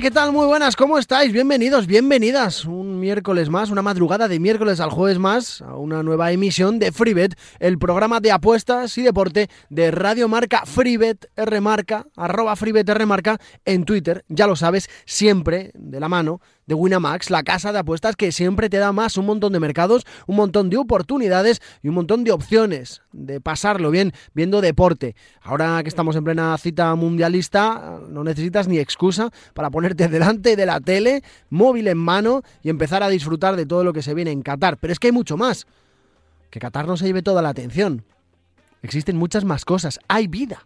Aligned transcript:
¿Qué 0.01 0.09
tal? 0.09 0.31
Muy 0.31 0.47
buenas, 0.47 0.75
¿cómo 0.75 0.97
estáis? 0.97 1.31
Bienvenidos, 1.31 1.85
bienvenidas. 1.85 2.65
Un 2.65 2.99
miércoles 2.99 3.51
más, 3.51 3.69
una 3.69 3.83
madrugada 3.83 4.27
de 4.27 4.39
miércoles 4.39 4.79
al 4.79 4.89
jueves 4.89 5.19
más, 5.19 5.61
a 5.61 5.75
una 5.75 6.01
nueva 6.01 6.31
emisión 6.31 6.79
de 6.79 6.91
FreeBet, 6.91 7.37
el 7.59 7.77
programa 7.77 8.19
de 8.19 8.31
apuestas 8.31 8.97
y 8.97 9.03
deporte 9.03 9.47
de 9.69 9.91
Radio 9.91 10.27
Marca 10.27 10.63
FreeBet 10.65 11.29
R 11.35 11.61
Marca, 11.61 12.07
arroba 12.15 12.55
FreeBet 12.55 12.89
R 12.89 13.05
Marca 13.05 13.39
en 13.63 13.85
Twitter, 13.85 14.25
ya 14.27 14.47
lo 14.47 14.55
sabes, 14.55 14.89
siempre 15.05 15.69
de 15.75 15.99
la 15.99 16.09
mano 16.09 16.41
de 16.71 16.75
Winamax, 16.75 17.29
la 17.29 17.43
casa 17.43 17.73
de 17.73 17.79
apuestas 17.79 18.15
que 18.15 18.31
siempre 18.31 18.69
te 18.69 18.77
da 18.77 18.93
más 18.93 19.17
un 19.17 19.25
montón 19.25 19.51
de 19.51 19.59
mercados, 19.59 20.05
un 20.25 20.37
montón 20.37 20.69
de 20.69 20.77
oportunidades 20.77 21.61
y 21.83 21.89
un 21.89 21.95
montón 21.95 22.23
de 22.23 22.31
opciones 22.31 23.01
de 23.11 23.41
pasarlo 23.41 23.91
bien 23.91 24.13
viendo 24.33 24.61
deporte. 24.61 25.13
Ahora 25.41 25.83
que 25.83 25.89
estamos 25.89 26.15
en 26.15 26.23
plena 26.23 26.57
cita 26.57 26.95
mundialista, 26.95 27.99
no 28.07 28.23
necesitas 28.23 28.69
ni 28.69 28.79
excusa 28.79 29.31
para 29.53 29.69
ponerte 29.69 30.07
delante 30.07 30.55
de 30.55 30.65
la 30.65 30.79
tele, 30.79 31.23
móvil 31.49 31.89
en 31.89 31.97
mano 31.97 32.41
y 32.63 32.69
empezar 32.69 33.03
a 33.03 33.09
disfrutar 33.09 33.57
de 33.57 33.65
todo 33.65 33.83
lo 33.83 33.91
que 33.91 34.01
se 34.01 34.13
viene 34.13 34.31
en 34.31 34.41
Qatar. 34.41 34.77
Pero 34.77 34.93
es 34.93 34.99
que 34.99 35.07
hay 35.07 35.13
mucho 35.13 35.35
más. 35.35 35.67
Que 36.51 36.61
Qatar 36.61 36.87
no 36.87 36.95
se 36.95 37.05
lleve 37.05 37.21
toda 37.21 37.41
la 37.41 37.49
atención. 37.49 38.05
Existen 38.81 39.17
muchas 39.17 39.43
más 39.43 39.65
cosas. 39.65 39.99
Hay 40.07 40.27
vida 40.27 40.65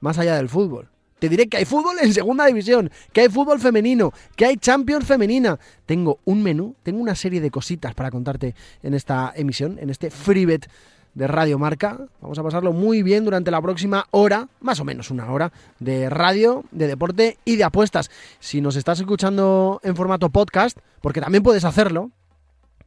más 0.00 0.18
allá 0.18 0.36
del 0.36 0.48
fútbol. 0.48 0.93
Te 1.24 1.30
diré 1.30 1.48
que 1.48 1.56
hay 1.56 1.64
fútbol 1.64 1.96
en 2.02 2.12
segunda 2.12 2.44
división, 2.44 2.90
que 3.14 3.22
hay 3.22 3.30
fútbol 3.30 3.58
femenino, 3.58 4.12
que 4.36 4.44
hay 4.44 4.58
Champions 4.58 5.06
femenina. 5.06 5.58
Tengo 5.86 6.18
un 6.26 6.42
menú, 6.42 6.74
tengo 6.82 7.00
una 7.00 7.14
serie 7.14 7.40
de 7.40 7.50
cositas 7.50 7.94
para 7.94 8.10
contarte 8.10 8.54
en 8.82 8.92
esta 8.92 9.32
emisión, 9.34 9.78
en 9.78 9.88
este 9.88 10.10
FreeBet 10.10 10.68
de 11.14 11.26
Radio 11.26 11.58
Marca. 11.58 11.98
Vamos 12.20 12.38
a 12.38 12.42
pasarlo 12.42 12.74
muy 12.74 13.02
bien 13.02 13.24
durante 13.24 13.50
la 13.50 13.62
próxima 13.62 14.04
hora, 14.10 14.50
más 14.60 14.80
o 14.80 14.84
menos 14.84 15.10
una 15.10 15.32
hora, 15.32 15.50
de 15.78 16.10
radio, 16.10 16.62
de 16.72 16.88
deporte 16.88 17.38
y 17.46 17.56
de 17.56 17.64
apuestas. 17.64 18.10
Si 18.38 18.60
nos 18.60 18.76
estás 18.76 19.00
escuchando 19.00 19.80
en 19.82 19.96
formato 19.96 20.28
podcast, 20.28 20.76
porque 21.00 21.22
también 21.22 21.42
puedes 21.42 21.64
hacerlo, 21.64 22.10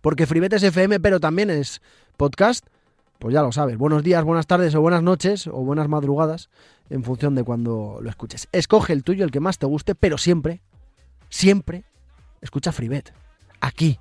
porque 0.02 0.28
FreeBet 0.28 0.54
es 0.54 0.62
FM, 0.62 1.00
pero 1.00 1.20
también 1.20 1.50
es 1.50 1.82
podcast, 2.18 2.68
pues 3.18 3.34
ya 3.34 3.42
lo 3.42 3.52
sabes. 3.52 3.80
Buenos 3.80 4.04
días, 4.04 4.24
buenas 4.24 4.46
tardes 4.46 4.76
o 4.76 4.82
buenas 4.82 5.02
noches 5.02 5.48
o 5.48 5.64
buenas 5.64 5.90
madrugadas 5.90 6.52
en 6.90 7.04
función 7.04 7.36
de 7.36 7.44
cuando 7.44 8.00
lo 8.02 8.10
escuches. 8.10 8.48
Escoge 8.52 8.94
el 8.94 9.04
tuyo, 9.04 9.26
el 9.26 9.32
que 9.32 9.40
más 9.40 9.58
te 9.58 9.66
guste, 9.66 9.96
pero 9.96 10.18
siempre, 10.18 10.62
siempre 11.30 11.84
escucha 12.42 12.72
FreeBet. 12.72 13.14
Aquí, 13.60 14.00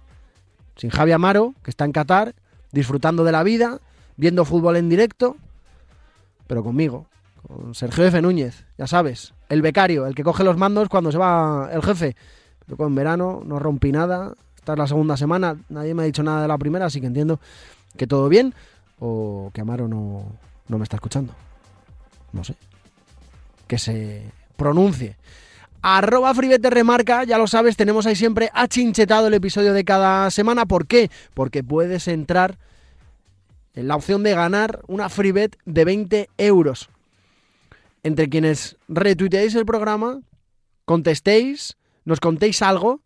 sin 0.77 0.91
Javi 0.91 1.13
Amaro, 1.13 1.55
que 1.63 1.71
está 1.71 1.85
en 1.85 1.93
Qatar, 1.93 2.35
disfrutando 2.73 3.25
de 3.25 3.33
la 3.33 3.43
vida, 3.43 3.81
viendo 4.17 4.45
fútbol 4.45 4.77
en 4.77 4.89
directo, 4.89 5.37
pero 6.47 6.63
conmigo, 6.63 7.07
con 7.47 7.75
Sergio 7.75 8.05
F. 8.05 8.21
Núñez, 8.23 8.67
ya 8.79 8.87
sabes, 8.87 9.35
el 9.49 9.63
becario, 9.63 10.07
el 10.07 10.15
que 10.15 10.25
coge 10.25 10.45
los 10.45 10.57
mandos 10.57 10.89
cuando 10.89 11.11
se 11.11 11.19
va 11.19 11.71
el 11.73 11.83
jefe. 11.83 12.17
Pero 12.65 12.77
con 12.77 12.95
verano 12.95 13.43
no 13.45 13.59
rompí 13.59 13.93
nada, 13.93 14.35
esta 14.57 14.73
es 14.73 14.79
la 14.79 14.87
segunda 14.87 15.17
semana, 15.17 15.57
nadie 15.69 15.95
me 15.95 16.03
ha 16.03 16.07
dicho 16.07 16.23
nada 16.23 16.43
de 16.43 16.49
la 16.49 16.59
primera, 16.59 16.87
así 16.87 17.01
que 17.01 17.07
entiendo 17.07 17.41
que 17.97 18.07
todo 18.07 18.29
bien 18.29 18.55
o 18.99 19.51
que 19.55 19.61
Amaro 19.61 19.89
no, 19.89 20.27
no 20.69 20.79
me 20.79 20.83
está 20.83 20.97
escuchando. 20.97 21.33
No 22.33 22.45
sé. 22.45 22.55
Que 23.67 23.79
se 23.79 24.31
pronuncie. 24.57 25.17
Arroba 25.83 26.35
Fribete 26.35 26.71
Remarca, 26.71 27.25
ya 27.25 27.39
lo 27.39 27.47
sabes, 27.47 27.77
tenemos 27.77 28.07
ahí 28.07 28.17
siempre 28.17 28.51
achinchetado 28.53 29.29
el 29.29 29.35
episodio 29.35 29.73
de 29.73 29.85
cada 29.85 30.31
semana. 30.31 30.67
¿Por 30.67 30.87
qué? 30.87 31.11
Porque 31.35 31.63
puedes 31.63 32.09
entrar 32.09 32.59
en 33.75 33.89
la 33.89 33.95
opción 33.95 34.23
de 34.23 34.35
ganar 34.35 34.81
una 34.89 35.09
Freebet 35.09 35.57
de 35.65 35.85
20 35.85 36.31
euros. 36.39 36.89
Entre 38.03 38.29
quienes 38.29 38.77
retuiteéis 38.89 39.55
el 39.55 39.67
programa, 39.67 40.21
contestéis, 40.85 41.77
nos 42.05 42.21
contéis 42.21 42.63
algo 42.63 43.01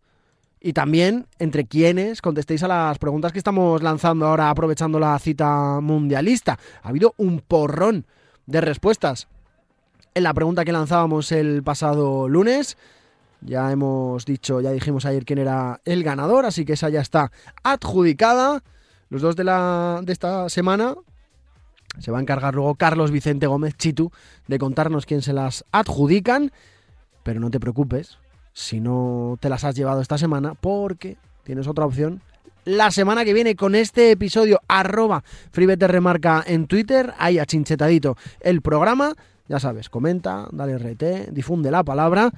y 0.59 0.73
también 0.73 1.27
entre 1.39 1.65
quienes 1.65 2.21
contestéis 2.21 2.63
a 2.63 2.67
las 2.67 2.99
preguntas 2.99 3.31
que 3.33 3.39
estamos 3.39 3.83
lanzando 3.83 4.27
ahora 4.27 4.49
aprovechando 4.49 4.99
la 4.99 5.17
cita 5.19 5.79
mundialista. 5.81 6.57
Ha 6.83 6.89
habido 6.89 7.13
un 7.17 7.41
porrón 7.41 8.05
de 8.45 8.61
respuestas 8.61 9.27
en 10.13 10.23
la 10.23 10.33
pregunta 10.33 10.65
que 10.65 10.71
lanzábamos 10.71 11.31
el 11.31 11.63
pasado 11.63 12.27
lunes. 12.27 12.77
Ya 13.41 13.71
hemos 13.71 14.25
dicho, 14.25 14.61
ya 14.61 14.71
dijimos 14.71 15.05
ayer 15.05 15.25
quién 15.25 15.39
era 15.39 15.81
el 15.85 16.03
ganador, 16.03 16.45
así 16.45 16.65
que 16.65 16.73
esa 16.73 16.89
ya 16.89 17.01
está 17.01 17.31
adjudicada. 17.63 18.63
Los 19.09 19.21
dos 19.21 19.35
de, 19.35 19.43
la, 19.43 20.01
de 20.03 20.13
esta 20.13 20.47
semana 20.49 20.95
se 21.99 22.11
va 22.11 22.19
a 22.19 22.21
encargar 22.21 22.53
luego 22.53 22.75
Carlos 22.75 23.11
Vicente 23.11 23.47
Gómez 23.47 23.75
Chitu 23.75 24.11
de 24.47 24.59
contarnos 24.59 25.05
quién 25.05 25.21
se 25.21 25.33
las 25.33 25.65
adjudican. 25.71 26.51
Pero 27.23 27.39
no 27.39 27.49
te 27.49 27.59
preocupes 27.59 28.17
si 28.53 28.79
no 28.79 29.37
te 29.39 29.49
las 29.49 29.63
has 29.63 29.75
llevado 29.75 30.01
esta 30.01 30.17
semana, 30.17 30.55
porque 30.55 31.17
tienes 31.43 31.67
otra 31.67 31.85
opción 31.85 32.21
la 32.65 32.91
semana 32.91 33.25
que 33.25 33.33
viene 33.33 33.55
con 33.55 33.73
este 33.73 34.11
episodio 34.11 34.61
arroba 34.67 35.23
Remarca 35.53 36.43
en 36.45 36.67
Twitter, 36.67 37.13
ahí 37.17 37.39
achinchetadito 37.39 38.17
el 38.39 38.61
programa, 38.61 39.15
ya 39.51 39.59
sabes, 39.59 39.89
comenta, 39.89 40.47
dale 40.53 40.77
RT, 40.77 41.33
difunde 41.33 41.71
la 41.71 41.83
palabra 41.83 42.31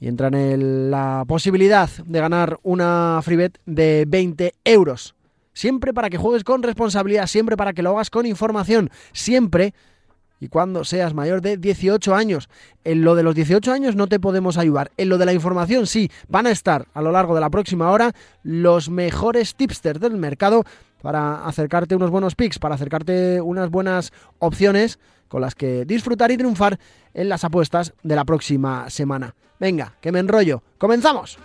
y 0.00 0.08
entra 0.08 0.26
en 0.26 0.90
la 0.90 1.24
posibilidad 1.28 1.88
de 2.04 2.18
ganar 2.18 2.58
una 2.64 3.20
freebet 3.22 3.60
de 3.64 4.06
20 4.08 4.54
euros. 4.64 5.14
Siempre 5.52 5.94
para 5.94 6.10
que 6.10 6.18
juegues 6.18 6.42
con 6.42 6.64
responsabilidad, 6.64 7.28
siempre 7.28 7.56
para 7.56 7.72
que 7.72 7.82
lo 7.82 7.90
hagas 7.90 8.10
con 8.10 8.26
información, 8.26 8.90
siempre 9.12 9.72
y 10.40 10.48
cuando 10.48 10.82
seas 10.82 11.14
mayor 11.14 11.42
de 11.42 11.58
18 11.58 12.12
años. 12.12 12.48
En 12.82 13.04
lo 13.04 13.14
de 13.14 13.22
los 13.22 13.36
18 13.36 13.70
años 13.70 13.94
no 13.94 14.08
te 14.08 14.18
podemos 14.18 14.58
ayudar. 14.58 14.90
En 14.96 15.10
lo 15.10 15.16
de 15.16 15.26
la 15.26 15.32
información 15.32 15.86
sí, 15.86 16.10
van 16.26 16.48
a 16.48 16.50
estar 16.50 16.88
a 16.92 17.02
lo 17.02 17.12
largo 17.12 17.36
de 17.36 17.40
la 17.40 17.50
próxima 17.50 17.88
hora 17.92 18.12
los 18.42 18.90
mejores 18.90 19.54
tipsters 19.54 20.00
del 20.00 20.16
mercado 20.16 20.64
para 21.02 21.46
acercarte 21.46 21.94
unos 21.94 22.10
buenos 22.10 22.34
picks, 22.34 22.58
para 22.58 22.74
acercarte 22.74 23.40
unas 23.40 23.70
buenas 23.70 24.12
opciones 24.40 24.98
con 25.30 25.40
las 25.40 25.54
que 25.54 25.86
disfrutar 25.86 26.30
y 26.30 26.36
triunfar 26.36 26.78
en 27.14 27.30
las 27.30 27.44
apuestas 27.44 27.94
de 28.02 28.16
la 28.16 28.26
próxima 28.26 28.90
semana. 28.90 29.34
Venga, 29.58 29.94
que 30.02 30.12
me 30.12 30.18
enrollo. 30.18 30.62
¡Comenzamos! 30.76 31.38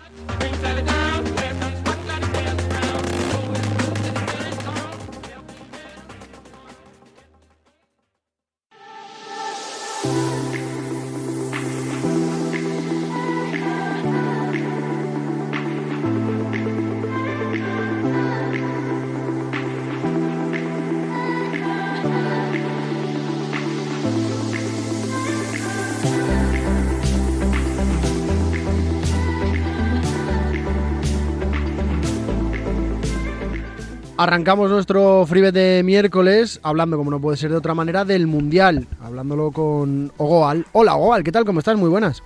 Arrancamos 34.17 34.71
nuestro 34.71 35.25
freebet 35.25 35.53
de 35.53 35.81
miércoles 35.83 36.61
hablando, 36.63 36.95
como 36.95 37.11
no 37.11 37.19
puede 37.19 37.35
ser 37.35 37.51
de 37.51 37.57
otra 37.57 37.73
manera, 37.73 38.05
del 38.05 38.27
Mundial. 38.27 38.87
Hablándolo 39.03 39.51
con 39.51 40.09
Ogoal. 40.17 40.65
Hola 40.71 40.95
Ogoal, 40.95 41.21
¿qué 41.21 41.33
tal? 41.33 41.43
¿Cómo 41.43 41.59
estás? 41.59 41.75
Muy 41.75 41.89
buenas. 41.89 42.23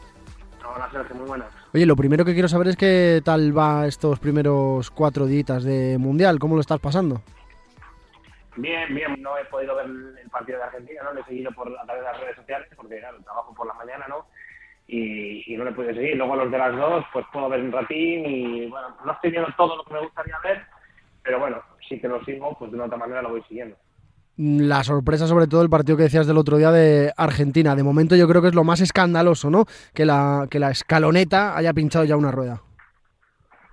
Hola 0.64 0.88
Sergio, 0.92 1.16
muy 1.16 1.28
buenas. 1.28 1.48
Oye, 1.74 1.88
lo 1.88 1.96
primero 1.96 2.24
que 2.24 2.34
quiero 2.34 2.48
saber 2.48 2.68
es 2.68 2.78
qué 2.78 3.24
tal 3.26 3.58
va 3.58 3.88
estos 3.88 4.20
primeros 4.20 4.92
cuatro 4.92 5.26
días 5.26 5.64
de 5.64 5.98
Mundial. 5.98 6.38
¿Cómo 6.38 6.54
lo 6.54 6.62
estás 6.62 6.80
pasando? 6.80 7.24
Bien, 8.56 8.94
bien. 8.94 9.20
No 9.20 9.36
he 9.40 9.46
podido 9.46 9.76
ver 9.76 9.88
el 9.88 10.30
partido 10.30 10.60
de 10.60 10.66
Argentina, 10.66 11.02
¿no? 11.04 11.14
Lo 11.14 11.22
he 11.22 11.26
seguido 11.26 11.52
por, 11.54 11.76
a 11.76 11.86
través 11.86 12.04
de 12.04 12.12
las 12.12 12.22
redes 12.22 12.36
sociales 12.36 12.68
porque, 12.76 13.00
claro, 13.00 13.18
trabajo 13.24 13.52
por 13.56 13.66
la 13.66 13.74
mañana, 13.74 14.06
¿no? 14.08 14.28
Y, 14.86 15.52
y, 15.52 15.58
no 15.58 15.64
le 15.64 15.72
he 15.72 15.74
podido 15.74 15.96
seguir. 15.96 16.18
Luego 16.18 16.36
los 16.36 16.52
de 16.52 16.58
las 16.60 16.76
dos, 16.76 17.04
pues 17.12 17.26
puedo 17.34 17.50
ver 17.50 17.62
un 17.62 17.72
ratín 17.72 18.28
y, 18.28 18.68
bueno, 18.68 18.96
no 19.04 19.12
estoy 19.12 19.32
viendo 19.32 19.50
todo 19.58 19.76
lo 19.76 19.84
que 19.86 19.94
me 19.94 20.02
gustaría 20.02 20.38
ver, 20.44 20.64
pero 21.24 21.40
bueno, 21.40 21.62
sí 21.90 22.00
que 22.00 22.08
lo 22.08 22.24
sigo, 22.24 22.56
pues 22.58 22.72
de 22.72 22.78
una 22.78 22.86
otra 22.86 22.98
manera 22.98 23.22
lo 23.22 23.30
voy 23.30 23.42
siguiendo. 23.50 23.76
la 24.38 24.84
sorpresa 24.84 25.28
sobre 25.28 25.48
todo 25.48 25.64
el 25.64 25.70
partido 25.70 25.98
que 25.98 26.04
decías 26.04 26.28
del 26.28 26.38
otro 26.38 26.58
día 26.58 26.72
de 26.72 27.12
Argentina. 27.18 27.76
De 27.76 27.84
momento 27.84 28.16
yo 28.16 28.28
creo 28.28 28.42
que 28.42 28.48
es 28.48 28.56
lo 28.56 28.64
más 28.64 28.80
escandaloso, 28.80 29.50
¿no? 29.50 29.66
Que 29.94 30.06
la, 30.06 30.48
que 30.50 30.60
la 30.60 30.70
escaloneta 30.70 31.58
haya 31.58 31.74
pinchado 31.74 32.06
ya 32.06 32.16
una 32.16 32.32
rueda. 32.32 32.62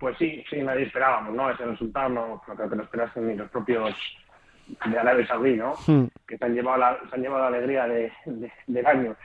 Pues 0.00 0.16
sí, 0.18 0.44
sí, 0.50 0.62
nadie 0.62 0.84
esperábamos, 0.84 1.34
¿no? 1.34 1.50
Ese 1.50 1.64
resultado 1.64 2.08
no, 2.08 2.42
creo 2.56 2.68
que 2.68 2.76
no 2.76 2.82
esperasen 2.82 3.28
ni 3.28 3.34
los 3.34 3.48
propios 3.50 3.94
de 4.84 4.98
Arabia 4.98 5.26
Saudí, 5.26 5.56
¿no? 5.56 5.74
Hmm. 5.86 6.06
Que 6.26 6.36
se 6.36 6.44
han 6.44 6.54
llevado 6.54 6.78
la, 6.78 6.98
se 7.08 7.14
han 7.14 7.22
llevado 7.22 7.42
la 7.42 7.56
alegría 7.56 7.86
de, 7.86 8.12
del 8.66 8.86
año. 8.86 9.16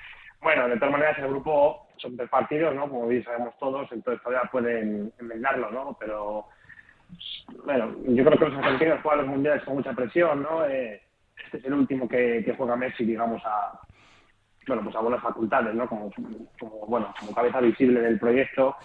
Bueno, 0.42 0.68
de 0.68 0.76
todas 0.76 0.92
maneras, 0.92 1.18
el 1.20 1.28
grupo 1.28 1.88
son 1.98 2.16
tres 2.16 2.30
partidos, 2.30 2.74
¿no? 2.74 2.90
Como 2.90 3.08
bien 3.08 3.24
sabemos 3.24 3.54
todos, 3.60 3.92
entonces 3.92 4.24
todavía 4.24 4.50
pueden 4.50 5.12
enmendarlo, 5.20 5.72
¿no? 5.72 5.98
Pero, 6.00 6.48
bueno, 7.66 7.96
yo 8.08 8.26
creo 8.26 8.38
que 8.38 8.50
los 8.50 8.58
argentinos 8.58 9.00
juegan 9.02 9.20
los 9.22 9.30
mundiales 9.30 9.64
con 9.64 9.76
mucha 9.76 9.94
presión, 9.94 10.44
¿no? 10.44 10.66
Eh, 10.66 11.02
este 11.46 11.58
es 11.58 11.66
el 11.66 11.74
último 11.74 12.08
que, 12.08 12.44
que, 12.46 12.54
juega 12.54 12.76
Messi, 12.76 13.06
digamos, 13.06 13.42
a, 13.46 13.80
bueno, 14.68 14.84
pues 14.84 14.96
a 14.96 15.00
buenas 15.00 15.22
facultades, 15.22 15.74
¿no? 15.74 15.88
Como, 15.88 16.12
como 16.60 16.88
bueno, 16.88 17.14
como 17.20 17.34
cabeza 17.34 17.60
visible 17.60 18.02
del 18.02 18.20
proyecto. 18.20 18.76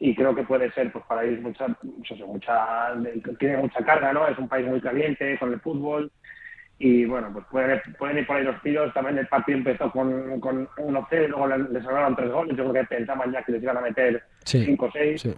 Y 0.00 0.14
creo 0.14 0.34
que 0.34 0.44
puede 0.44 0.70
ser 0.72 0.92
pues 0.92 1.04
para 1.06 1.24
ellos 1.24 1.40
mucha, 1.40 1.66
pues 1.66 2.20
mucha 2.20 2.94
tiene 3.38 3.56
mucha 3.56 3.84
carga 3.84 4.12
no 4.12 4.28
es 4.28 4.38
un 4.38 4.48
país 4.48 4.64
muy 4.66 4.80
caliente 4.80 5.36
con 5.38 5.52
el 5.52 5.60
fútbol. 5.60 6.10
Y 6.78 7.04
bueno 7.06 7.30
pues 7.32 7.44
pueden, 7.50 7.80
pueden 7.98 8.18
ir 8.18 8.26
por 8.26 8.36
ahí 8.36 8.44
los 8.44 8.62
tiros. 8.62 8.94
También 8.94 9.18
el 9.18 9.26
partido 9.26 9.58
empezó 9.58 9.90
con, 9.90 10.38
con 10.38 10.68
1-0 10.68 11.24
y 11.24 11.28
luego 11.28 11.48
les 11.48 11.84
ganaron 11.84 12.14
tres 12.14 12.30
goles. 12.30 12.56
Yo 12.56 12.70
creo 12.70 12.84
que 12.84 12.94
pensaban 12.94 13.32
ya 13.32 13.42
que 13.42 13.52
les 13.52 13.62
iban 13.62 13.78
a 13.78 13.80
meter 13.80 14.22
5 14.44 14.84
o 14.84 14.90
6 14.92 15.36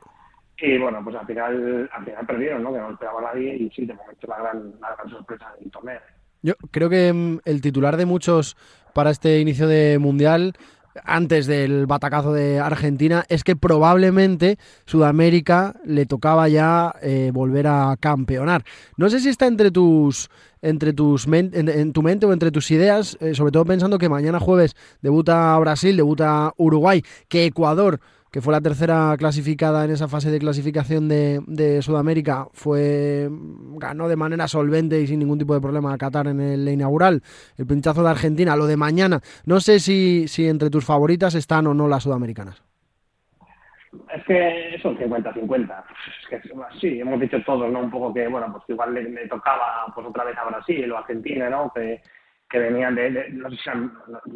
y 0.61 0.79
bueno 0.79 1.01
pues 1.03 1.17
al 1.17 1.27
final 1.27 1.91
al 1.93 2.05
final 2.05 2.27
perdieron 2.27 2.63
no 2.63 2.73
que 2.73 2.79
no 2.79 2.91
esperaba 2.91 3.21
nadie 3.23 3.57
y 3.57 3.71
sí 3.71 3.87
de 3.87 3.95
momento 3.95 4.27
la 4.27 4.39
gran, 4.39 4.73
la 4.81 4.95
gran 4.95 5.11
sorpresa 5.11 5.53
del 5.59 5.71
torneo 5.71 6.01
yo 6.43 6.55
creo 6.71 6.89
que 6.89 7.13
mm, 7.13 7.41
el 7.45 7.61
titular 7.61 7.97
de 7.97 8.07
muchos 8.07 8.57
para 8.95 9.11
este 9.11 9.41
inicio 9.41 9.69
de 9.69 9.99
mundial 9.99 10.55
antes 11.05 11.47
del 11.47 11.87
batacazo 11.87 12.33
de 12.33 12.59
Argentina 12.59 13.25
es 13.29 13.45
que 13.45 13.57
probablemente 13.57 14.59
Sudamérica 14.87 15.75
le 15.85 16.07
tocaba 16.07 16.49
ya 16.49 16.95
eh, 17.01 17.31
volver 17.33 17.67
a 17.69 17.97
campeonar. 17.99 18.65
No 18.97 19.09
sé 19.09 19.21
si 19.21 19.29
está 19.29 19.47
entre 19.47 19.71
tus 19.71 20.29
entre 20.63 20.93
tus 20.93 21.27
en, 21.27 21.93
tu 21.93 22.03
mente 22.03 22.27
o 22.27 22.33
entre 22.33 22.51
tus 22.51 22.71
ideas, 22.71 23.17
eh, 23.21 23.35
sobre 23.35 23.53
todo 23.53 23.65
pensando 23.65 23.99
que 23.99 24.09
mañana 24.09 24.41
jueves 24.41 24.77
debuta 25.01 25.57
Brasil, 25.59 25.97
debuta 25.97 26.53
Uruguay, 26.57 27.03
que 27.29 27.47
Ecuador 27.47 28.01
que 28.31 28.41
fue 28.41 28.53
la 28.53 28.61
tercera 28.61 29.15
clasificada 29.19 29.85
en 29.85 29.91
esa 29.91 30.09
fase 30.09 30.31
de 30.31 30.39
clasificación 30.39 31.09
de, 31.09 31.83
Sudamérica, 31.83 32.47
fue 32.53 33.29
ganó 33.77 34.09
de 34.09 34.17
manera 34.17 34.47
solvente 34.47 35.01
y 35.01 35.07
sin 35.07 35.19
ningún 35.19 35.39
tipo 35.39 35.55
de 35.55 35.61
problema 35.61 35.93
a 35.93 35.99
Qatar 35.99 36.29
en 36.29 36.41
el 36.41 36.69
inaugural. 36.69 37.23
El 37.59 37.67
pinchazo 37.67 38.03
de 38.03 38.11
Argentina, 38.11 38.57
lo 38.57 38.67
de 38.67 38.77
mañana. 38.77 39.21
No 39.47 39.61
sé 39.61 39.81
si, 39.81 40.29
si 40.29 40.49
entre 40.49 40.71
tus 40.71 40.85
favoritas 40.85 41.35
están 41.35 41.67
o 41.67 41.75
no 41.75 41.89
las 41.89 42.05
sudamericanas. 42.05 42.63
Es 44.15 44.25
que 44.25 44.79
son 44.81 44.97
50-50. 44.97 45.85
Es 46.23 46.29
que 46.29 46.41
sí, 46.81 47.01
hemos 47.01 47.19
dicho 47.19 47.43
todos, 47.45 47.71
¿no? 47.73 47.81
Un 47.81 47.91
poco 47.91 48.15
que, 48.15 48.29
bueno, 48.29 48.47
pues 48.53 48.63
igual 48.69 48.95
le, 48.95 49.27
tocaba 49.27 49.87
pues 49.93 50.07
otra 50.07 50.25
vez 50.25 50.39
a 50.39 50.45
Brasil 50.45 50.91
o 50.93 50.99
Argentina, 50.99 51.51
¿no? 51.51 51.73
Que, 51.75 52.01
que 52.51 52.59
venían 52.59 52.97
de, 52.97 53.31
no 53.31 53.49
sé 53.49 53.57
si 53.57 53.71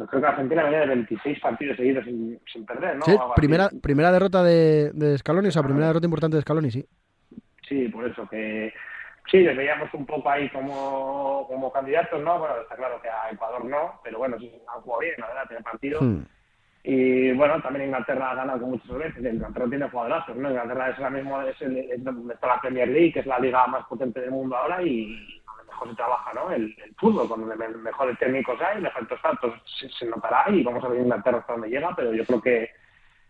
creo 0.07 0.21
que 0.21 0.27
Argentina 0.27 0.63
venía 0.63 0.79
de 0.79 0.87
26 0.87 1.39
partidos 1.41 1.75
seguidos 1.75 2.05
sin, 2.05 2.39
sin 2.51 2.65
perder, 2.65 2.95
¿no? 2.95 3.03
Sí, 3.03 3.17
primera, 3.35 3.69
primera 3.81 4.11
derrota 4.11 4.41
de, 4.41 4.91
de 4.93 5.17
Scaloni, 5.17 5.49
o 5.49 5.51
sea, 5.51 5.63
primera 5.63 5.87
derrota 5.87 6.05
importante 6.05 6.37
de 6.37 6.41
Scaloni, 6.41 6.71
sí. 6.71 6.85
Sí, 7.67 7.89
por 7.89 8.07
eso 8.07 8.25
que 8.29 8.73
sí, 9.29 9.39
les 9.39 9.57
veíamos 9.57 9.93
un 9.93 10.05
poco 10.05 10.29
ahí 10.29 10.49
como, 10.49 11.45
como 11.47 11.73
candidatos, 11.73 12.21
¿no? 12.23 12.39
Bueno, 12.39 12.55
está 12.61 12.77
claro 12.77 13.01
que 13.01 13.09
a 13.09 13.31
Ecuador 13.31 13.65
no, 13.65 13.99
pero 14.01 14.19
bueno, 14.19 14.39
sí, 14.39 14.49
han 14.73 14.81
jugado 14.81 15.01
bien, 15.01 15.15
la 15.17 15.27
verdad, 15.27 15.47
tiene 15.47 15.63
partido. 15.63 16.01
Hmm. 16.01 16.25
Y 16.83 17.31
bueno, 17.33 17.61
también 17.61 17.85
Inglaterra 17.85 18.31
ha 18.31 18.35
ganado 18.35 18.61
con 18.61 18.69
muchos 18.71 18.97
veces, 18.97 19.17
Inglaterra 19.25 19.65
tiene 19.67 19.89
jugadorazos, 19.89 20.37
¿no? 20.37 20.51
Inglaterra 20.51 20.91
es 20.91 20.99
la 20.99 21.09
misma, 21.09 21.49
es, 21.49 21.61
el, 21.61 21.77
es, 21.77 22.01
la 22.01 22.61
Premier 22.61 22.87
League, 22.87 23.11
que 23.11 23.19
es 23.21 23.25
la 23.25 23.39
liga 23.39 23.67
más 23.67 23.85
potente 23.87 24.21
del 24.21 24.31
mundo 24.31 24.55
ahora 24.55 24.81
y 24.83 25.41
mejor 25.75 25.89
se 25.89 25.95
trabaja 25.95 26.33
¿no? 26.33 26.51
el, 26.51 26.75
fútbol, 26.97 27.27
cuando 27.27 27.55
mejores 27.55 28.17
técnicos 28.17 28.59
hay, 28.61 28.81
mejores 28.81 29.09
saltos 29.21 29.53
se, 29.79 29.89
se, 29.89 30.05
notará 30.05 30.45
y 30.49 30.63
vamos 30.63 30.83
a 30.83 30.87
ver 30.87 31.01
Inglaterra 31.01 31.39
hasta 31.39 31.53
donde 31.53 31.69
llega, 31.69 31.93
pero 31.95 32.13
yo 32.13 32.25
creo 32.25 32.41
que 32.41 32.69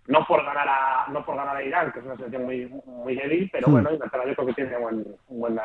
no 0.07 0.25
por 0.27 0.45
ganar 0.45 0.67
a, 0.67 1.11
no 1.11 1.25
por 1.25 1.35
ganar 1.35 1.55
a 1.55 1.63
Irán, 1.63 1.91
que 1.91 1.99
es 1.99 2.05
una 2.05 2.15
selección 2.15 2.45
muy, 2.45 2.71
muy 2.85 3.15
débil, 3.15 3.49
pero 3.51 3.67
hmm. 3.67 3.71
bueno, 3.71 3.93
Inglaterra 3.93 4.25
yo 4.27 4.35
creo 4.35 4.47
que 4.47 4.53
tiene 4.53 4.77
buen, 4.77 5.05
buena, 5.27 5.63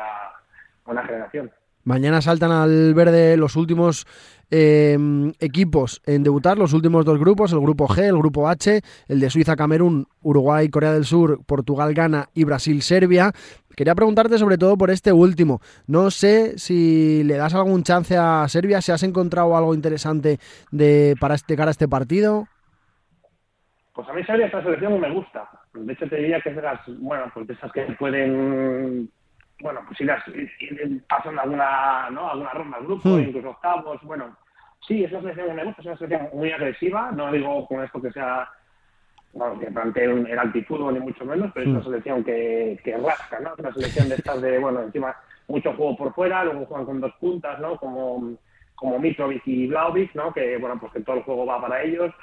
buena 0.85 1.03
generación. 1.03 1.51
Mañana 1.83 2.21
saltan 2.21 2.51
al 2.51 2.93
verde 2.93 3.37
los 3.37 3.55
últimos 3.55 4.05
em, 4.51 5.33
equipos 5.39 6.01
en 6.05 6.21
debutar, 6.21 6.57
los 6.57 6.73
últimos 6.73 7.05
dos 7.05 7.17
grupos, 7.19 7.53
el 7.53 7.59
grupo 7.59 7.87
G, 7.87 8.03
el 8.03 8.17
grupo 8.17 8.47
H, 8.47 8.81
el 9.07 9.19
de 9.19 9.29
Suiza, 9.31 9.55
Camerún, 9.55 10.07
Uruguay, 10.21 10.69
Corea 10.69 10.93
del 10.93 11.05
Sur, 11.05 11.43
Portugal, 11.43 11.95
Ghana 11.95 12.29
y 12.35 12.43
Brasil, 12.43 12.83
Serbia. 12.83 13.31
Quería 13.81 13.95
preguntarte 13.95 14.37
sobre 14.37 14.59
todo 14.59 14.77
por 14.77 14.91
este 14.91 15.11
último. 15.11 15.59
No 15.87 16.11
sé 16.11 16.59
si 16.59 17.23
le 17.23 17.35
das 17.35 17.55
algún 17.55 17.81
chance 17.81 18.15
a 18.15 18.47
Serbia, 18.47 18.79
si 18.79 18.91
has 18.91 19.01
encontrado 19.01 19.57
algo 19.57 19.73
interesante 19.73 20.37
de, 20.69 21.15
para 21.19 21.33
este 21.33 21.55
cara 21.55 21.69
a 21.69 21.71
este 21.71 21.87
partido. 21.87 22.45
Pues 23.95 24.07
a 24.07 24.13
mí 24.13 24.23
Serbia 24.23 24.45
esta 24.45 24.61
selección 24.61 24.99
me 24.99 25.09
gusta. 25.09 25.49
De 25.73 25.93
hecho 25.93 26.07
te 26.07 26.17
diría 26.17 26.39
que 26.41 26.51
es 26.51 26.57
de 26.57 26.61
las, 26.61 26.79
bueno, 26.99 27.23
pues 27.33 27.47
de 27.47 27.55
esas 27.55 27.71
que 27.71 27.81
pueden 27.97 29.09
bueno, 29.63 29.79
pues 29.87 29.99
irás 29.99 30.23
pasando 31.09 31.41
alguna, 31.41 32.07
¿no? 32.11 32.29
alguna 32.29 32.51
ronda 32.51 32.77
al 32.77 32.85
grupo, 32.85 33.09
hmm. 33.09 33.19
incluso 33.19 33.49
octavos, 33.49 33.99
bueno, 34.03 34.37
sí, 34.87 35.03
es 35.03 35.11
una 35.11 35.21
selección 35.21 35.47
que 35.47 35.53
me 35.55 35.65
gusta, 35.65 35.81
es 35.81 35.87
una 35.87 35.97
selección 35.97 36.29
muy 36.35 36.51
agresiva, 36.51 37.11
no 37.11 37.31
digo 37.31 37.65
con 37.65 37.83
esto 37.83 37.99
que 37.99 38.11
sea, 38.11 38.47
bueno, 39.33 39.59
que 39.59 39.67
plantee 39.67 40.05
el 40.05 40.39
antifútbol 40.39 40.93
ni 40.93 40.99
mucho 40.99 41.25
menos, 41.25 41.51
pero 41.53 41.65
es 41.65 41.69
una 41.69 41.79
hmm. 41.79 41.83
selección 41.83 42.23
que, 42.23 42.79
que 42.83 42.97
rasca, 42.97 43.39
¿no? 43.39 43.51
Una 43.57 43.73
selección 43.73 44.09
de 44.09 44.15
estas 44.15 44.41
de, 44.41 44.59
bueno, 44.59 44.81
encima 44.83 45.15
mucho 45.47 45.73
juego 45.73 45.97
por 45.97 46.13
fuera, 46.13 46.43
luego 46.43 46.65
juegan 46.65 46.85
con 46.85 47.01
dos 47.01 47.13
puntas, 47.19 47.59
¿no? 47.59 47.77
Como, 47.77 48.33
como 48.75 48.99
Mitrovic 48.99 49.43
y 49.45 49.67
Blaovic, 49.67 50.13
¿no? 50.15 50.33
Que, 50.33 50.57
bueno, 50.57 50.79
pues 50.79 50.91
que 50.93 51.01
todo 51.01 51.17
el 51.17 51.23
juego 51.23 51.45
va 51.45 51.61
para 51.61 51.83
ellos. 51.83 52.13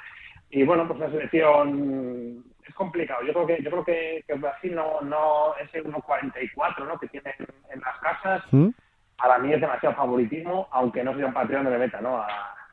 Y 0.51 0.63
bueno, 0.63 0.87
pues 0.87 0.99
una 0.99 1.11
selección 1.11 2.43
es 2.67 2.75
complicado. 2.75 3.21
Yo 3.25 3.33
creo 3.33 3.47
que 3.47 3.63
yo 3.63 3.69
creo 3.69 3.83
que, 3.83 4.23
Brasil 4.35 4.75
no, 4.75 5.01
no 5.01 5.55
ese 5.61 5.83
1.44 5.83 6.87
¿no? 6.87 6.99
que 6.99 7.07
tiene 7.07 7.33
en 7.71 7.79
las 7.79 7.97
casas, 7.99 8.43
¿Mm? 8.51 8.69
para 9.17 9.37
mí 9.39 9.53
es 9.53 9.61
demasiado 9.61 9.95
favoritismo, 9.95 10.67
aunque 10.71 11.03
no 11.03 11.13
soy 11.13 11.23
un 11.23 11.33
patrón 11.33 11.65
de 11.65 11.77
meta 11.77 12.01
¿no? 12.01 12.17
a, 12.17 12.27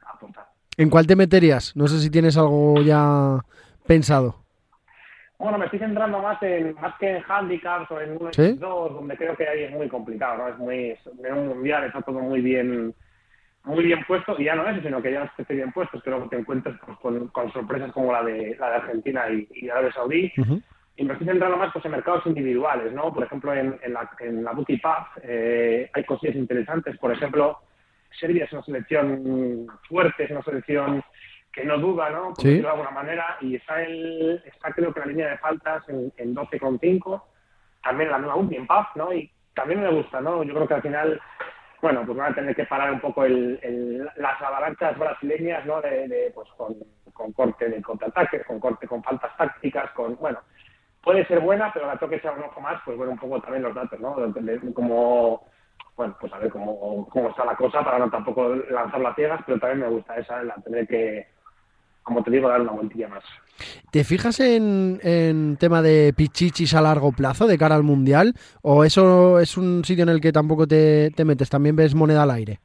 apuntar. 0.07 0.47
¿En 0.77 0.91
cuál 0.91 1.07
te 1.07 1.17
meterías? 1.17 1.75
No 1.77 1.89
sé 1.89 1.99
si 2.01 2.11
tienes 2.11 2.37
algo 2.37 2.81
ya 2.83 3.39
pensado. 3.87 4.37
Bueno, 5.39 5.59
me 5.59 5.67
estoy 5.67 5.81
centrando 5.81 6.21
más 6.21 6.43
en 6.43 6.75
más 6.81 6.97
que 6.99 7.17
en 7.17 7.23
handicaps 7.29 7.91
o 7.91 8.01
en 8.01 8.17
1 8.17 8.31
2, 8.59 8.59
donde 8.95 9.17
creo 9.17 9.37
que 9.37 9.47
ahí 9.47 9.65
es 9.65 9.73
muy 9.73 9.89
complicado, 9.89 10.39
¿no? 10.39 10.49
Es 10.49 10.59
muy 10.59 10.97
en 11.25 11.35
un 11.35 11.49
mundial 11.49 11.85
está 11.85 12.01
todo 12.01 12.21
muy 12.21 12.41
bien 12.41 12.95
muy 13.67 13.85
bien 13.85 14.05
puesto, 14.07 14.37
y 14.39 14.45
ya 14.45 14.55
no 14.55 14.69
es, 14.69 14.81
sino 14.83 15.03
que 15.03 15.13
ya 15.13 15.21
no 15.21 15.31
esté 15.37 15.55
bien 15.55 15.73
puesto, 15.73 16.01
creo 16.01 16.23
que 16.23 16.29
te 16.29 16.41
encuentras 16.41 16.79
pues, 16.87 17.31
con, 17.33 17.53
sorpresas 17.53 17.91
como 17.93 18.13
la 18.13 18.23
de, 18.23 18.57
la 18.59 18.71
de 18.71 18.77
Argentina 18.77 19.29
y, 19.29 19.49
y 19.51 19.69
Arabia 19.69 19.93
Saudí. 19.93 20.33
Y 20.99 21.05
me 21.05 21.13
estoy 21.13 21.27
centrando 21.27 21.57
más 21.57 21.73
pues, 21.73 21.85
en 21.85 21.91
mercados 21.91 22.25
individuales, 22.27 22.93
¿no? 22.93 23.13
Por 23.13 23.25
ejemplo, 23.25 23.53
en, 23.53 23.77
en 23.83 23.93
la, 23.93 24.09
en 24.21 24.45
la 24.45 24.53
Bookie 24.53 24.81
eh, 25.23 25.91
hay 25.93 26.05
cosillas 26.05 26.37
interesantes. 26.37 26.97
Por 26.99 27.13
ejemplo, 27.13 27.59
Serbia 28.19 28.45
es 28.45 28.53
una 28.53 28.63
selección 28.63 29.67
fuerte, 29.89 30.25
es 30.25 30.31
una 30.31 30.43
selección 30.43 31.03
que 31.57 31.65
no 31.65 31.79
duda, 31.79 32.11
¿no? 32.11 32.35
Por 32.35 32.45
decirlo 32.45 32.69
de 32.69 32.75
alguna 32.75 32.91
manera, 32.91 33.39
y 33.41 33.57
está, 33.57 33.83
el, 33.83 34.43
está 34.45 34.71
creo 34.73 34.93
que 34.93 35.01
la 35.01 35.07
línea 35.07 35.31
de 35.31 35.39
faltas 35.39 35.89
en, 35.89 36.13
en 36.19 36.37
12,5, 36.37 37.23
también 37.83 38.11
la 38.11 38.19
nueva 38.19 38.37
UNI 38.37 38.57
en 38.57 38.69
¿no? 38.95 39.13
Y 39.15 39.33
también 39.55 39.83
me 39.83 39.91
gusta, 39.91 40.21
¿no? 40.21 40.43
Yo 40.43 40.53
creo 40.53 40.69
que 40.69 40.75
al 40.75 40.83
final 40.83 41.21
bueno, 41.81 42.05
pues 42.05 42.19
van 42.19 42.33
a 42.33 42.35
tener 42.35 42.55
que 42.55 42.65
parar 42.65 42.93
un 42.93 43.01
poco 43.01 43.25
el, 43.25 44.09
las 44.17 44.43
avalanchas 44.43 44.99
brasileñas, 44.99 45.65
¿no? 45.67 45.81
De, 45.81 46.31
pues 46.35 46.49
con, 46.57 46.75
con, 47.13 47.33
corte 47.33 47.69
de 47.69 47.81
contraataques, 47.81 48.45
con 48.47 48.61
corte 48.61 48.87
con 48.87 49.03
faltas 49.03 49.35
tácticas, 49.37 49.91
con, 49.93 50.17
bueno, 50.17 50.41
puede 51.03 51.25
ser 51.27 51.41
buena, 51.41 51.73
pero 51.73 51.87
la 51.87 51.97
toque 51.97 52.21
sea 52.21 52.33
un 52.33 52.45
ojo 52.45 52.61
más, 52.61 52.83
pues 52.85 52.97
bueno, 52.97 53.13
un 53.13 53.19
poco 53.19 53.41
también 53.41 53.63
los 53.63 53.75
datos, 53.75 54.01
¿no? 54.01 54.17
como, 54.75 55.47
bueno, 55.97 56.17
pues 56.21 56.33
a 56.33 56.39
ver 56.39 56.51
cómo, 56.51 57.09
cómo 57.09 57.29
está 57.31 57.45
la 57.45 57.57
cosa 57.57 57.83
para 57.83 57.99
no 57.99 58.11
tampoco 58.11 58.55
lanzar 58.71 59.01
las 59.01 59.15
ciegas, 59.15 59.41
pero 59.47 59.59
también 59.59 59.81
me 59.81 59.89
gusta 59.89 60.17
esa, 60.17 60.43
la 60.43 60.55
tener 60.57 60.87
que, 60.89 61.36
como 62.07 62.23
te 62.23 62.31
digo, 62.31 62.49
dar 62.49 62.61
una 62.61 62.71
vueltilla 62.71 63.09
más. 63.09 63.25
¿Te 63.91 64.05
fijas 64.05 64.39
en, 64.39 65.01
en, 65.03 65.57
tema 65.57 65.83
de 65.83 66.15
pichichis 66.17 66.73
a 66.75 66.81
largo 66.81 67.11
plazo 67.11 67.49
de 67.49 67.59
cara 67.59 67.75
al 67.75 67.83
Mundial? 67.83 68.35
¿O 68.63 68.85
eso 68.85 69.41
es 69.41 69.57
un 69.57 69.85
sitio 69.85 70.05
en 70.05 70.11
el 70.11 70.21
que 70.21 70.31
tampoco 70.31 70.69
te, 70.69 71.11
metes? 71.25 71.51
¿También 71.51 71.75
ves 71.75 71.97
moneda 71.97 72.23
al 72.23 72.31
aire? 72.31 72.61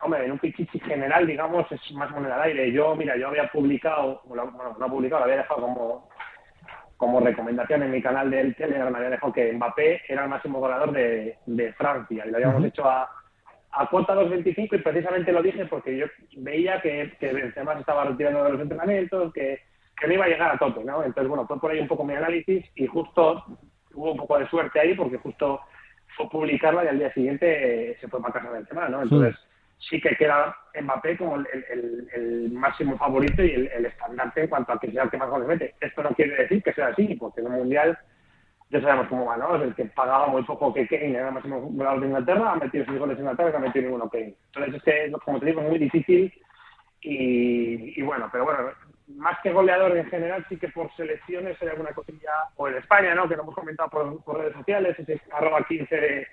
Hombre, 0.00 0.24
en 0.24 0.30
un 0.30 0.38
pichichi 0.38 0.78
general, 0.78 1.26
digamos, 1.26 1.66
es 1.72 1.80
más 1.94 2.12
moneda 2.12 2.36
al 2.36 2.42
aire. 2.42 2.70
Yo, 2.70 2.94
mira, 2.94 3.16
yo 3.16 3.26
había 3.26 3.48
publicado, 3.48 4.22
bueno, 4.26 4.52
no 4.78 4.88
publicado, 4.88 5.20
lo 5.20 5.24
había 5.24 5.42
dejado 5.42 5.60
como, 5.60 6.08
como 6.96 7.18
recomendación 7.18 7.82
en 7.82 7.90
mi 7.90 8.00
canal 8.00 8.30
del 8.30 8.54
Telegram, 8.54 8.94
había 8.94 9.10
dejado 9.10 9.32
que 9.32 9.52
Mbappé 9.52 10.02
era 10.08 10.22
el 10.22 10.30
máximo 10.30 10.60
goleador 10.60 10.92
de, 10.92 11.74
Francia. 11.76 12.24
Y 12.24 12.30
lo 12.30 12.36
habíamos 12.36 12.64
hecho 12.64 12.88
a, 12.88 13.10
a 13.76 13.86
cuota 13.88 14.14
2.25 14.14 14.74
y 14.74 14.82
precisamente 14.82 15.32
lo 15.32 15.42
dije 15.42 15.66
porque 15.66 15.96
yo 15.96 16.06
veía 16.36 16.80
que, 16.80 17.12
que 17.18 17.32
Benzema 17.32 17.74
se 17.74 17.80
estaba 17.80 18.04
retirando 18.04 18.44
de 18.44 18.50
los 18.52 18.60
entrenamientos, 18.60 19.32
que, 19.32 19.60
que 19.98 20.06
no 20.06 20.14
iba 20.14 20.24
a 20.24 20.28
llegar 20.28 20.54
a 20.54 20.58
tope, 20.58 20.84
¿no? 20.84 21.02
Entonces, 21.02 21.28
bueno, 21.28 21.46
fue 21.46 21.60
por 21.60 21.70
ahí 21.70 21.80
un 21.80 21.88
poco 21.88 22.04
mi 22.04 22.14
análisis 22.14 22.64
y 22.76 22.86
justo 22.86 23.44
hubo 23.94 24.12
un 24.12 24.18
poco 24.18 24.38
de 24.38 24.48
suerte 24.48 24.80
ahí 24.80 24.94
porque 24.94 25.18
justo 25.18 25.60
fue 26.16 26.28
publicarla 26.28 26.84
y 26.84 26.88
al 26.88 26.98
día 26.98 27.12
siguiente 27.12 27.90
eh, 27.90 27.96
se 28.00 28.08
fue 28.08 28.20
para 28.22 28.34
casa 28.34 28.50
Benzema, 28.50 28.88
¿no? 28.88 29.02
Entonces, 29.02 29.34
sí 29.78 30.00
que 30.00 30.16
queda 30.16 30.56
Mbappé 30.80 31.16
como 31.16 31.36
el, 31.36 31.46
el, 31.70 32.08
el 32.14 32.52
máximo 32.52 32.96
favorito 32.96 33.42
y 33.42 33.50
el, 33.52 33.86
estandarte 33.86 34.42
en 34.42 34.48
cuanto 34.48 34.72
a 34.72 34.80
que 34.80 34.90
sea 34.90 35.04
el 35.04 35.10
que 35.10 35.18
más 35.18 35.30
goles 35.30 35.48
mete. 35.48 35.74
Esto 35.80 36.02
no 36.02 36.10
quiere 36.10 36.36
decir 36.36 36.62
que 36.62 36.72
sea 36.72 36.88
así, 36.88 37.14
porque 37.14 37.40
en 37.40 37.46
el 37.46 37.52
Mundial 37.52 37.98
ya 38.70 38.80
sabemos 38.80 39.08
cómo 39.08 39.26
va, 39.26 39.36
¿no? 39.36 39.54
El 39.56 39.74
que 39.74 39.84
pagaba 39.86 40.26
muy 40.28 40.42
poco 40.42 40.72
que 40.72 40.86
Kane 40.86 41.16
era 41.16 41.30
máximo 41.30 41.60
goleador 41.60 42.00
de 42.00 42.06
Inglaterra, 42.06 42.52
ha 42.52 42.56
metido 42.56 42.84
seis 42.84 42.98
goles 42.98 43.16
en 43.16 43.24
Inglaterra 43.24 43.50
y 43.52 43.56
ha 43.56 43.58
metido 43.58 43.84
ninguno 43.84 44.08
Kane. 44.08 44.34
Entonces, 44.46 44.74
es 44.74 44.82
que, 44.82 45.12
como 45.24 45.38
te 45.38 45.46
digo, 45.46 45.60
es 45.60 45.68
muy 45.68 45.78
difícil 45.78 46.32
y, 47.00 48.00
y 48.00 48.02
bueno, 48.02 48.28
pero 48.32 48.44
bueno, 48.44 48.70
más 49.08 49.38
que 49.42 49.52
goleador 49.52 49.96
en 49.96 50.06
general, 50.06 50.44
sí 50.48 50.56
que 50.56 50.68
por 50.68 50.94
selecciones 50.96 51.60
hay 51.60 51.68
alguna 51.68 51.92
cosilla, 51.92 52.30
o 52.56 52.68
en 52.68 52.76
España, 52.76 53.14
¿no? 53.14 53.28
Que 53.28 53.36
lo 53.36 53.42
hemos 53.42 53.54
comentado 53.54 53.90
por, 53.90 54.38
redes 54.38 54.54
sociales, 54.54 54.98
ese 54.98 55.20
arroba 55.32 55.64
15 55.64 55.94
de, 55.94 56.26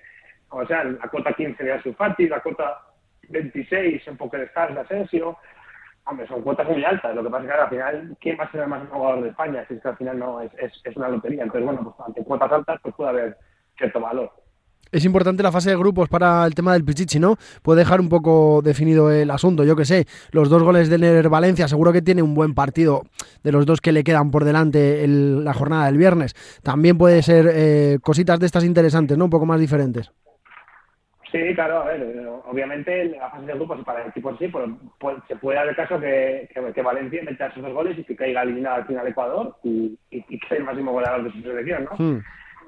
o 0.48 0.66
sea, 0.66 0.84
la 0.84 1.08
cota 1.08 1.32
15 1.32 1.62
de 1.62 1.72
Asufati, 1.72 2.28
la 2.28 2.40
cota 2.40 2.80
26 3.28 4.08
en 4.08 4.16
Poker 4.16 4.42
Stars 4.42 4.74
de 4.74 4.80
Asensio. 4.80 5.38
Hombre, 6.04 6.26
son 6.26 6.42
cuotas 6.42 6.68
muy 6.68 6.84
altas. 6.84 7.14
Lo 7.14 7.22
que 7.22 7.30
pasa 7.30 7.44
es 7.44 7.50
que 7.50 7.60
al 7.60 7.68
final, 7.68 8.16
¿quién 8.20 8.36
va 8.38 8.44
a 8.44 8.50
ser 8.50 8.62
el 8.62 8.68
más 8.68 8.88
jugador 8.88 9.22
de 9.22 9.28
España? 9.28 9.64
Si 9.68 9.74
es 9.74 9.82
que 9.82 9.88
al 9.88 9.96
final 9.96 10.18
no 10.18 10.40
es, 10.40 10.50
es, 10.58 10.72
es 10.84 10.96
una 10.96 11.08
lotería. 11.08 11.44
Entonces, 11.44 11.64
bueno, 11.64 11.82
pues 11.84 12.06
ante 12.06 12.24
cuotas 12.24 12.50
altas, 12.50 12.80
pues 12.82 12.94
puede 12.94 13.10
haber 13.10 13.38
cierto 13.76 14.00
valor. 14.00 14.32
Es 14.90 15.06
importante 15.06 15.42
la 15.42 15.50
fase 15.50 15.70
de 15.70 15.76
grupos 15.76 16.10
para 16.10 16.44
el 16.44 16.54
tema 16.54 16.74
del 16.74 16.84
Pichichi, 16.84 17.18
¿no? 17.18 17.36
Puede 17.62 17.78
dejar 17.78 17.98
un 17.98 18.10
poco 18.10 18.60
definido 18.62 19.10
el 19.10 19.30
asunto. 19.30 19.64
Yo 19.64 19.74
que 19.74 19.86
sé, 19.86 20.06
los 20.32 20.50
dos 20.50 20.62
goles 20.62 20.90
de 20.90 20.98
Ner 20.98 21.30
Valencia, 21.30 21.66
seguro 21.66 21.94
que 21.94 22.02
tiene 22.02 22.20
un 22.20 22.34
buen 22.34 22.52
partido 22.52 23.02
de 23.42 23.52
los 23.52 23.64
dos 23.64 23.80
que 23.80 23.92
le 23.92 24.04
quedan 24.04 24.30
por 24.30 24.44
delante 24.44 25.02
el, 25.02 25.44
la 25.44 25.54
jornada 25.54 25.86
del 25.86 25.96
viernes. 25.96 26.34
También 26.62 26.98
puede 26.98 27.22
ser 27.22 27.48
eh, 27.50 28.00
cositas 28.02 28.38
de 28.38 28.44
estas 28.44 28.64
interesantes, 28.64 29.16
¿no? 29.16 29.24
Un 29.24 29.30
poco 29.30 29.46
más 29.46 29.60
diferentes. 29.60 30.12
Sí, 31.32 31.54
claro, 31.54 31.78
a 31.80 31.84
ver, 31.86 32.28
obviamente 32.44 33.06
la 33.06 33.30
fase 33.30 33.46
de 33.46 33.54
grupos 33.54 33.82
para 33.84 34.02
el 34.02 34.10
equipo 34.10 34.36
sí, 34.36 34.48
pero 34.48 34.78
se 35.26 35.36
puede 35.36 35.56
dar 35.56 35.66
el 35.66 35.74
caso 35.74 35.98
que, 35.98 36.46
que, 36.74 36.82
Valencia 36.82 37.22
meta 37.22 37.46
esos 37.46 37.62
dos 37.62 37.72
goles 37.72 37.98
y 37.98 38.04
que 38.04 38.14
caiga 38.14 38.42
eliminado 38.42 38.76
al 38.76 38.86
final 38.86 39.08
Ecuador 39.08 39.56
y, 39.64 39.98
y, 40.10 40.22
que 40.22 40.46
sea 40.46 40.58
el 40.58 40.64
máximo 40.64 40.92
goleador 40.92 41.24
de 41.24 41.32
su 41.32 41.40
selección, 41.40 41.84
¿no? 41.84 41.96
Hmm. 41.96 42.22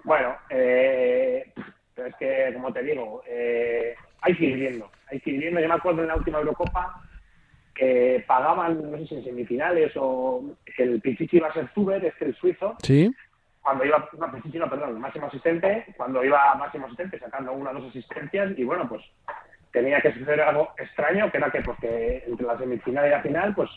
Bueno, 0.05 0.35
eh, 0.49 1.53
pero 1.95 2.09
es 2.09 2.15
que, 2.17 2.53
como 2.55 2.73
te 2.73 2.83
digo, 2.83 3.23
eh, 3.29 3.95
hay 4.23 4.35
que 4.35 4.47
ir 4.47 4.57
viendo, 4.57 4.91
hay 5.11 5.21
que 5.21 5.31
ir 5.31 5.41
viendo. 5.41 5.61
Yo 5.61 5.69
me 5.69 5.75
acuerdo 5.75 6.01
en 6.01 6.09
la 6.09 6.17
última 6.17 6.39
Eurocopa 6.39 7.03
que 7.75 8.25
pagaban, 8.27 8.91
no 8.91 8.97
sé 8.97 9.07
si 9.09 9.15
en 9.17 9.25
semifinales 9.25 9.93
o 9.97 10.43
el 10.79 11.03
Pichichi 11.03 11.37
iba 11.37 11.49
a 11.49 11.53
ser 11.53 11.69
Zuber, 11.75 12.03
es 12.03 12.15
que 12.15 12.25
el 12.25 12.35
suizo. 12.35 12.77
Sí 12.83 13.13
cuando 13.65 13.85
iba, 13.87 14.09
no, 14.19 14.27
no, 14.27 14.71
perdón, 14.71 15.01
máximo 15.01 15.27
asistente, 15.27 15.87
cuando 15.97 16.23
iba 16.23 16.55
máximo 16.57 16.85
asistente 16.85 17.19
sacando 17.19 17.53
una 17.53 17.71
o 17.71 17.75
dos 17.75 17.89
asistencias 17.89 18.53
y 18.59 18.63
bueno, 18.63 18.87
pues 18.87 19.03
tenía 19.73 20.03
que 20.03 20.13
suceder 20.13 20.43
algo 20.43 20.69
extraño, 20.77 21.31
que 21.31 21.39
era 21.39 21.51
que 21.51 21.63
porque 21.63 22.23
pues, 22.27 22.29
entre 22.29 22.47
la 22.47 22.59
semifinal 22.59 23.07
y 23.07 23.11
la 23.11 23.23
final, 23.23 23.55
pues 23.55 23.71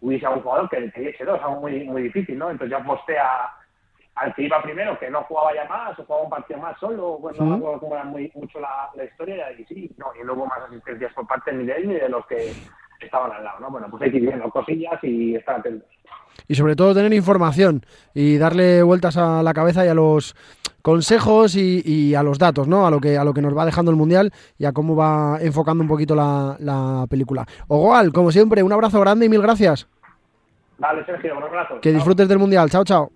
hubiese 0.00 0.26
algún 0.26 0.42
jugador 0.42 0.68
que, 0.68 0.80
diese 0.80 1.24
dos, 1.24 1.40
algo 1.40 1.60
muy, 1.60 1.84
muy 1.84 2.02
difícil, 2.02 2.36
¿no? 2.36 2.50
Entonces 2.50 2.76
yo 2.76 2.82
aposté 2.82 3.16
a, 3.16 3.54
al 4.16 4.34
que 4.34 4.42
iba 4.42 4.60
primero, 4.60 4.98
que 4.98 5.08
no 5.08 5.22
jugaba 5.22 5.54
ya 5.54 5.66
más, 5.66 5.96
o 6.00 6.04
jugaba 6.04 6.24
un 6.24 6.30
partido 6.30 6.58
más 6.58 6.76
solo, 6.80 7.18
bueno, 7.18 7.44
no 7.56 7.80
era 7.92 8.02
muy, 8.02 8.32
mucho 8.34 8.58
la, 8.58 8.90
la, 8.96 9.04
historia, 9.04 9.52
y 9.52 9.64
sí, 9.66 9.94
no, 9.98 10.06
y 10.20 10.24
no 10.24 10.32
hubo 10.32 10.46
más 10.46 10.62
asistencias 10.62 11.12
por 11.14 11.28
parte 11.28 11.52
ni 11.52 11.64
de 11.64 11.76
él 11.76 11.88
ni 11.88 11.94
de 11.94 12.08
los 12.08 12.26
que 12.26 12.52
estaban 13.06 13.32
al 13.32 13.44
lado, 13.44 13.60
¿no? 13.60 13.70
Bueno, 13.70 13.88
pues 13.90 14.02
hay 14.02 14.10
que 14.10 14.16
ir 14.18 14.24
viendo 14.24 14.50
cosillas 14.50 14.98
y 15.02 15.34
estar 15.34 15.60
atentos 15.60 15.88
y 16.46 16.54
sobre 16.54 16.76
todo 16.76 16.94
tener 16.94 17.12
información 17.12 17.84
y 18.14 18.36
darle 18.38 18.82
vueltas 18.82 19.16
a 19.16 19.42
la 19.42 19.52
cabeza 19.52 19.84
y 19.84 19.88
a 19.88 19.94
los 19.94 20.36
consejos 20.82 21.56
y, 21.56 22.14
a 22.14 22.22
los 22.22 22.38
datos, 22.38 22.68
¿no? 22.68 22.86
A 22.86 22.90
lo 22.90 23.00
que 23.00 23.18
a 23.18 23.24
lo 23.24 23.34
que 23.34 23.42
nos 23.42 23.56
va 23.56 23.66
dejando 23.66 23.90
el 23.90 23.96
mundial 23.96 24.32
y 24.56 24.64
a 24.64 24.72
cómo 24.72 24.94
va 24.94 25.38
enfocando 25.40 25.82
un 25.82 25.88
poquito 25.88 26.14
la, 26.14 26.56
la 26.60 27.06
película. 27.08 27.44
Ogoal, 27.66 28.12
como 28.12 28.30
siempre, 28.30 28.62
un 28.62 28.72
abrazo 28.72 29.00
grande 29.00 29.26
y 29.26 29.28
mil 29.28 29.42
gracias. 29.42 29.88
Vale, 30.78 31.04
Sergio, 31.04 31.36
un 31.36 31.42
abrazo. 31.42 31.80
Que 31.80 31.92
disfrutes 31.92 32.28
del 32.28 32.38
mundial. 32.38 32.70
Chao, 32.70 32.84
chao. 32.84 33.10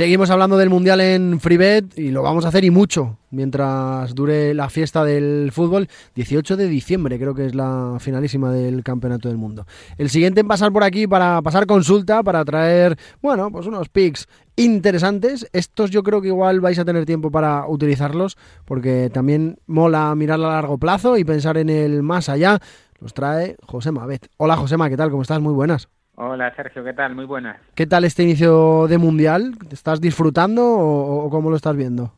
Seguimos 0.00 0.30
hablando 0.30 0.56
del 0.56 0.70
Mundial 0.70 1.02
en 1.02 1.40
Freebet 1.40 1.98
y 1.98 2.10
lo 2.10 2.22
vamos 2.22 2.46
a 2.46 2.48
hacer 2.48 2.64
y 2.64 2.70
mucho 2.70 3.18
mientras 3.30 4.14
dure 4.14 4.54
la 4.54 4.70
fiesta 4.70 5.04
del 5.04 5.52
fútbol. 5.52 5.88
18 6.14 6.56
de 6.56 6.68
diciembre 6.68 7.18
creo 7.18 7.34
que 7.34 7.44
es 7.44 7.54
la 7.54 7.98
finalísima 8.00 8.50
del 8.50 8.82
Campeonato 8.82 9.28
del 9.28 9.36
Mundo. 9.36 9.66
El 9.98 10.08
siguiente 10.08 10.40
en 10.40 10.48
pasar 10.48 10.72
por 10.72 10.84
aquí 10.84 11.06
para 11.06 11.42
pasar 11.42 11.66
consulta, 11.66 12.22
para 12.22 12.42
traer, 12.46 12.96
bueno, 13.20 13.50
pues 13.52 13.66
unos 13.66 13.90
picks 13.90 14.26
interesantes. 14.56 15.46
Estos 15.52 15.90
yo 15.90 16.02
creo 16.02 16.22
que 16.22 16.28
igual 16.28 16.60
vais 16.60 16.78
a 16.78 16.86
tener 16.86 17.04
tiempo 17.04 17.30
para 17.30 17.68
utilizarlos 17.68 18.38
porque 18.64 19.10
también 19.12 19.58
mola 19.66 20.14
mirar 20.14 20.40
a 20.40 20.48
largo 20.48 20.78
plazo 20.78 21.18
y 21.18 21.24
pensar 21.24 21.58
en 21.58 21.68
el 21.68 22.02
más 22.02 22.30
allá. 22.30 22.58
Los 23.00 23.12
trae 23.12 23.56
José 23.66 23.92
Mabet. 23.92 24.28
Hola 24.38 24.56
Josema, 24.56 24.88
¿qué 24.88 24.96
tal? 24.96 25.10
¿Cómo 25.10 25.20
estás? 25.20 25.42
Muy 25.42 25.52
buenas. 25.52 25.90
Hola 26.22 26.54
Sergio, 26.54 26.84
¿qué 26.84 26.92
tal? 26.92 27.14
Muy 27.14 27.24
buenas. 27.24 27.56
¿Qué 27.74 27.86
tal 27.86 28.04
este 28.04 28.22
inicio 28.22 28.86
de 28.88 28.98
Mundial? 28.98 29.56
¿Te 29.56 29.74
estás 29.74 30.02
disfrutando 30.02 30.62
o, 30.62 31.30
cómo 31.30 31.48
lo 31.48 31.56
estás 31.56 31.74
viendo? 31.74 32.12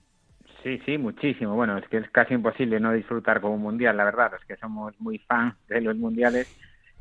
Sí, 0.65 0.81
sí, 0.85 0.99
muchísimo. 0.99 1.55
Bueno, 1.55 1.79
es 1.79 1.87
que 1.87 1.99
es 1.99 2.11
casi 2.11 2.35
imposible 2.35 2.81
no 2.81 2.91
disfrutar 2.93 3.41
como 3.41 3.55
un 3.55 3.63
mundial, 3.63 3.97
la 3.97 4.03
verdad. 4.03 4.33
Es 4.37 4.45
que 4.45 4.57
somos 4.57 5.01
muy 5.01 5.19
fans 5.19 5.55
de 5.69 5.83
los 5.83 5.97
mundiales. 5.97 6.49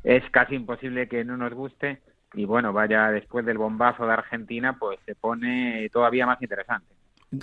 Es 0.04 0.22
casi 0.30 0.54
imposible 0.54 1.08
que 1.08 1.24
no 1.24 1.36
nos 1.36 1.52
guste. 1.52 2.02
Y 2.34 2.44
bueno, 2.44 2.72
vaya, 2.72 3.10
después 3.10 3.44
del 3.44 3.58
bombazo 3.58 4.06
de 4.06 4.12
Argentina, 4.12 4.76
pues 4.78 5.00
se 5.04 5.16
pone 5.16 5.88
todavía 5.92 6.24
más 6.24 6.40
interesante 6.40 6.94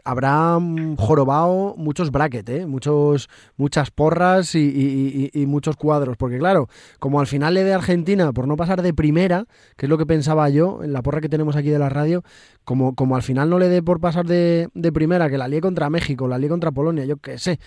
habrá 0.04 0.58
jorobado 0.98 1.76
muchos 1.78 2.12
brackets, 2.12 2.50
¿eh? 2.50 2.66
muchos, 2.66 3.30
muchas 3.58 3.92
porras 3.92 4.56
y, 4.56 5.32
muchos 5.48 5.76
cuadros. 5.76 6.18
Porque 6.18 6.38
claro, 6.38 6.68
como 7.00 7.20
al 7.20 7.28
final 7.28 7.54
le 7.56 7.64
de 7.64 7.74
Argentina 7.74 8.32
por 8.32 8.48
no 8.48 8.56
pasar 8.56 8.82
de 8.82 8.94
primera, 8.94 9.46
que 9.78 9.86
es 9.86 9.90
lo 9.90 9.98
que 9.98 10.06
pensaba 10.06 10.50
yo 10.50 10.84
en 10.84 10.94
la 10.94 11.02
porra 11.02 11.22
que 11.22 11.30
tenemos 11.30 11.56
aquí 11.56 11.70
de 11.70 11.80
la 11.80 11.90
radio, 11.90 12.24
como, 12.64 12.96
como 12.96 13.16
al 13.16 13.24
final 13.24 13.50
no 13.50 13.60
le 13.60 13.68
dé 13.68 13.82
por 13.82 14.00
pasar 14.00 14.26
de, 14.26 14.70
primera, 14.94 15.30
que 15.30 15.38
la 15.38 15.48
lié 15.48 15.62
contra 15.62 15.90
México, 15.90 16.28
la 16.28 16.38
lié 16.38 16.50
contra 16.50 16.72
Polonia, 16.72 17.06
yo 17.06 17.18
qué 17.18 17.38
sé, 17.38 17.60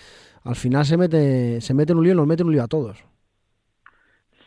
al 0.43 0.55
final 0.55 0.85
se 0.85 0.97
mete, 0.97 1.61
se 1.61 1.73
mete 1.73 1.91
en 1.91 1.97
un 1.97 2.03
lío 2.03 2.13
y 2.13 2.17
nos 2.17 2.27
mete 2.27 2.43
en 2.43 2.47
un 2.47 2.53
lío 2.53 2.63
a 2.63 2.67
todos. 2.67 3.03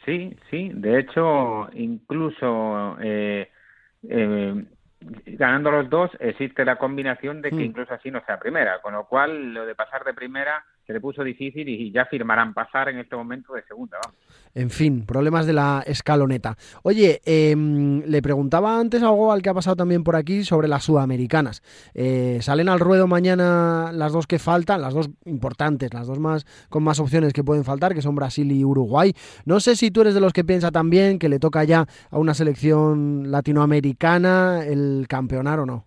Sí, 0.04 0.37
sí, 0.50 0.71
de 0.75 1.00
hecho, 1.00 1.68
incluso... 1.75 2.97
Eh, 3.02 3.49
eh, 4.09 4.64
ganando 5.00 5.70
los 5.70 5.90
dos 5.90 6.10
existe 6.20 6.64
la 6.64 6.76
combinación 6.76 7.42
de 7.42 7.50
que 7.50 7.56
hmm. 7.56 7.60
incluso 7.60 7.94
así 7.94 8.10
no 8.10 8.24
sea 8.24 8.38
primera, 8.38 8.80
con 8.80 8.94
lo 8.94 9.06
cual 9.06 9.52
lo 9.52 9.66
de 9.66 9.74
pasar 9.74 10.04
de 10.04 10.14
primera 10.14 10.64
se 10.86 10.92
le 10.92 11.00
puso 11.00 11.22
difícil 11.22 11.68
y 11.68 11.90
ya 11.90 12.06
firmarán 12.06 12.54
pasar 12.54 12.88
en 12.88 12.98
este 12.98 13.16
momento 13.16 13.54
de 13.54 13.62
segunda. 13.62 13.98
Vamos. 14.02 14.18
En 14.56 14.70
fin, 14.70 15.04
problemas 15.04 15.44
de 15.44 15.52
la 15.52 15.84
escaloneta. 15.86 16.56
Oye, 16.82 17.20
em, 17.26 18.00
le 18.06 18.22
preguntaba 18.22 18.80
antes 18.80 19.02
algo 19.02 19.30
al 19.30 19.42
que 19.42 19.50
ha 19.50 19.54
pasado 19.54 19.76
también 19.76 20.02
por 20.02 20.16
aquí 20.16 20.44
sobre 20.44 20.66
las 20.66 20.82
sudamericanas. 20.84 21.62
Eh, 21.92 22.38
salen 22.40 22.70
al 22.70 22.80
ruedo 22.80 23.06
mañana 23.06 23.90
las 23.92 24.14
dos 24.14 24.26
que 24.26 24.38
faltan, 24.38 24.80
las 24.80 24.94
dos 24.94 25.10
importantes, 25.26 25.92
las 25.92 26.06
dos 26.06 26.18
más 26.18 26.46
con 26.70 26.82
más 26.82 27.00
opciones 27.00 27.34
que 27.34 27.44
pueden 27.44 27.64
faltar, 27.64 27.94
que 27.94 28.00
son 28.00 28.14
Brasil 28.14 28.50
y 28.50 28.64
Uruguay. 28.64 29.14
No 29.44 29.60
sé 29.60 29.76
si 29.76 29.90
tú 29.90 30.00
eres 30.00 30.14
de 30.14 30.20
los 30.20 30.32
que 30.32 30.42
piensa 30.42 30.70
también 30.70 31.18
que 31.18 31.28
le 31.28 31.38
toca 31.38 31.62
ya 31.64 31.86
a 32.10 32.18
una 32.18 32.32
selección 32.32 33.30
latinoamericana 33.30 34.64
el 34.64 35.04
campeonar 35.06 35.60
o 35.60 35.66
no. 35.66 35.84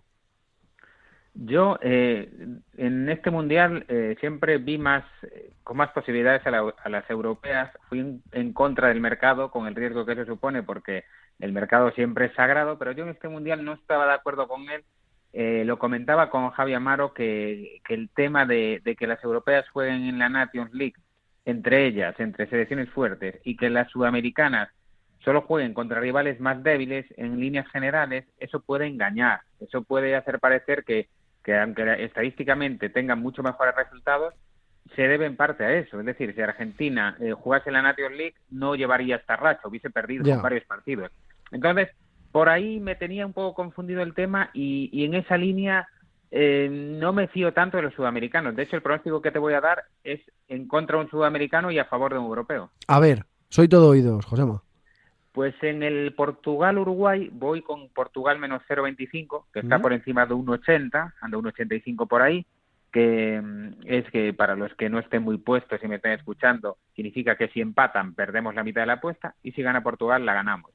Yo 1.34 1.78
eh, 1.80 2.28
en 2.76 3.08
este 3.08 3.30
mundial 3.30 3.84
eh, 3.88 4.16
siempre 4.20 4.58
vi 4.58 4.78
más 4.78 5.04
con 5.62 5.76
más 5.76 5.90
posibilidades 5.92 6.44
a, 6.46 6.88
las 6.88 7.10
europeas. 7.10 7.70
Fui 7.88 8.20
en, 8.32 8.52
contra 8.52 8.88
del 8.88 9.00
mercado 9.00 9.50
con 9.50 9.66
el 9.66 9.74
riesgo 9.74 10.04
que 10.04 10.16
se 10.16 10.26
supone 10.26 10.62
porque 10.62 11.04
el 11.38 11.52
mercado 11.52 11.90
siempre 11.92 12.26
es 12.26 12.34
sagrado, 12.34 12.78
pero 12.78 12.92
yo 12.92 13.04
en 13.04 13.10
este 13.10 13.28
mundial 13.28 13.64
no 13.64 13.74
estaba 13.74 14.06
de 14.06 14.14
acuerdo 14.14 14.48
con 14.48 14.68
él 14.68 14.84
eh, 15.32 15.62
lo 15.64 15.78
comentaba 15.78 16.28
con 16.28 16.50
Javi 16.50 16.74
Amaro 16.74 17.14
que, 17.14 17.80
que 17.86 17.94
el 17.94 18.10
tema 18.10 18.46
de, 18.46 18.80
de, 18.84 18.96
que 18.96 19.06
las 19.06 19.22
europeas 19.22 19.68
jueguen 19.68 20.08
en 20.08 20.18
la 20.18 20.28
Nations 20.28 20.74
League 20.74 20.96
entre 21.44 21.86
ellas, 21.86 22.14
entre 22.18 22.48
selecciones 22.48 22.90
fuertes, 22.90 23.40
y 23.44 23.56
que 23.56 23.70
las 23.70 23.90
sudamericanas 23.90 24.68
solo 25.24 25.42
jueguen 25.42 25.74
contra 25.74 26.00
rivales 26.00 26.40
más 26.40 26.62
débiles 26.62 27.06
en 27.16 27.38
líneas 27.38 27.68
generales, 27.68 28.26
eso 28.38 28.60
puede 28.60 28.86
engañar, 28.86 29.40
eso 29.60 29.82
puede 29.82 30.16
hacer 30.16 30.40
parecer 30.40 30.84
que, 30.84 31.08
que 31.44 31.58
aunque 31.58 32.04
estadísticamente 32.04 32.88
tengan 32.88 33.20
mucho 33.20 33.42
mejores 33.42 33.74
resultados, 33.74 34.34
se 34.96 35.02
debe 35.02 35.26
en 35.26 35.36
parte 35.36 35.64
a 35.64 35.72
eso. 35.72 36.00
Es 36.00 36.06
decir, 36.06 36.34
si 36.34 36.40
Argentina 36.40 37.16
eh, 37.20 37.32
jugase 37.32 37.68
en 37.68 37.74
la 37.74 37.82
Nations 37.82 38.16
League, 38.16 38.34
no 38.50 38.74
llevaría 38.74 39.16
esta 39.16 39.36
racha, 39.36 39.68
hubiese 39.68 39.90
perdido 39.90 40.40
varios 40.40 40.64
partidos. 40.64 41.10
Entonces, 41.52 41.88
por 42.32 42.48
ahí 42.48 42.80
me 42.80 42.94
tenía 42.94 43.26
un 43.26 43.32
poco 43.32 43.54
confundido 43.54 44.02
el 44.02 44.14
tema 44.14 44.50
y, 44.54 44.88
y 44.92 45.04
en 45.04 45.14
esa 45.14 45.36
línea 45.36 45.86
eh, 46.30 46.68
no 46.70 47.12
me 47.12 47.28
fío 47.28 47.52
tanto 47.52 47.76
de 47.76 47.84
los 47.84 47.94
sudamericanos. 47.94 48.54
De 48.54 48.62
hecho, 48.62 48.76
el 48.76 48.82
pronóstico 48.82 49.20
que 49.20 49.32
te 49.32 49.38
voy 49.38 49.54
a 49.54 49.60
dar 49.60 49.84
es 50.04 50.20
en 50.48 50.66
contra 50.68 50.96
de 50.96 51.04
un 51.04 51.10
sudamericano 51.10 51.70
y 51.70 51.78
a 51.78 51.84
favor 51.84 52.12
de 52.12 52.18
un 52.18 52.26
europeo. 52.26 52.70
A 52.86 53.00
ver, 53.00 53.24
soy 53.48 53.68
todo 53.68 53.88
oídos, 53.88 54.24
Josema. 54.26 54.62
Pues 55.32 55.54
en 55.62 55.82
el 55.82 56.12
Portugal-Uruguay 56.14 57.30
voy 57.32 57.62
con 57.62 57.88
Portugal 57.90 58.38
menos 58.38 58.62
0,25, 58.68 59.44
que 59.52 59.60
está 59.60 59.78
por 59.78 59.92
encima 59.92 60.26
de 60.26 60.34
1,80, 60.34 61.12
anda 61.20 61.38
1,85 61.38 62.08
por 62.08 62.22
ahí, 62.22 62.44
que 62.92 63.40
mm, 63.40 63.86
es 63.86 64.10
que 64.10 64.32
para 64.32 64.56
los 64.56 64.74
que 64.74 64.88
no 64.88 64.98
estén 64.98 65.22
muy 65.22 65.38
puestos 65.38 65.80
y 65.82 65.88
me 65.88 65.96
estén 65.96 66.12
escuchando, 66.12 66.78
significa 66.94 67.36
que 67.36 67.48
si 67.48 67.60
empatan 67.60 68.14
perdemos 68.14 68.54
la 68.54 68.64
mitad 68.64 68.82
de 68.82 68.88
la 68.88 68.94
apuesta 68.94 69.34
y 69.42 69.52
si 69.52 69.62
gana 69.62 69.82
Portugal 69.82 70.26
la 70.26 70.34
ganamos. 70.34 70.72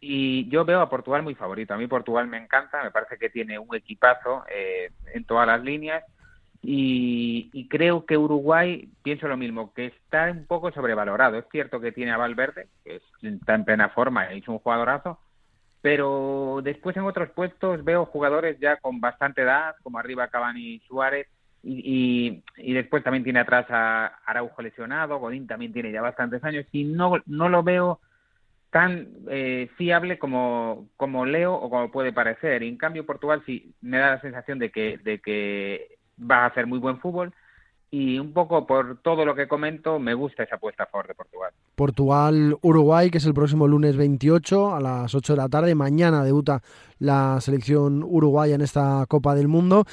Y 0.00 0.48
yo 0.50 0.64
veo 0.64 0.80
a 0.80 0.90
Portugal 0.90 1.22
muy 1.22 1.34
favorito. 1.34 1.72
A 1.72 1.78
mí 1.78 1.86
Portugal 1.86 2.26
me 2.26 2.36
encanta, 2.36 2.82
me 2.82 2.90
parece 2.90 3.16
que 3.16 3.30
tiene 3.30 3.58
un 3.58 3.74
equipazo 3.74 4.44
eh, 4.52 4.90
en 5.14 5.24
todas 5.24 5.46
las 5.46 5.62
líneas. 5.62 6.04
Y, 6.68 7.68
creo 7.68 8.06
que 8.06 8.18
Uruguay, 8.18 8.88
pienso 9.04 9.28
lo 9.28 9.36
mismo, 9.36 9.72
que 9.72 9.86
está 9.86 10.32
un 10.32 10.46
poco 10.46 10.72
sobrevalorado. 10.72 11.38
Es 11.38 11.44
cierto 11.52 11.80
que 11.80 11.92
tiene 11.92 12.10
a 12.10 12.16
Valverde, 12.16 12.66
que 12.84 13.00
está 13.22 13.54
en 13.54 13.64
plena 13.64 13.90
forma 13.90 14.32
es 14.32 14.48
un 14.48 14.58
jugadorazo, 14.58 15.20
pero 15.80 16.60
después 16.64 16.96
en 16.96 17.04
otros 17.04 17.30
puestos 17.30 17.84
veo 17.84 18.06
jugadores 18.06 18.58
ya 18.58 18.78
con 18.78 19.00
bastante 19.00 19.42
edad, 19.42 19.76
como 19.84 20.00
arriba 20.00 20.26
Cavani 20.26 20.74
y 20.74 20.80
Suárez, 20.80 21.28
y, 21.62 22.42
y, 22.56 22.72
después 22.72 23.04
también 23.04 23.22
tiene 23.22 23.40
atrás 23.40 23.66
a 23.70 24.06
Araujo 24.24 24.60
lesionado, 24.60 25.18
Godín 25.18 25.46
también 25.46 25.72
tiene 25.72 25.92
ya 25.92 26.02
bastantes 26.02 26.42
años, 26.42 26.66
y 26.72 26.82
no, 26.82 27.12
no 27.26 27.48
lo 27.48 27.62
veo 27.62 28.00
tan 28.70 29.08
eh, 29.30 29.70
fiable 29.76 30.18
como, 30.18 30.88
como 30.96 31.26
leo 31.26 31.54
o 31.54 31.70
como 31.70 31.92
puede 31.92 32.12
parecer. 32.12 32.64
En 32.64 32.76
cambio, 32.76 33.06
Portugal 33.06 33.42
sí 33.46 33.72
me 33.80 33.98
da 33.98 34.10
la 34.10 34.20
sensación 34.20 34.58
de 34.58 34.70
que, 34.70 34.98
de 34.98 35.20
que 35.20 35.95
va 36.18 36.44
a 36.44 36.46
hacer 36.46 36.66
muy 36.66 36.78
buen 36.78 36.98
fútbol 36.98 37.32
y 37.90 38.18
un 38.18 38.32
poco 38.32 38.66
por 38.66 38.98
todo 39.02 39.24
lo 39.24 39.34
que 39.34 39.46
comento, 39.46 39.98
me 39.98 40.14
gusta 40.14 40.42
esa 40.42 40.56
apuesta 40.56 40.82
a 40.82 40.86
favor 40.86 41.06
de 41.06 41.14
Portugal. 41.14 41.52
Portugal-Uruguay, 41.76 43.10
que 43.10 43.18
es 43.18 43.26
el 43.26 43.34
próximo 43.34 43.68
lunes 43.68 43.96
28 43.96 44.74
a 44.74 44.80
las 44.80 45.14
8 45.14 45.34
de 45.34 45.36
la 45.36 45.48
tarde. 45.48 45.74
Mañana 45.74 46.24
debuta 46.24 46.62
la 46.98 47.40
selección 47.40 48.02
uruguaya 48.02 48.56
en 48.56 48.60
esta 48.60 49.04
Copa 49.08 49.34
del 49.34 49.48
Mundo. 49.48 49.84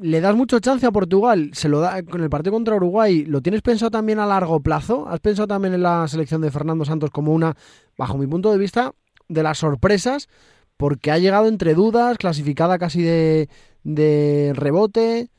¿Le 0.00 0.20
das 0.20 0.36
mucho 0.36 0.60
chance 0.60 0.86
a 0.86 0.92
Portugal? 0.92 1.50
¿Se 1.54 1.68
lo 1.68 1.80
da 1.80 2.02
con 2.04 2.22
el 2.22 2.30
partido 2.30 2.52
contra 2.52 2.76
Uruguay? 2.76 3.24
¿Lo 3.24 3.40
tienes 3.40 3.62
pensado 3.62 3.90
también 3.90 4.20
a 4.20 4.26
largo 4.26 4.60
plazo? 4.60 5.08
¿Has 5.08 5.18
pensado 5.18 5.48
también 5.48 5.74
en 5.74 5.82
la 5.82 6.06
selección 6.06 6.40
de 6.40 6.52
Fernando 6.52 6.84
Santos 6.84 7.10
como 7.10 7.32
una, 7.32 7.56
bajo 7.96 8.16
mi 8.16 8.28
punto 8.28 8.52
de 8.52 8.58
vista, 8.58 8.92
de 9.28 9.42
las 9.42 9.58
sorpresas? 9.58 10.28
Porque 10.76 11.10
ha 11.10 11.18
llegado 11.18 11.48
entre 11.48 11.74
dudas, 11.74 12.16
clasificada 12.16 12.78
casi 12.78 13.02
de, 13.02 13.48
de 13.82 14.52
rebote. 14.54 15.30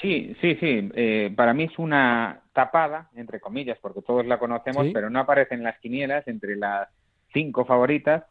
Sí, 0.00 0.36
sí, 0.40 0.56
sí. 0.56 0.90
Eh, 0.94 1.32
para 1.34 1.54
mí 1.54 1.64
es 1.64 1.78
una 1.78 2.40
tapada, 2.52 3.08
entre 3.16 3.40
comillas, 3.40 3.78
porque 3.80 4.02
todos 4.02 4.26
la 4.26 4.38
conocemos, 4.38 4.86
pero 4.92 5.10
no 5.10 5.20
aparece 5.20 5.54
en 5.54 5.62
las 5.62 5.78
quinielas 5.78 6.26
entre 6.28 6.56
las 6.56 6.88
cinco 7.32 7.64
favoritas. 7.64 8.24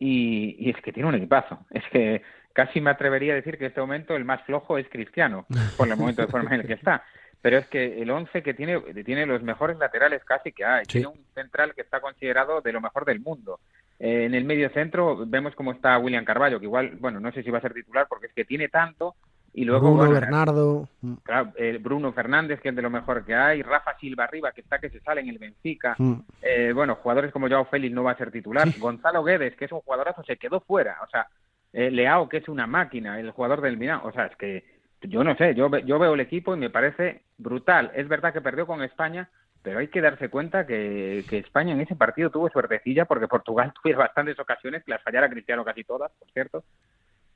Y, 0.00 0.54
y, 0.58 0.70
es 0.70 0.76
que 0.76 0.92
tiene 0.92 1.08
un 1.08 1.16
equipazo. 1.16 1.58
Es 1.70 1.82
que 1.90 2.22
casi 2.52 2.80
me 2.80 2.90
atrevería 2.90 3.32
a 3.32 3.36
decir 3.36 3.58
que 3.58 3.64
en 3.64 3.68
este 3.70 3.80
momento 3.80 4.14
el 4.14 4.24
más 4.24 4.42
flojo 4.42 4.78
es 4.78 4.88
Cristiano, 4.88 5.46
por 5.76 5.88
el 5.88 5.96
momento 5.96 6.22
de 6.22 6.28
forma 6.28 6.54
en 6.54 6.60
el 6.60 6.66
que 6.66 6.74
está. 6.74 7.04
Pero 7.40 7.58
es 7.58 7.66
que 7.68 8.02
el 8.02 8.10
11 8.10 8.42
que 8.42 8.54
tiene, 8.54 8.80
tiene 9.04 9.26
los 9.26 9.42
mejores 9.42 9.78
laterales 9.78 10.24
casi 10.24 10.52
que 10.52 10.64
hay. 10.64 10.84
Tiene 10.84 11.06
un 11.06 11.24
central 11.34 11.74
que 11.74 11.82
está 11.82 12.00
considerado 12.00 12.60
de 12.60 12.72
lo 12.72 12.80
mejor 12.80 13.04
del 13.04 13.20
mundo. 13.20 13.60
Eh, 14.00 14.24
en 14.24 14.34
el 14.34 14.44
medio 14.44 14.70
centro 14.70 15.24
vemos 15.26 15.54
cómo 15.54 15.72
está 15.72 15.98
William 15.98 16.24
Carballo, 16.24 16.58
que 16.58 16.66
igual, 16.66 16.96
bueno, 17.00 17.20
no 17.20 17.32
sé 17.32 17.42
si 17.42 17.50
va 17.50 17.58
a 17.58 17.62
ser 17.62 17.74
titular 17.74 18.06
porque 18.08 18.26
es 18.26 18.32
que 18.32 18.44
tiene 18.44 18.68
tanto. 18.68 19.14
Y 19.54 19.64
luego 19.64 19.94
Bruno 19.94 20.12
Bernardo. 20.12 20.88
Claro, 21.22 21.52
eh, 21.56 21.78
Bruno 21.80 22.12
Fernández, 22.12 22.60
que 22.60 22.68
es 22.68 22.76
de 22.76 22.82
lo 22.82 22.90
mejor 22.90 23.24
que 23.24 23.34
hay. 23.34 23.62
Rafa 23.62 23.98
Silva 23.98 24.24
arriba, 24.24 24.52
que 24.52 24.60
está 24.60 24.78
que 24.78 24.90
se 24.90 25.00
sale 25.00 25.20
en 25.20 25.28
el 25.28 25.38
Benfica. 25.38 25.96
Mm. 25.98 26.14
Eh, 26.42 26.72
bueno, 26.72 26.96
jugadores 26.96 27.32
como 27.32 27.48
Joao 27.48 27.64
Félix 27.64 27.94
no 27.94 28.04
va 28.04 28.12
a 28.12 28.16
ser 28.18 28.30
titular. 28.30 28.68
Gonzalo 28.78 29.24
Guedes, 29.24 29.56
que 29.56 29.64
es 29.64 29.72
un 29.72 29.80
jugadorazo, 29.80 30.22
se 30.22 30.36
quedó 30.36 30.60
fuera. 30.60 30.98
O 31.02 31.08
sea, 31.08 31.26
eh, 31.72 31.90
Leao, 31.90 32.28
que 32.28 32.38
es 32.38 32.48
una 32.48 32.66
máquina, 32.66 33.18
el 33.18 33.30
jugador 33.30 33.60
del 33.60 33.78
Milan. 33.78 34.00
O 34.04 34.12
sea, 34.12 34.26
es 34.26 34.36
que 34.36 34.64
yo 35.02 35.24
no 35.24 35.36
sé, 35.36 35.54
yo, 35.54 35.70
yo 35.78 35.98
veo 35.98 36.14
el 36.14 36.20
equipo 36.20 36.54
y 36.54 36.58
me 36.58 36.70
parece 36.70 37.22
brutal. 37.36 37.90
Es 37.94 38.08
verdad 38.08 38.32
que 38.32 38.40
perdió 38.40 38.66
con 38.66 38.82
España, 38.82 39.28
pero 39.62 39.78
hay 39.78 39.88
que 39.88 40.00
darse 40.00 40.28
cuenta 40.28 40.66
que, 40.66 41.24
que 41.28 41.38
España 41.38 41.72
en 41.72 41.80
ese 41.80 41.96
partido 41.96 42.30
tuvo 42.30 42.48
suertecilla 42.48 43.04
porque 43.04 43.28
Portugal 43.28 43.72
tuvo 43.82 43.96
bastantes 43.96 44.38
ocasiones, 44.38 44.82
las 44.86 45.02
fallara 45.02 45.28
Cristiano 45.28 45.64
casi 45.64 45.84
todas, 45.84 46.10
por 46.18 46.30
cierto. 46.30 46.64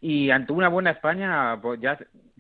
Y 0.03 0.31
ante 0.31 0.53
una 0.53 0.69
buena 0.69 0.91
España, 0.91 1.59
pues 1.63 1.81
ya 1.81 1.97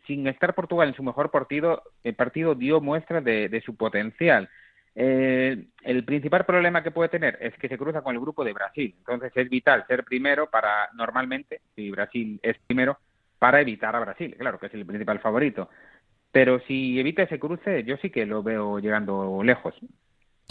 sin 0.06 0.26
estar 0.26 0.52
Portugal 0.52 0.88
en 0.88 0.94
su 0.94 1.02
mejor 1.04 1.30
partido, 1.30 1.84
el 2.02 2.16
partido 2.16 2.56
dio 2.56 2.80
muestra 2.80 3.20
de, 3.20 3.48
de 3.48 3.60
su 3.60 3.76
potencial. 3.76 4.50
Eh, 4.96 5.68
el 5.82 6.04
principal 6.04 6.44
problema 6.44 6.82
que 6.82 6.90
puede 6.90 7.08
tener 7.08 7.38
es 7.40 7.54
que 7.58 7.68
se 7.68 7.78
cruza 7.78 8.02
con 8.02 8.16
el 8.16 8.20
grupo 8.20 8.44
de 8.44 8.52
Brasil. 8.52 8.92
Entonces 8.98 9.32
es 9.36 9.48
vital 9.48 9.86
ser 9.86 10.02
primero 10.02 10.50
para, 10.50 10.90
normalmente, 10.94 11.60
si 11.76 11.88
Brasil 11.92 12.40
es 12.42 12.58
primero, 12.66 12.98
para 13.38 13.60
evitar 13.60 13.94
a 13.94 14.00
Brasil, 14.00 14.34
claro, 14.36 14.58
que 14.58 14.66
es 14.66 14.74
el 14.74 14.84
principal 14.84 15.20
favorito. 15.20 15.70
Pero 16.32 16.58
si 16.66 16.98
evita 16.98 17.22
ese 17.22 17.38
cruce, 17.38 17.84
yo 17.84 17.96
sí 17.98 18.10
que 18.10 18.26
lo 18.26 18.42
veo 18.42 18.80
llegando 18.80 19.40
lejos 19.44 19.74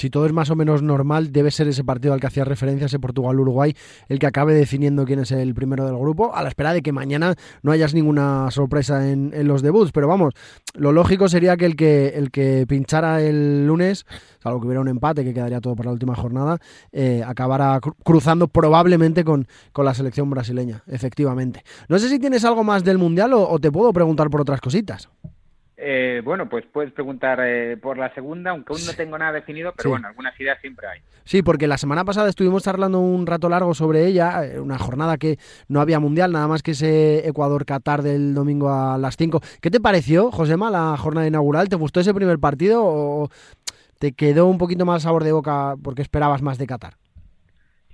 si 0.01 0.09
todo 0.09 0.25
es 0.25 0.33
más 0.33 0.49
o 0.49 0.55
menos 0.55 0.81
normal, 0.81 1.31
debe 1.31 1.51
ser 1.51 1.67
ese 1.67 1.83
partido 1.83 2.13
al 2.13 2.19
que 2.19 2.25
hacía 2.25 2.43
referencia, 2.43 2.87
ese 2.87 2.97
Portugal-Uruguay, 2.97 3.75
el 4.09 4.17
que 4.17 4.25
acabe 4.25 4.55
definiendo 4.55 5.05
quién 5.05 5.19
es 5.19 5.31
el 5.31 5.53
primero 5.53 5.85
del 5.85 5.95
grupo, 5.95 6.35
a 6.35 6.41
la 6.41 6.49
espera 6.49 6.73
de 6.73 6.81
que 6.81 6.91
mañana 6.91 7.35
no 7.61 7.71
hayas 7.71 7.93
ninguna 7.93 8.49
sorpresa 8.49 9.07
en, 9.09 9.31
los 9.47 9.61
debuts. 9.61 9.91
Pero 9.91 10.07
vamos, 10.07 10.33
lo 10.73 10.91
lógico 10.91 11.29
sería 11.29 11.55
que 11.55 11.67
el 11.67 11.75
que, 11.75 12.09
el 12.15 12.31
que 12.31 12.65
pinchara 12.67 13.21
el 13.21 13.67
lunes, 13.67 14.07
salvo 14.39 14.59
que 14.59 14.65
hubiera 14.65 14.81
un 14.81 14.87
empate, 14.87 15.23
que 15.23 15.35
quedaría 15.35 15.61
todo 15.61 15.75
para 15.75 15.89
la 15.89 15.93
última 15.93 16.15
jornada, 16.15 16.57
eh, 16.91 17.23
acabara 17.23 17.79
cruzando 18.03 18.47
probablemente 18.47 19.23
con, 19.23 19.47
con, 19.71 19.85
la 19.85 19.93
selección 19.93 20.31
brasileña, 20.31 20.83
efectivamente. 20.87 21.63
No 21.89 21.99
sé 21.99 22.09
si 22.09 22.17
tienes 22.17 22.43
algo 22.43 22.63
más 22.63 22.83
del 22.83 22.97
Mundial 22.97 23.33
o 23.33 23.59
te 23.59 23.71
puedo 23.71 23.93
preguntar 23.93 24.31
por 24.31 24.41
otras 24.41 24.61
cositas. 24.61 25.09
Eh, 25.83 26.21
bueno, 26.23 26.47
pues 26.47 26.63
puedes 26.71 26.93
preguntar 26.93 27.39
eh, 27.43 27.75
por 27.75 27.97
la 27.97 28.13
segunda, 28.13 28.51
aunque 28.51 28.71
aún 28.71 28.85
no 28.85 28.93
tengo 28.93 29.17
nada 29.17 29.31
definido, 29.31 29.73
pero 29.75 29.89
bueno, 29.89 30.07
algunas 30.07 30.39
ideas 30.39 30.59
siempre 30.61 30.87
hay. 30.87 30.99
Sí, 31.23 31.41
porque 31.41 31.67
la 31.67 31.79
semana 31.79 32.05
pasada 32.05 32.29
estuvimos 32.29 32.63
charlando 32.63 32.99
un 32.99 33.25
rato 33.25 33.49
largo 33.49 33.73
sobre 33.73 34.05
ella, 34.05 34.45
eh, 34.45 34.59
una 34.59 34.77
jornada 34.77 35.17
que 35.17 35.39
no 35.67 35.81
había 35.81 35.99
mundial, 35.99 36.31
nada 36.31 36.47
más 36.47 36.61
que 36.61 36.71
ese 36.71 37.27
Ecuador-Qatar 37.27 38.03
del 38.03 38.35
domingo 38.35 38.69
a 38.69 38.99
las 38.99 39.17
5. 39.17 39.41
¿Qué 39.59 39.71
te 39.71 39.79
pareció, 39.79 40.29
Josema, 40.29 40.69
la 40.69 40.95
jornada 40.97 41.25
inaugural? 41.25 41.67
¿Te 41.67 41.77
gustó 41.77 41.99
ese 41.99 42.13
primer 42.13 42.37
partido 42.37 42.83
o 42.85 43.29
te 43.97 44.11
quedó 44.11 44.45
un 44.45 44.59
poquito 44.59 44.85
más 44.85 45.01
sabor 45.01 45.23
de 45.23 45.31
boca 45.31 45.73
porque 45.83 46.03
esperabas 46.03 46.43
más 46.43 46.59
de 46.59 46.67
Qatar? 46.67 46.93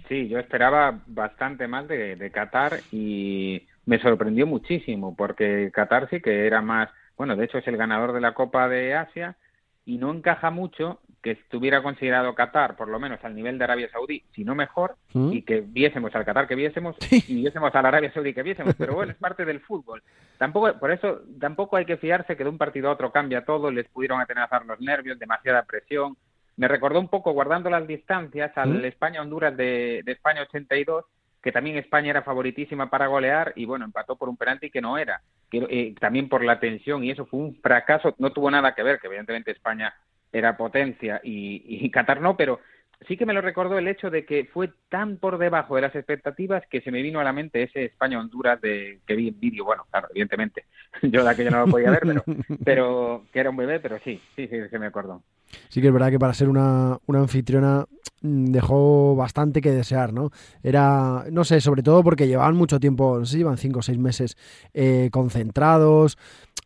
Sí, 0.10 0.28
yo 0.28 0.39
esperaba 0.39 1.00
bastante 1.08 1.69
más 1.69 1.88
de, 1.88 2.17
de 2.17 2.32
Qatar 2.32 2.82
y 2.91 3.65
me 3.86 4.00
sorprendió 4.00 4.45
muchísimo 4.45 5.15
porque 5.15 5.71
Qatar 5.73 6.10
sí 6.10 6.19
que 6.19 6.47
era 6.47 6.62
más 6.62 6.89
bueno, 7.17 7.36
de 7.36 7.45
hecho 7.45 7.58
es 7.58 7.67
el 7.67 7.77
ganador 7.77 8.13
de 8.13 8.21
la 8.21 8.34
Copa 8.34 8.69
de 8.69 8.93
Asia 8.93 9.36
y 9.86 9.97
no 9.97 10.13
encaja 10.13 10.51
mucho 10.51 10.99
que 11.21 11.32
estuviera 11.32 11.82
considerado 11.82 12.36
Qatar, 12.36 12.75
por 12.75 12.88
lo 12.88 12.99
menos 12.99 13.23
al 13.23 13.36
nivel 13.36 13.58
de 13.58 13.63
Arabia 13.63 13.89
Saudí, 13.89 14.23
si 14.34 14.43
no 14.43 14.53
mejor, 14.53 14.95
mm. 15.13 15.34
y 15.34 15.41
que 15.41 15.62
viésemos 15.62 16.13
al 16.15 16.25
Qatar 16.25 16.47
que 16.47 16.56
viésemos 16.56 16.95
y 17.12 17.36
viésemos 17.36 17.73
a 17.73 17.82
la 17.82 17.88
Arabia 17.88 18.13
Saudí 18.13 18.34
que 18.34 18.43
viésemos, 18.43 18.75
pero 18.77 18.93
bueno, 18.93 19.12
es 19.12 19.17
parte 19.17 19.43
del 19.43 19.60
fútbol. 19.60 20.03
Tampoco, 20.38 20.77
por 20.80 20.91
eso 20.91 21.21
tampoco 21.39 21.75
hay 21.75 21.86
que 21.86 21.97
fiarse 21.97 22.38
que 22.38 22.43
de 22.43 22.49
un 22.49 22.58
partido 22.58 22.89
a 22.89 22.93
otro 22.93 23.12
cambia 23.12 23.43
todo, 23.43 23.71
les 23.71 23.88
pudieron 23.88 24.21
atenazar 24.21 24.65
los 24.65 24.80
nervios, 24.80 25.17
demasiada 25.17 25.63
presión. 25.63 26.15
Me 26.56 26.67
recordó 26.67 26.99
un 26.99 27.08
poco, 27.08 27.32
guardando 27.34 27.69
las 27.69 27.88
distancias, 27.88 28.51
al 28.56 28.82
mm. 28.82 28.86
España-Honduras 28.86 29.58
de, 29.58 30.01
de 30.06 30.12
España 30.12 30.43
82, 30.43 31.06
que 31.47 31.53
también 31.53 31.77
España 31.77 32.10
era 32.10 32.23
favoritísima 32.23 32.89
para 32.89 33.07
golear 33.07 33.53
y 33.55 33.63
bueno, 33.63 33.86
empató 33.86 34.17
por 34.17 34.27
un 34.27 34.36
penalti 34.36 34.69
que 34.69 34.81
no 34.81 34.97
era, 34.97 35.21
que, 35.49 35.65
eh, 35.69 35.95
también 35.97 36.27
por 36.27 36.43
la 36.43 36.60
tensión 36.60 37.05
y 37.05 37.12
eso 37.12 37.25
fue 37.25 37.39
un 37.39 37.55
fracaso, 37.62 38.13
no 38.17 38.33
tuvo 38.33 38.51
nada 38.51 38.75
que 38.75 38.83
ver, 38.83 38.99
que 38.99 39.07
evidentemente 39.07 39.51
España 39.51 39.95
era 40.33 40.57
potencia 40.57 41.21
y, 41.23 41.63
y 41.65 41.89
Qatar 41.89 42.19
no, 42.19 42.36
pero 42.36 42.60
sí 43.07 43.15
que 43.15 43.25
me 43.25 43.31
lo 43.31 43.39
recordó 43.39 43.77
el 43.77 43.88
hecho 43.88 44.10
de 44.10 44.25
que 44.25 44.43
fue 44.43 44.71
tan 44.89 45.19
por 45.19 45.38
debajo 45.38 45.77
de 45.77 45.83
las 45.83 45.95
expectativas 45.95 46.67
que 46.69 46.81
se 46.81 46.91
me 46.91 47.01
vino 47.01 47.21
a 47.21 47.23
la 47.23 47.31
mente 47.31 47.63
ese 47.63 47.86
España-Honduras 47.86 48.60
de 48.60 48.99
que 49.07 49.15
vi 49.15 49.29
en 49.29 49.39
vídeo. 49.39 49.63
Bueno, 49.63 49.86
claro, 49.89 50.10
evidentemente, 50.12 50.65
yo 51.01 51.23
de 51.23 51.29
aquello 51.29 51.51
no 51.51 51.65
lo 51.65 51.71
podía 51.71 51.91
ver, 51.91 52.01
pero, 52.01 52.23
pero 52.65 53.25
que 53.31 53.39
era 53.39 53.51
un 53.51 53.55
bebé, 53.55 53.79
pero 53.79 53.99
sí, 53.99 54.21
sí, 54.36 54.49
sí, 54.49 54.67
se 54.69 54.79
me 54.79 54.88
acordó. 54.88 55.23
Sí 55.69 55.82
que 55.82 55.88
es 55.88 55.93
verdad 55.93 56.10
que 56.10 56.19
para 56.19 56.34
ser 56.34 56.49
una, 56.49 56.99
una 57.06 57.19
anfitriona 57.19 57.86
mm, 58.21 58.45
dejó 58.45 59.15
bastante 59.15 59.62
que 59.62 59.71
desear, 59.71 60.13
¿no? 60.13 60.32
Era, 60.63 61.25
no 61.32 61.43
sé, 61.43 61.62
sobre 61.62 61.84
todo 61.84 62.03
porque 62.03 62.27
llevaban 62.27 62.56
mucho 62.56 62.80
tiempo, 62.80 63.17
no 63.19 63.25
sé, 63.25 63.38
llevan 63.38 63.58
cinco 63.58 63.80
o 63.80 63.84
seis 63.84 63.97
meses 63.97 64.38
eh, 64.73 65.10
concentrados, 65.12 66.17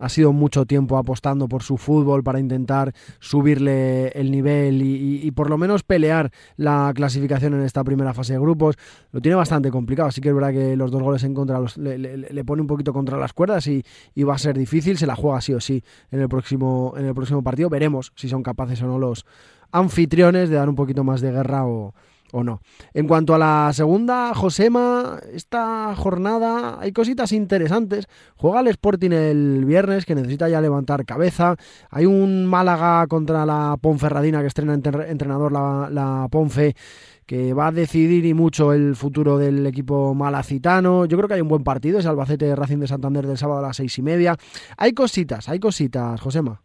ha 0.02 0.10
sido 0.10 0.34
mucho 0.34 0.66
tiempo 0.66 0.98
apostando 0.98 1.48
por 1.48 1.62
su 1.62 1.78
fútbol 1.78 2.24
para 2.24 2.40
intentar 2.40 2.94
subirle 3.20 4.10
el 4.10 4.32
nivel 4.32 4.82
y, 4.82 5.30
por 5.32 5.50
lo 5.50 5.58
menos 5.58 5.84
pelear 5.84 6.32
la 6.58 6.92
clasificación 6.96 7.54
en 7.54 7.62
esta 7.62 7.84
primera 7.84 8.14
fase 8.14 8.34
de 8.34 8.40
grupos. 8.40 8.76
Lo 9.12 9.22
tiene 9.22 9.36
bastante 9.36 9.70
complicado, 9.70 10.10
así 10.10 10.20
que 10.20 10.30
es 10.30 10.36
verdad 10.36 10.52
que 10.52 10.76
los 10.76 10.90
dos 10.92 11.04
goles 11.04 11.24
en 11.24 11.36
contra 11.36 11.60
le, 11.78 12.44
pone 12.44 12.62
un 12.62 12.68
poquito 12.68 12.94
contra 12.94 13.18
las 13.18 13.34
cuerdas 13.34 13.68
y, 13.68 13.84
y, 14.16 14.24
va 14.24 14.34
a 14.34 14.40
ser 14.40 14.58
difícil, 14.58 14.98
se 14.98 15.06
la 15.06 15.16
juega 15.16 15.40
sí 15.40 15.54
o 15.54 15.62
sí 15.62 15.84
en 16.10 16.20
el 16.20 16.28
próximo, 16.28 16.94
en 16.98 17.06
el 17.06 17.14
próximo 17.14 17.44
partido. 17.44 17.70
Veremos 17.70 18.12
si 18.16 18.28
son 18.28 18.42
capaces 18.42 18.82
o 18.82 18.88
no 18.88 18.98
los 18.98 19.26
anfitriones 19.72 20.50
de 20.50 20.56
dar 20.56 20.68
un 20.68 20.76
poquito 20.76 21.04
más 21.04 21.22
de 21.22 21.32
guerra 21.32 21.66
o, 21.66 21.94
o 22.32 22.44
no. 22.44 22.62
En 22.94 23.08
cuanto 23.08 23.36
a 23.36 23.38
la 23.38 23.72
segunda, 23.74 24.34
Josema, 24.34 25.20
esta 25.34 25.96
jornada 25.96 26.80
hay 26.80 26.92
cositas 26.92 27.32
interesantes. 27.32 28.08
Juega 28.36 28.62
el 28.62 28.68
Sporting 28.68 29.12
el 29.12 29.66
viernes, 29.66 30.06
que 30.06 30.16
necesita 30.16 30.50
ya 30.50 30.62
levantar 30.62 31.06
cabeza. 31.06 31.56
Hay 31.90 32.06
un 32.06 32.46
Málaga 32.46 33.08
contra 33.08 33.46
la 33.46 33.78
Ponferradina 33.80 34.42
que 34.42 34.48
estrena 34.48 34.74
entrenador 34.74 35.52
la, 35.52 35.90
la 35.92 36.28
Ponfe 36.30 36.76
que 37.26 37.54
va 37.54 37.68
a 37.68 37.72
decidir 37.72 38.26
y 38.26 38.34
mucho 38.34 38.74
el 38.74 38.94
futuro 38.96 39.38
del 39.38 39.66
equipo 39.66 40.14
malacitano. 40.14 41.06
Yo 41.06 41.16
creo 41.16 41.30
que 41.30 41.36
hay 41.36 41.42
un 41.42 41.48
buen 41.48 41.64
partido, 41.64 41.98
es 41.98 42.06
Albacete 42.06 42.54
Racing 42.58 42.80
de 42.80 42.88
Santander 42.88 43.26
del 43.26 43.38
sábado 43.38 43.60
a 43.60 43.68
las 43.68 43.78
seis 43.78 43.98
y 43.98 44.02
media. 44.02 44.36
Hay 44.76 44.92
cositas, 44.92 45.48
hay 45.48 45.60
cositas, 45.60 46.20
Josema. 46.20 46.62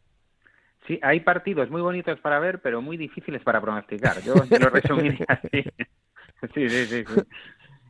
Sí, 0.87 0.99
hay 1.03 1.21
partidos 1.21 1.71
muy 1.71 1.83
bonitos 1.83 2.19
para 2.21 2.39
ver, 2.39 2.61
pero 2.61 2.81
muy 2.81 2.97
difíciles 2.97 3.43
para 3.43 3.61
pronosticar. 3.61 4.23
Yo 4.23 4.35
te 4.35 4.59
lo 4.59 4.71
resumiría 4.71 5.27
así. 5.29 5.65
Sí, 6.55 6.69
sí, 6.69 6.87
sí. 6.87 7.05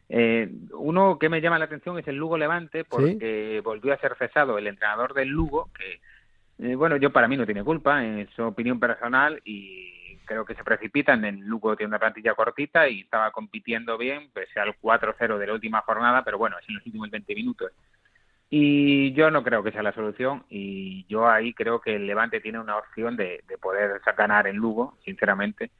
Eh, 0.09 0.49
uno 0.73 1.19
que 1.19 1.29
me 1.29 1.41
llama 1.41 1.59
la 1.59 1.65
atención 1.65 1.99
es 1.99 2.07
el 2.09 2.17
Lugo 2.17 2.39
Levante, 2.39 2.85
porque 2.85 3.61
volvió 3.63 3.93
a 3.93 3.99
ser 3.99 4.17
cesado 4.19 4.57
el 4.57 4.67
entrenador 4.67 5.15
del 5.15 5.29
Lugo, 5.29 5.71
que, 5.77 6.01
eh, 6.65 6.75
bueno, 6.75 6.97
yo 6.97 7.13
para 7.13 7.29
mí 7.29 7.37
no 7.37 7.45
tiene 7.45 7.65
culpa, 7.65 8.05
en 8.05 8.29
su 8.31 8.43
opinión 8.43 8.81
personal, 8.81 9.41
y 9.45 10.19
creo 10.25 10.45
que 10.45 10.55
se 10.55 10.65
precipitan. 10.65 11.25
El 11.25 11.41
Lugo 11.41 11.77
tiene 11.77 11.89
una 11.89 11.99
plantilla 11.99 12.35
cortita 12.35 12.89
y 12.89 13.01
estaba 13.01 13.31
compitiendo 13.31 13.99
bien, 13.99 14.31
pese 14.33 14.61
al 14.61 14.75
4-0 14.81 15.39
de 15.39 15.47
la 15.47 15.53
última 15.55 15.83
jornada, 15.83 16.23
pero 16.25 16.39
bueno, 16.39 16.57
es 16.59 16.69
en 16.69 16.77
los 16.77 16.87
últimos 16.87 17.11
20 17.11 17.35
minutos. 17.35 17.73
Y 18.49 19.13
yo 19.13 19.31
no 19.31 19.43
creo 19.43 19.63
que 19.63 19.73
sea 19.73 19.83
la 19.83 19.93
solución 19.93 20.45
y 20.49 21.05
yo 21.07 21.29
ahí 21.29 21.53
creo 21.53 21.81
que 21.81 21.97
el 21.97 22.07
Levante 22.07 22.41
tiene 22.41 22.61
una 22.61 22.77
opción 22.77 23.17
de, 23.17 23.43
de 23.49 23.59
poder 23.59 24.01
ganar 24.17 24.47
en 24.47 24.57
Lugo, 24.57 24.97
sinceramente. 25.05 25.71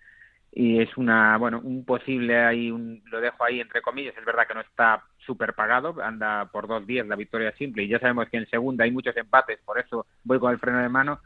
Y 0.51 0.81
es 0.81 0.97
una, 0.97 1.37
bueno, 1.37 1.61
un 1.63 1.85
posible 1.85 2.39
ahí, 2.39 2.71
un, 2.71 3.03
lo 3.11 3.21
dejo 3.21 3.45
ahí 3.45 3.61
entre 3.61 3.83
comillas, 3.83 4.17
es 4.17 4.25
verdad 4.25 4.47
que 4.49 4.55
no 4.55 4.63
está 4.63 5.05
súper 5.19 5.53
pagado, 5.53 6.03
anda 6.03 6.47
por 6.47 6.67
dos 6.67 6.87
días 6.87 7.07
la 7.07 7.15
victoria 7.15 7.53
simple 7.53 7.83
y 7.83 7.89
ya 7.89 7.99
sabemos 7.99 8.29
que 8.31 8.39
en 8.39 8.49
segunda 8.49 8.85
hay 8.85 8.91
muchos 8.91 9.15
empates, 9.19 9.61
por 9.67 9.79
eso 9.79 10.07
voy 10.25 10.39
con 10.39 10.53
el 10.53 10.59
freno 10.59 10.79
de 10.79 10.89
mano, 10.89 11.21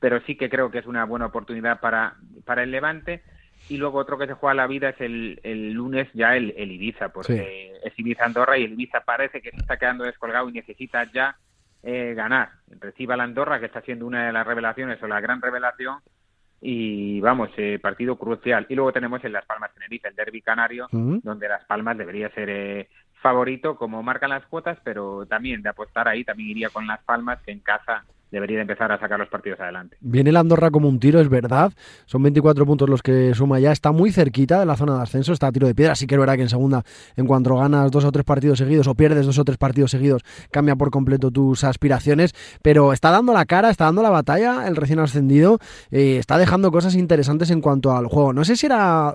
pero 0.00 0.20
sí 0.26 0.36
que 0.36 0.50
creo 0.50 0.70
que 0.70 0.80
es 0.80 0.86
una 0.86 1.06
buena 1.06 1.26
oportunidad 1.26 1.80
para, 1.80 2.16
para 2.44 2.62
el 2.62 2.72
Levante 2.72 3.22
y 3.68 3.76
luego 3.76 3.98
otro 3.98 4.18
que 4.18 4.26
se 4.26 4.34
juega 4.34 4.54
la 4.54 4.66
vida 4.66 4.90
es 4.90 5.00
el, 5.00 5.40
el 5.42 5.72
lunes 5.72 6.08
ya 6.12 6.36
el, 6.36 6.54
el 6.56 6.72
Ibiza, 6.72 7.10
porque 7.10 7.72
es 7.82 7.98
Ibiza 7.98 8.24
Andorra 8.24 8.58
y 8.58 8.64
el 8.64 8.72
Ibiza 8.72 9.00
parece 9.00 9.40
que 9.40 9.50
se 9.50 9.56
está 9.56 9.76
quedando 9.78 10.04
descolgado 10.04 10.48
y 10.48 10.52
necesita 10.52 11.04
ya 11.12 11.36
eh, 11.82 12.14
ganar. 12.14 12.50
Reciba 12.80 13.16
la 13.16 13.24
Andorra, 13.24 13.60
que 13.60 13.66
está 13.66 13.82
siendo 13.82 14.06
una 14.06 14.26
de 14.26 14.32
las 14.32 14.46
revelaciones 14.46 15.02
o 15.02 15.06
la 15.06 15.20
gran 15.20 15.40
revelación, 15.40 15.98
y 16.60 17.20
vamos, 17.20 17.50
eh, 17.58 17.78
partido 17.78 18.16
crucial. 18.16 18.64
Y 18.70 18.74
luego 18.74 18.92
tenemos 18.92 19.22
en 19.22 19.32
Las 19.32 19.44
Palmas 19.44 19.74
Tenerife, 19.74 20.08
el 20.08 20.14
derby 20.14 20.40
canario, 20.40 20.88
donde 20.90 21.48
Las 21.48 21.64
Palmas 21.66 21.98
debería 21.98 22.30
ser 22.30 22.48
eh, 22.48 22.88
favorito, 23.20 23.76
como 23.76 24.02
marcan 24.02 24.30
las 24.30 24.46
cuotas, 24.46 24.78
pero 24.82 25.26
también 25.26 25.60
de 25.62 25.68
apostar 25.68 26.08
ahí, 26.08 26.24
también 26.24 26.50
iría 26.50 26.70
con 26.70 26.86
Las 26.86 27.02
Palmas, 27.04 27.40
que 27.42 27.52
en 27.52 27.60
casa 27.60 28.04
debería 28.34 28.60
empezar 28.60 28.90
a 28.92 28.98
sacar 28.98 29.18
los 29.18 29.28
partidos 29.28 29.60
adelante. 29.60 29.96
Viene 30.00 30.32
la 30.32 30.40
Andorra 30.40 30.70
como 30.70 30.88
un 30.88 30.98
tiro, 30.98 31.20
es 31.20 31.28
verdad. 31.28 31.72
Son 32.06 32.22
24 32.22 32.66
puntos 32.66 32.88
los 32.88 33.02
que 33.02 33.32
suma 33.34 33.60
ya. 33.60 33.72
Está 33.72 33.92
muy 33.92 34.12
cerquita 34.12 34.60
de 34.60 34.66
la 34.66 34.76
zona 34.76 34.96
de 34.96 35.02
ascenso, 35.02 35.32
está 35.32 35.46
a 35.46 35.52
tiro 35.52 35.66
de 35.66 35.74
piedra. 35.74 35.92
Así 35.92 36.06
que 36.06 36.16
es 36.16 36.20
verdad 36.20 36.34
que 36.34 36.42
en 36.42 36.48
segunda, 36.48 36.82
en 37.16 37.26
cuanto 37.26 37.56
ganas 37.56 37.90
dos 37.90 38.04
o 38.04 38.12
tres 38.12 38.24
partidos 38.24 38.58
seguidos 38.58 38.88
o 38.88 38.94
pierdes 38.94 39.26
dos 39.26 39.38
o 39.38 39.44
tres 39.44 39.56
partidos 39.56 39.92
seguidos, 39.92 40.22
cambia 40.50 40.74
por 40.76 40.90
completo 40.90 41.30
tus 41.30 41.64
aspiraciones. 41.64 42.34
Pero 42.62 42.92
está 42.92 43.10
dando 43.10 43.32
la 43.32 43.44
cara, 43.44 43.70
está 43.70 43.84
dando 43.84 44.02
la 44.02 44.10
batalla 44.10 44.66
el 44.66 44.76
recién 44.76 44.98
ascendido. 44.98 45.58
Eh, 45.90 46.16
está 46.18 46.36
dejando 46.36 46.70
cosas 46.72 46.94
interesantes 46.96 47.50
en 47.50 47.60
cuanto 47.60 47.92
al 47.92 48.06
juego. 48.06 48.32
No 48.32 48.44
sé 48.44 48.56
si 48.56 48.66
era 48.66 49.14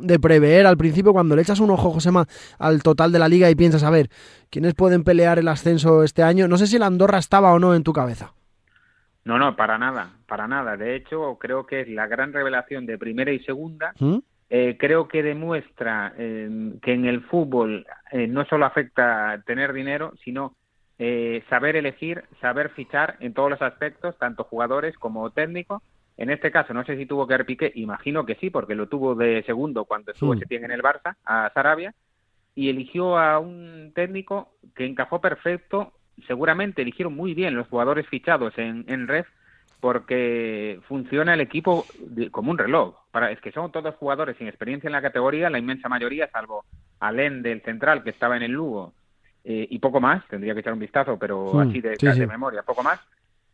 de 0.00 0.18
prever 0.18 0.66
al 0.66 0.76
principio 0.76 1.12
cuando 1.12 1.36
le 1.36 1.42
echas 1.42 1.60
un 1.60 1.70
ojo, 1.70 1.92
Josema, 1.92 2.26
al 2.58 2.82
total 2.82 3.12
de 3.12 3.18
la 3.18 3.28
liga 3.28 3.50
y 3.50 3.54
piensas, 3.54 3.82
a 3.82 3.90
ver, 3.90 4.10
¿quiénes 4.50 4.74
pueden 4.74 5.04
pelear 5.04 5.38
el 5.38 5.48
ascenso 5.48 6.02
este 6.02 6.22
año? 6.22 6.48
No 6.48 6.58
sé 6.58 6.66
si 6.66 6.78
la 6.78 6.86
Andorra 6.86 7.18
estaba 7.18 7.52
o 7.52 7.58
no 7.58 7.74
en 7.74 7.82
tu 7.82 7.92
cabeza. 7.92 8.34
No, 9.28 9.38
no, 9.38 9.56
para 9.56 9.76
nada, 9.76 10.14
para 10.26 10.48
nada. 10.48 10.78
De 10.78 10.96
hecho, 10.96 11.36
creo 11.38 11.66
que 11.66 11.82
es 11.82 11.88
la 11.90 12.06
gran 12.06 12.32
revelación 12.32 12.86
de 12.86 12.96
primera 12.96 13.30
y 13.30 13.38
segunda. 13.40 13.92
¿Mm? 14.00 14.20
Eh, 14.48 14.78
creo 14.80 15.06
que 15.06 15.22
demuestra 15.22 16.14
eh, 16.16 16.48
que 16.80 16.94
en 16.94 17.04
el 17.04 17.20
fútbol 17.24 17.86
eh, 18.10 18.26
no 18.26 18.46
solo 18.46 18.64
afecta 18.64 19.42
tener 19.44 19.74
dinero, 19.74 20.14
sino 20.24 20.56
saber 21.48 21.76
elegir, 21.76 22.24
saber 22.40 22.70
fichar 22.70 23.18
en 23.20 23.34
todos 23.34 23.50
los 23.50 23.60
aspectos, 23.62 24.18
tanto 24.18 24.44
jugadores 24.44 24.96
como 24.96 25.30
técnicos. 25.30 25.82
En 26.16 26.30
este 26.30 26.50
caso, 26.50 26.72
no 26.72 26.84
sé 26.84 26.96
si 26.96 27.04
tuvo 27.04 27.26
que 27.26 27.34
haber 27.34 27.46
Piqué, 27.46 27.70
imagino 27.76 28.24
que 28.24 28.34
sí, 28.36 28.50
porque 28.50 28.74
lo 28.74 28.88
tuvo 28.88 29.14
de 29.14 29.44
segundo 29.44 29.84
cuando 29.84 30.10
estuvo 30.10 30.34
ese 30.34 30.46
tiempo 30.46 30.64
en 30.64 30.72
el 30.72 30.82
Barça, 30.82 31.16
a 31.24 31.52
Sarabia, 31.54 31.94
y 32.56 32.70
eligió 32.70 33.16
a 33.16 33.38
un 33.38 33.92
técnico 33.94 34.54
que 34.74 34.86
encajó 34.86 35.20
perfecto 35.20 35.92
seguramente 36.26 36.82
eligieron 36.82 37.14
muy 37.14 37.34
bien 37.34 37.54
los 37.54 37.68
jugadores 37.68 38.06
fichados 38.08 38.56
en, 38.58 38.84
en 38.88 39.06
Ref 39.06 39.26
porque 39.80 40.80
funciona 40.88 41.34
el 41.34 41.40
equipo 41.40 41.86
como 42.30 42.50
un 42.50 42.58
reloj. 42.58 42.96
Para, 43.10 43.30
es 43.30 43.40
que 43.40 43.52
son 43.52 43.70
todos 43.70 43.94
jugadores 43.94 44.36
sin 44.36 44.48
experiencia 44.48 44.88
en 44.88 44.92
la 44.92 45.02
categoría, 45.02 45.50
la 45.50 45.58
inmensa 45.58 45.88
mayoría, 45.88 46.28
salvo 46.30 46.64
Alén 47.00 47.42
del 47.42 47.62
central 47.62 48.02
que 48.02 48.10
estaba 48.10 48.36
en 48.36 48.42
el 48.42 48.52
Lugo 48.52 48.92
eh, 49.44 49.66
y 49.70 49.78
poco 49.78 50.00
más, 50.00 50.26
tendría 50.28 50.52
que 50.52 50.60
echar 50.60 50.72
un 50.72 50.80
vistazo, 50.80 51.16
pero 51.16 51.54
hmm, 51.54 51.58
así 51.60 51.80
de, 51.80 51.96
de 51.96 52.26
memoria, 52.26 52.62
poco 52.62 52.82
más. 52.82 53.00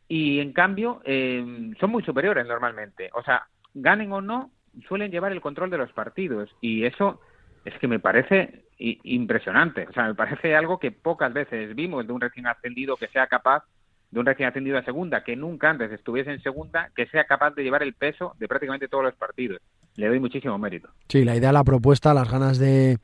Y 0.09 0.41
en 0.41 0.53
cambio, 0.53 1.03
eh, 1.05 1.73
son 1.79 1.91
muy 1.91 2.03
superiores 2.03 2.47
normalmente. 2.47 3.11
O 3.15 3.23
sea, 3.23 3.47
ganen 3.75 4.13
o 4.13 4.21
no, 4.21 4.51
suelen 4.89 5.11
llevar 5.11 5.33
el 5.33 5.41
control 5.41 5.71
de 5.71 5.79
los 5.79 5.93
partidos 5.93 6.51
y 6.61 6.85
eso 6.85 7.21
es 7.65 7.79
que 7.79 7.89
me 7.89 7.99
parece 7.99 8.64
impresionante. 8.79 9.87
O 9.89 9.93
sea, 9.93 10.09
me 10.09 10.15
parece 10.15 10.55
algo 10.55 10.79
que 10.79 10.91
pocas 10.91 11.33
veces 11.33 11.75
vimos 11.75 12.07
de 12.07 12.13
un 12.13 12.21
recién 12.21 12.47
ascendido 12.47 12.97
que 12.97 13.09
sea 13.09 13.27
capaz, 13.27 13.65
de 14.11 14.21
un 14.21 14.27
recién 14.27 14.49
ascendido 14.49 14.79
a 14.79 14.85
segunda, 14.85 15.25
que 15.25 15.37
nunca 15.37 15.71
antes 15.71 15.91
estuviese 15.93 16.31
en 16.31 16.43
segunda, 16.43 16.91
que 16.95 17.07
sea 17.07 17.25
capaz 17.25 17.55
de 17.55 17.63
llevar 17.63 17.83
el 17.83 17.95
peso 17.95 18.35
de 18.39 18.49
prácticamente 18.49 18.89
todos 18.89 19.05
los 19.05 19.15
partidos. 19.15 19.61
Le 19.97 20.09
doy 20.09 20.21
muchísimo 20.21 20.59
mérito. 20.59 20.89
Sí, 21.09 21.25
la 21.25 21.37
idea, 21.37 21.53
la 21.53 21.65
propuesta, 21.65 22.15
las 22.15 22.31
ganas 22.31 22.59
de 22.59 22.99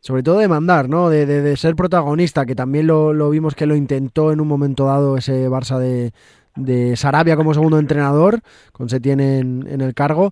sobre 0.00 0.22
todo 0.22 0.38
de 0.38 0.48
mandar, 0.48 0.88
¿no? 0.88 1.10
De, 1.10 1.26
de, 1.26 1.56
ser 1.56 1.74
protagonista, 1.74 2.46
que 2.46 2.54
también 2.54 2.86
lo, 2.86 3.12
lo, 3.12 3.30
vimos 3.30 3.56
que 3.56 3.66
lo 3.66 3.74
intentó 3.74 4.30
en 4.32 4.40
un 4.40 4.46
momento 4.46 4.86
dado 4.86 5.16
ese 5.16 5.48
Barça 5.48 5.78
de, 5.78 6.12
de 6.56 6.96
Sarabia 6.96 7.36
como 7.36 7.54
segundo 7.54 7.78
entrenador, 7.78 8.40
con 8.72 8.88
Setién 8.88 9.20
en, 9.20 9.66
en 9.68 9.80
el 9.80 9.94
cargo. 9.94 10.30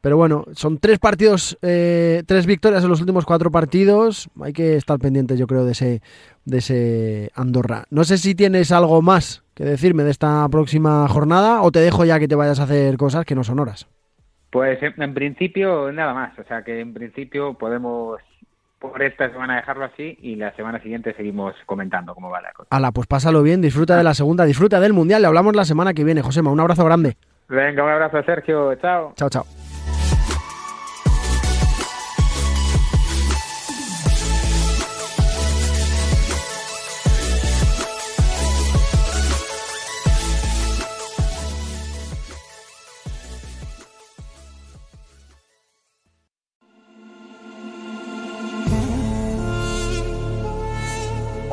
Pero 0.00 0.16
bueno, 0.16 0.44
son 0.52 0.78
tres 0.78 0.98
partidos, 0.98 1.58
eh, 1.60 2.22
tres 2.26 2.46
victorias 2.46 2.82
en 2.82 2.88
los 2.88 3.00
últimos 3.00 3.26
cuatro 3.26 3.50
partidos. 3.50 4.30
Hay 4.40 4.54
que 4.54 4.76
estar 4.76 4.98
pendientes, 4.98 5.38
yo 5.38 5.46
creo, 5.46 5.64
de 5.64 5.72
ese, 5.72 6.00
de 6.46 6.58
ese 6.58 7.30
Andorra. 7.34 7.84
No 7.90 8.04
sé 8.04 8.16
si 8.16 8.34
tienes 8.34 8.72
algo 8.72 9.02
más 9.02 9.42
que 9.54 9.64
decirme 9.64 10.04
de 10.04 10.10
esta 10.10 10.48
próxima 10.48 11.06
jornada 11.08 11.60
o 11.60 11.70
te 11.70 11.80
dejo 11.80 12.06
ya 12.06 12.18
que 12.18 12.28
te 12.28 12.34
vayas 12.34 12.60
a 12.60 12.64
hacer 12.64 12.96
cosas 12.96 13.26
que 13.26 13.34
no 13.34 13.44
son 13.44 13.60
horas. 13.60 13.86
Pues 14.48 14.78
en 14.82 15.14
principio 15.14 15.92
nada 15.92 16.14
más, 16.14 16.38
o 16.38 16.44
sea 16.44 16.64
que 16.64 16.80
en 16.80 16.94
principio 16.94 17.54
podemos 17.54 18.20
por 18.80 19.02
esta 19.02 19.30
semana 19.30 19.56
dejarlo 19.56 19.84
así 19.84 20.18
y 20.22 20.36
la 20.36 20.52
semana 20.56 20.80
siguiente 20.80 21.14
seguimos 21.14 21.54
comentando 21.66 22.14
cómo 22.14 22.30
va 22.30 22.40
la 22.40 22.52
cosa. 22.52 22.68
Hala, 22.70 22.90
pues 22.90 23.06
pásalo 23.06 23.42
bien, 23.42 23.60
disfruta 23.60 23.96
de 23.96 24.02
la 24.02 24.14
segunda, 24.14 24.44
disfruta 24.44 24.80
del 24.80 24.94
Mundial, 24.94 25.22
le 25.22 25.28
hablamos 25.28 25.54
la 25.54 25.64
semana 25.64 25.94
que 25.94 26.02
viene. 26.02 26.22
Josema, 26.22 26.50
un 26.50 26.60
abrazo 26.60 26.84
grande. 26.84 27.16
Venga, 27.48 27.84
un 27.84 27.90
abrazo 27.90 28.22
Sergio, 28.22 28.74
chao. 28.76 29.12
Chao, 29.16 29.28
chao. 29.28 29.44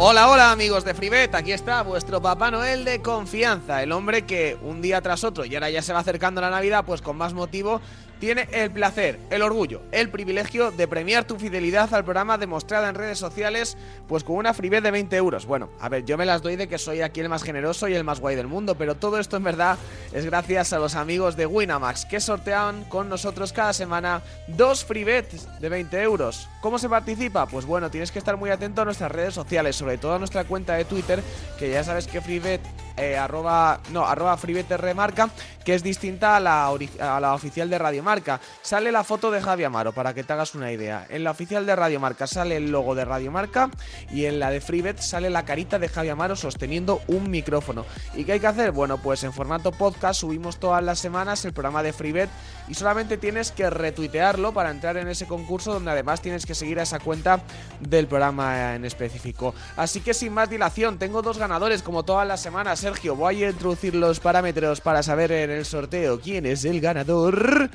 Hola, 0.09 0.29
hola 0.29 0.51
amigos 0.53 0.85
de 0.85 0.93
Freebet, 0.93 1.35
aquí 1.35 1.51
está 1.51 1.81
vuestro 1.81 2.21
Papá 2.21 2.49
Noel 2.49 2.85
de 2.85 3.01
confianza, 3.01 3.83
el 3.83 3.91
hombre 3.91 4.25
que 4.25 4.57
un 4.61 4.81
día 4.81 5.01
tras 5.01 5.25
otro, 5.25 5.43
y 5.43 5.53
ahora 5.53 5.69
ya 5.69 5.81
se 5.81 5.91
va 5.91 5.99
acercando 5.99 6.39
la 6.39 6.49
Navidad, 6.49 6.85
pues 6.85 7.01
con 7.01 7.17
más 7.17 7.33
motivo 7.33 7.81
tiene 8.19 8.47
el 8.51 8.71
placer, 8.71 9.19
el 9.29 9.41
orgullo, 9.41 9.81
el 9.91 10.09
privilegio 10.09 10.71
de 10.71 10.87
premiar 10.87 11.25
tu 11.25 11.37
fidelidad 11.37 11.93
al 11.93 12.03
programa 12.03 12.37
demostrada 12.37 12.89
en 12.89 12.95
redes 12.95 13.17
sociales, 13.17 13.77
pues 14.07 14.23
con 14.23 14.35
una 14.35 14.53
freebet 14.53 14.83
de 14.83 14.91
20 14.91 15.15
euros. 15.15 15.45
Bueno, 15.45 15.69
a 15.79 15.89
ver, 15.89 16.05
yo 16.05 16.17
me 16.17 16.25
las 16.25 16.41
doy 16.41 16.55
de 16.55 16.67
que 16.67 16.77
soy 16.77 17.01
aquí 17.01 17.19
el 17.19 17.29
más 17.29 17.43
generoso 17.43 17.87
y 17.87 17.93
el 17.93 18.03
más 18.03 18.19
guay 18.19 18.35
del 18.35 18.47
mundo, 18.47 18.75
pero 18.75 18.95
todo 18.95 19.19
esto 19.19 19.37
en 19.37 19.43
verdad 19.43 19.77
es 20.13 20.25
gracias 20.25 20.73
a 20.73 20.79
los 20.79 20.95
amigos 20.95 21.35
de 21.35 21.45
Winamax, 21.45 22.05
que 22.05 22.19
sortean 22.19 22.83
con 22.85 23.09
nosotros 23.09 23.53
cada 23.53 23.73
semana 23.73 24.21
dos 24.47 24.83
freebets 24.83 25.47
de 25.59 25.69
20 25.69 26.01
euros. 26.01 26.49
¿Cómo 26.61 26.79
se 26.79 26.89
participa? 26.89 27.45
Pues 27.45 27.65
bueno, 27.65 27.91
tienes 27.91 28.11
que 28.11 28.19
estar 28.19 28.37
muy 28.37 28.49
atento 28.49 28.81
a 28.81 28.85
nuestras 28.85 29.11
redes 29.11 29.33
sociales, 29.33 29.75
sobre 29.75 29.97
todo 29.97 30.15
a 30.15 30.19
nuestra 30.19 30.43
cuenta 30.43 30.73
de 30.75 30.85
Twitter, 30.85 31.21
que 31.59 31.69
ya 31.69 31.83
sabes 31.83 32.07
que 32.07 32.21
freebet 32.21 32.61
eh, 32.97 33.17
arroba, 33.17 33.79
no, 33.91 34.05
arroba 34.05 34.37
Remarca, 34.77 35.29
que 35.63 35.75
es 35.75 35.83
distinta 35.83 36.35
a 36.35 36.39
la, 36.39 36.67
a 36.67 37.19
la 37.19 37.33
oficial 37.33 37.69
de 37.69 37.77
Radio 37.77 38.03
Marca. 38.03 38.39
Sale 38.61 38.91
la 38.91 39.03
foto 39.03 39.31
de 39.31 39.41
Javi 39.41 39.63
Amaro, 39.63 39.93
para 39.93 40.13
que 40.13 40.23
te 40.23 40.33
hagas 40.33 40.55
una 40.55 40.71
idea. 40.71 41.05
En 41.09 41.23
la 41.23 41.31
oficial 41.31 41.65
de 41.65 41.75
Radio 41.75 41.99
Marca 41.99 42.27
sale 42.27 42.57
el 42.57 42.71
logo 42.71 42.95
de 42.95 43.05
Radio 43.05 43.31
Marca 43.31 43.69
y 44.11 44.25
en 44.25 44.39
la 44.39 44.49
de 44.49 44.61
FreeBet 44.61 44.99
sale 44.99 45.29
la 45.29 45.45
carita 45.45 45.79
de 45.79 45.89
Javi 45.89 46.09
Amaro 46.09 46.35
sosteniendo 46.35 47.01
un 47.07 47.29
micrófono. 47.29 47.85
¿Y 48.15 48.23
qué 48.23 48.33
hay 48.33 48.39
que 48.39 48.47
hacer? 48.47 48.71
Bueno, 48.71 48.97
pues 48.97 49.23
en 49.23 49.33
formato 49.33 49.71
podcast 49.71 50.21
subimos 50.21 50.57
todas 50.57 50.83
las 50.83 50.99
semanas 50.99 51.43
el 51.45 51.53
programa 51.53 51.83
de 51.83 51.93
FreeBet 51.93 52.29
y 52.67 52.73
solamente 52.73 53.17
tienes 53.17 53.51
que 53.51 53.69
retuitearlo 53.69 54.53
para 54.53 54.71
entrar 54.71 54.97
en 54.97 55.07
ese 55.07 55.27
concurso 55.27 55.73
donde 55.73 55.91
además 55.91 56.21
tienes 56.21 56.45
que 56.45 56.55
seguir 56.55 56.79
a 56.79 56.83
esa 56.83 56.99
cuenta 56.99 57.41
del 57.79 58.07
programa 58.07 58.75
en 58.75 58.85
específico. 58.85 59.53
Así 59.75 60.01
que 60.01 60.13
sin 60.13 60.33
más 60.33 60.49
dilación, 60.49 60.97
tengo 60.97 61.21
dos 61.21 61.37
ganadores 61.37 61.83
como 61.83 62.03
todas 62.03 62.27
las 62.27 62.41
semanas. 62.41 62.83
Sergio, 62.87 63.17
voy 63.17 63.43
a 63.43 63.49
introducir 63.49 63.93
los 63.95 64.21
parámetros 64.21 64.79
para 64.79 65.03
saber 65.03 65.33
en 65.33 65.51
el 65.51 65.65
sorteo 65.65 66.21
quién 66.21 66.45
es 66.45 66.63
el 66.63 66.79
ganador. 66.79 67.69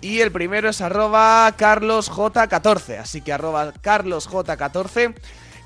Y 0.00 0.18
el 0.18 0.32
primero 0.32 0.68
es 0.68 0.80
arroba 0.80 1.56
carlosj14, 1.56 2.98
así 2.98 3.20
que 3.20 3.32
arroba 3.32 3.72
carlosj14 3.74 5.14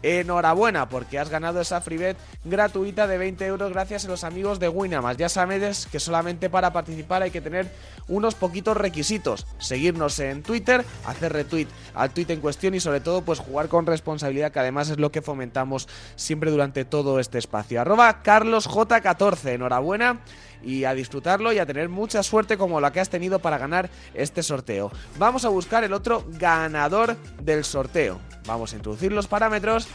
Enhorabuena 0.02 0.88
porque 0.88 1.18
has 1.18 1.28
ganado 1.28 1.60
esa 1.60 1.80
freebet 1.80 2.16
gratuita 2.44 3.06
de 3.06 3.18
20 3.18 3.44
euros 3.46 3.72
gracias 3.72 4.04
a 4.04 4.08
los 4.08 4.24
amigos 4.24 4.58
de 4.58 4.68
Winamax. 4.68 5.18
Ya 5.18 5.28
sabes 5.28 5.86
que 5.90 6.00
solamente 6.00 6.48
para 6.48 6.72
participar 6.72 7.22
hay 7.22 7.30
que 7.30 7.40
tener 7.40 7.70
unos 8.08 8.34
poquitos 8.34 8.76
requisitos. 8.76 9.46
Seguirnos 9.58 10.18
en 10.20 10.42
Twitter, 10.42 10.84
hacer 11.06 11.32
retweet 11.32 11.68
al 11.94 12.10
tweet 12.10 12.26
en 12.30 12.40
cuestión 12.40 12.74
y 12.74 12.80
sobre 12.80 13.00
todo 13.00 13.22
pues 13.22 13.38
jugar 13.38 13.68
con 13.68 13.86
responsabilidad 13.86 14.52
que 14.52 14.60
además 14.60 14.90
es 14.90 14.98
lo 14.98 15.12
que 15.12 15.22
fomentamos 15.22 15.88
siempre 16.16 16.50
durante 16.50 16.84
todo 16.84 17.20
este 17.20 17.38
espacio. 17.38 17.80
Arroba 17.80 18.22
CarlosJ14, 18.22 19.54
enhorabuena 19.54 20.20
y 20.62 20.84
a 20.84 20.94
disfrutarlo 20.94 21.52
y 21.52 21.58
a 21.58 21.66
tener 21.66 21.88
mucha 21.88 22.22
suerte 22.22 22.56
como 22.56 22.80
la 22.80 22.92
que 22.92 23.00
has 23.00 23.10
tenido 23.10 23.38
para 23.38 23.58
ganar 23.58 23.90
este 24.14 24.42
sorteo. 24.42 24.90
Vamos 25.18 25.44
a 25.44 25.48
buscar 25.48 25.84
el 25.84 25.92
otro 25.92 26.24
ganador 26.38 27.16
del 27.42 27.64
sorteo. 27.64 28.29
Vamos 28.50 28.72
a 28.72 28.76
introducir 28.76 29.12
los 29.12 29.28
parámetros 29.28 29.86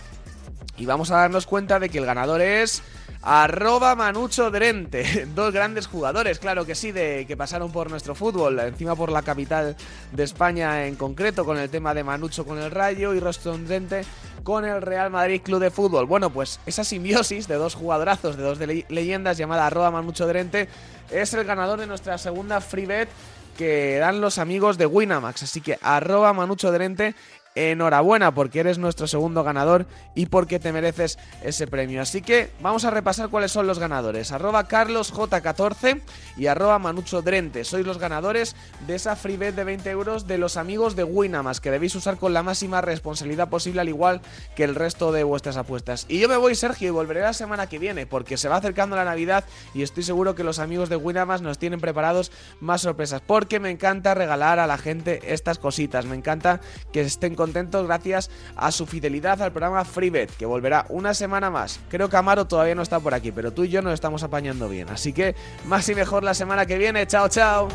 y 0.78 0.86
vamos 0.86 1.12
a 1.12 1.18
darnos 1.18 1.46
cuenta 1.46 1.78
de 1.78 1.90
que 1.90 1.98
el 1.98 2.06
ganador 2.06 2.40
es 2.40 2.84
arroba 3.22 3.96
Manucho 3.96 4.50
Drente. 4.50 5.26
Dos 5.36 5.54
grandes 5.54 5.88
jugadores, 5.88 6.40
claro 6.40 6.66
que 6.66 6.74
sí, 6.74 6.94
de 6.94 7.26
que 7.28 7.36
pasaron 7.36 7.74
por 7.74 7.90
nuestro 7.90 8.16
fútbol, 8.16 8.58
encima 8.62 8.96
por 8.96 9.12
la 9.12 9.24
capital 9.24 9.76
de 10.14 10.24
España 10.24 10.88
en 10.88 10.96
concreto, 10.96 11.44
con 11.44 11.58
el 11.58 11.70
tema 11.70 11.94
de 11.94 12.06
Manucho 12.06 12.46
con 12.46 12.58
el 12.58 12.72
Rayo 12.72 13.14
y 13.14 13.20
Rostron 13.20 13.68
Drente 13.68 14.06
con 14.44 14.64
el 14.64 14.82
Real 14.82 15.12
Madrid 15.12 15.42
Club 15.44 15.60
de 15.60 15.70
Fútbol. 15.70 16.06
Bueno, 16.06 16.30
pues 16.30 16.62
esa 16.66 16.86
simbiosis 16.86 17.50
de 17.50 17.56
dos 17.56 17.76
jugadorazos, 17.76 18.38
de 18.38 18.44
dos 18.44 18.58
leyendas 18.88 19.38
llamada 19.38 19.68
arroba 19.68 19.92
Manucho 19.92 20.28
Drente, 20.28 20.70
es 21.12 21.34
el 21.34 21.44
ganador 21.44 21.78
de 21.78 21.88
nuestra 21.88 22.18
segunda 22.18 22.62
free 22.62 22.86
bet 22.86 23.10
que 23.56 23.98
dan 23.98 24.22
los 24.22 24.38
amigos 24.38 24.78
de 24.78 24.86
Winamax. 24.86 25.44
Así 25.44 25.62
que 25.62 25.80
arroba 25.82 26.34
Manucho 26.34 26.72
Drente 26.72 27.16
enhorabuena 27.56 28.34
porque 28.34 28.60
eres 28.60 28.78
nuestro 28.78 29.08
segundo 29.08 29.44
ganador 29.44 29.86
y 30.14 30.28
porque 30.28 30.60
te 30.60 30.74
mereces 30.74 31.18
ese 31.42 31.68
premio. 31.68 32.02
Así 32.02 32.22
que 32.22 32.52
vamos 32.62 32.84
a 32.86 32.92
repasar 32.92 33.30
cuáles 33.30 33.52
son 33.52 33.66
los 33.66 33.80
ganadores. 33.80 34.32
Arroba 34.32 34.68
CarlosJ14 34.68 36.02
y 36.38 36.48
arroba 36.48 36.78
Manucho 36.80 37.22
Drente. 37.22 37.64
Sois 37.64 37.86
los 37.86 37.98
ganadores 37.98 38.56
de 38.86 38.96
esa 38.96 39.16
free 39.16 39.38
bet 39.38 39.56
de 39.56 39.64
20 39.64 39.90
euros 39.90 40.28
de 40.28 40.38
los 40.38 40.58
amigos 40.58 40.96
de 40.96 41.06
Winamax 41.06 41.62
que 41.62 41.72
debéis 41.72 41.96
usar 41.96 42.18
con 42.18 42.34
la 42.34 42.44
máxima 42.44 42.82
responsabilidad 42.82 43.50
posible 43.50 43.82
al 43.82 43.90
igual 43.90 44.22
que 44.56 44.66
el 44.66 44.76
resto 44.76 45.12
de 45.14 45.24
vuestras 45.24 45.58
apuestas. 45.58 46.06
Y 46.10 46.20
yo 46.20 46.28
me 46.28 46.38
voy 46.38 46.56
Sergio 46.56 46.90
y 46.90 46.92
volveré 46.92 47.22
la 47.22 47.34
semana 47.34 47.68
que 47.68 47.80
viene 47.80 48.06
porque 48.06 48.38
se 48.38 48.50
va 48.50 48.58
acercando 48.58 48.96
la 48.98 49.06
Navidad 49.06 49.46
y 49.74 49.82
estoy 49.82 50.04
seguro 50.04 50.36
que 50.36 50.44
los 50.44 50.60
amigos 50.60 50.90
de 50.90 50.98
Winamax 50.98 51.42
nos 51.42 51.58
tienen 51.58 51.80
preparados 51.80 52.32
más 52.60 52.82
sorpresas 52.82 53.22
porque 53.26 53.60
me 53.62 53.72
encanta 53.72 54.14
regalar 54.14 54.60
a 54.60 54.68
la 54.68 54.78
gente 54.78 55.34
estas 55.34 55.58
cositas. 55.58 56.06
Me 56.06 56.16
encanta 56.16 56.60
que 56.92 57.02
estén 57.02 57.36
con 57.36 57.45
contentos 57.46 57.86
gracias 57.86 58.32
a 58.56 58.72
su 58.72 58.88
fidelidad 58.88 59.40
al 59.40 59.52
programa 59.52 59.86
FreeBet, 59.86 60.36
que 60.36 60.48
volverá 60.48 60.88
una 60.90 61.14
semana 61.14 61.52
más. 61.52 61.80
Creo 61.90 62.10
que 62.10 62.18
Amaro 62.18 62.46
todavía 62.46 62.74
no 62.74 62.82
está 62.82 63.00
por 63.00 63.14
aquí, 63.14 63.32
pero 63.32 63.54
tú 63.54 63.66
y 63.66 63.70
yo 63.70 63.84
nos 63.84 63.94
estamos 63.94 64.24
apañando 64.24 64.68
bien. 64.68 64.90
Así 64.90 65.14
que 65.14 65.36
más 65.66 65.88
y 65.90 65.94
mejor 65.94 66.24
la 66.24 66.34
semana 66.34 66.66
que 66.66 66.80
viene. 66.80 67.06
Chao, 67.06 67.30
chao. 67.30 67.68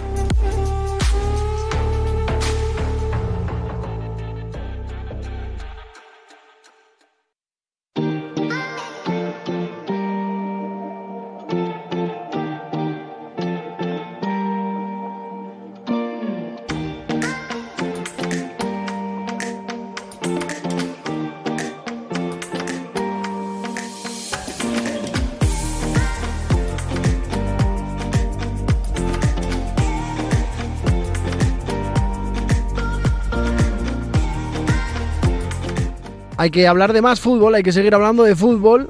Hay 36.41 36.51
que 36.51 36.67
hablar 36.67 36.95
de 36.95 37.03
más 37.03 37.21
fútbol, 37.21 37.55
hay 37.55 37.63
que 37.63 37.71
seguir 37.71 37.95
hablando 37.95 38.23
de 38.23 38.35
fútbol. 38.35 38.89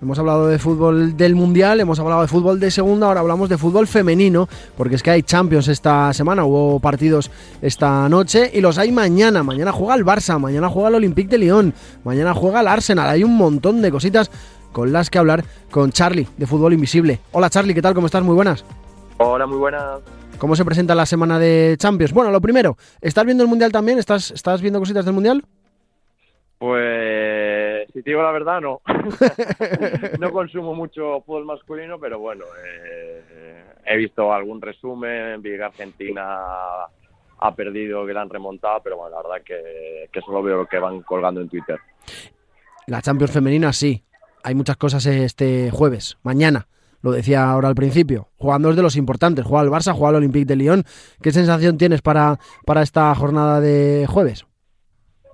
Hemos 0.00 0.18
hablado 0.18 0.48
de 0.48 0.58
fútbol 0.58 1.14
del 1.14 1.34
Mundial, 1.34 1.78
hemos 1.78 2.00
hablado 2.00 2.22
de 2.22 2.26
fútbol 2.26 2.58
de 2.58 2.70
segunda, 2.70 3.08
ahora 3.08 3.20
hablamos 3.20 3.50
de 3.50 3.58
fútbol 3.58 3.86
femenino, 3.86 4.48
porque 4.78 4.94
es 4.94 5.02
que 5.02 5.10
hay 5.10 5.22
Champions 5.22 5.68
esta 5.68 6.10
semana, 6.14 6.46
hubo 6.46 6.80
partidos 6.80 7.30
esta 7.60 8.08
noche 8.08 8.50
y 8.50 8.62
los 8.62 8.78
hay 8.78 8.92
mañana. 8.92 9.42
Mañana 9.42 9.72
juega 9.72 9.94
el 9.94 10.06
Barça, 10.06 10.40
mañana 10.40 10.70
juega 10.70 10.88
el 10.88 10.94
Olympique 10.94 11.28
de 11.28 11.36
Lyon, 11.36 11.74
mañana 12.02 12.32
juega 12.32 12.62
el 12.62 12.66
Arsenal. 12.66 13.10
Hay 13.10 13.24
un 13.24 13.36
montón 13.36 13.82
de 13.82 13.90
cositas 13.90 14.30
con 14.72 14.90
las 14.90 15.10
que 15.10 15.18
hablar 15.18 15.44
con 15.70 15.92
Charlie 15.92 16.26
de 16.38 16.46
Fútbol 16.46 16.72
Invisible. 16.72 17.20
Hola 17.32 17.50
Charlie, 17.50 17.74
¿qué 17.74 17.82
tal? 17.82 17.92
¿Cómo 17.92 18.06
estás? 18.06 18.22
Muy 18.22 18.34
buenas. 18.34 18.64
Hola, 19.18 19.46
muy 19.46 19.58
buenas. 19.58 20.00
¿Cómo 20.38 20.56
se 20.56 20.64
presenta 20.64 20.94
la 20.94 21.04
semana 21.04 21.38
de 21.38 21.76
Champions? 21.78 22.14
Bueno, 22.14 22.30
lo 22.30 22.40
primero, 22.40 22.78
¿estás 23.02 23.26
viendo 23.26 23.42
el 23.42 23.50
Mundial 23.50 23.70
también? 23.70 23.98
¿Estás, 23.98 24.30
estás 24.30 24.62
viendo 24.62 24.78
cositas 24.78 25.04
del 25.04 25.12
Mundial? 25.12 25.44
Pues, 26.58 27.86
si 27.92 28.02
te 28.02 28.10
digo 28.10 28.22
la 28.22 28.32
verdad, 28.32 28.60
no. 28.60 28.80
no 30.18 30.32
consumo 30.32 30.74
mucho 30.74 31.20
fútbol 31.22 31.44
masculino, 31.44 31.98
pero 31.98 32.18
bueno, 32.18 32.44
eh, 32.66 33.64
he 33.84 33.96
visto 33.96 34.32
algún 34.32 34.60
resumen, 34.60 35.42
vi 35.42 35.50
que 35.56 35.62
Argentina 35.62 36.24
ha 37.38 37.54
perdido, 37.54 38.02
han 38.02 38.30
remontado, 38.30 38.80
pero 38.82 38.96
bueno, 38.96 39.16
la 39.16 39.22
verdad 39.22 39.44
que, 39.44 40.08
que 40.10 40.20
solo 40.22 40.42
veo 40.42 40.56
lo 40.58 40.66
que 40.66 40.78
van 40.78 41.02
colgando 41.02 41.40
en 41.40 41.48
Twitter. 41.48 41.78
La 42.86 43.02
Champions 43.02 43.32
femenina 43.32 43.72
sí, 43.72 44.02
hay 44.42 44.54
muchas 44.54 44.76
cosas 44.76 45.04
este 45.06 45.70
jueves, 45.70 46.18
mañana. 46.22 46.68
Lo 47.02 47.12
decía 47.12 47.50
ahora 47.50 47.68
al 47.68 47.74
principio, 47.74 48.30
jugando 48.36 48.70
es 48.70 48.76
de 48.76 48.82
los 48.82 48.96
importantes, 48.96 49.44
juega 49.44 49.62
el 49.62 49.70
Barça, 49.70 49.92
juega 49.92 50.10
el 50.10 50.16
Olympique 50.16 50.46
de 50.46 50.56
Lyon. 50.56 50.84
¿Qué 51.20 51.30
sensación 51.30 51.76
tienes 51.78 52.00
para, 52.00 52.38
para 52.64 52.82
esta 52.82 53.14
jornada 53.14 53.60
de 53.60 54.06
jueves? 54.08 54.46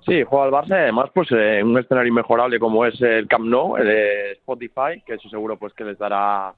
Sí, 0.05 0.23
juega 0.23 0.45
el 0.45 0.51
Barça 0.51 0.73
además 0.73 1.09
pues 1.13 1.31
eh, 1.31 1.59
en 1.59 1.67
un 1.67 1.79
escenario 1.79 2.09
inmejorable 2.09 2.59
como 2.59 2.85
es 2.85 2.99
el 3.01 3.27
Camp 3.27 3.45
Nou, 3.45 3.77
el 3.77 4.33
Spotify, 4.37 5.01
que 5.05 5.13
eso 5.13 5.29
seguro 5.29 5.57
pues 5.57 5.73
que 5.73 5.85
les 5.85 5.97
dará 5.97 6.53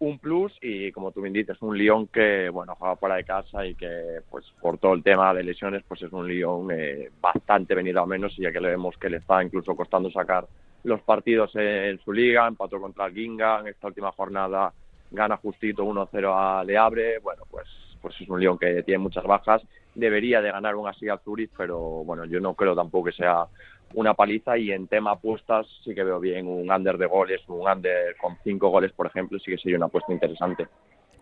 un 0.00 0.18
plus 0.18 0.52
y 0.60 0.92
como 0.92 1.10
tú 1.12 1.22
bien 1.22 1.32
dices, 1.32 1.56
un 1.62 1.78
Lyon 1.78 2.08
que 2.08 2.50
bueno 2.50 2.74
juega 2.74 2.96
fuera 2.96 3.14
de 3.16 3.24
casa 3.24 3.64
y 3.64 3.74
que 3.74 4.20
pues 4.30 4.44
por 4.60 4.76
todo 4.76 4.92
el 4.92 5.02
tema 5.02 5.32
de 5.32 5.44
lesiones 5.44 5.82
pues 5.88 6.02
es 6.02 6.12
un 6.12 6.28
Lyon 6.28 6.68
eh, 6.72 7.10
bastante 7.20 7.74
venido 7.74 8.02
a 8.02 8.06
menos 8.06 8.38
y 8.38 8.42
ya 8.42 8.52
que 8.52 8.60
le 8.60 8.70
vemos 8.70 8.96
que 8.98 9.08
le 9.08 9.18
está 9.18 9.42
incluso 9.42 9.74
costando 9.74 10.10
sacar 10.10 10.46
los 10.82 11.00
partidos 11.00 11.52
en, 11.54 11.98
su 12.00 12.12
liga, 12.12 12.46
empató 12.46 12.78
contra 12.78 13.06
el 13.06 13.14
Ginga 13.14 13.60
en 13.60 13.68
esta 13.68 13.86
última 13.86 14.12
jornada 14.12 14.72
gana 15.10 15.38
justito 15.38 15.84
1-0 15.84 16.34
a 16.34 16.64
Le 16.64 16.76
Abre, 16.76 17.18
bueno 17.20 17.44
pues 17.50 17.66
pues 18.04 18.20
es 18.20 18.28
un 18.28 18.38
Lyon 18.38 18.58
que 18.58 18.82
tiene 18.82 18.98
muchas 18.98 19.24
bajas 19.24 19.62
debería 19.94 20.42
de 20.42 20.50
ganar 20.50 20.76
un 20.76 20.88
así 20.88 21.08
al 21.08 21.20
Zurich, 21.20 21.50
pero 21.56 21.78
bueno, 22.04 22.24
yo 22.24 22.38
no 22.38 22.54
creo 22.54 22.74
tampoco 22.74 23.06
que 23.06 23.12
sea 23.12 23.46
una 23.94 24.12
paliza 24.12 24.58
y 24.58 24.72
en 24.72 24.88
tema 24.88 25.12
apuestas 25.12 25.66
sí 25.84 25.94
que 25.94 26.02
veo 26.02 26.18
bien 26.20 26.46
un 26.46 26.70
under 26.70 26.98
de 26.98 27.06
goles, 27.06 27.40
un 27.48 27.68
under 27.68 28.16
con 28.20 28.36
cinco 28.42 28.68
goles, 28.68 28.92
por 28.92 29.06
ejemplo, 29.06 29.38
sí 29.38 29.52
que 29.52 29.58
sería 29.58 29.76
una 29.76 29.86
apuesta 29.86 30.12
interesante. 30.12 30.66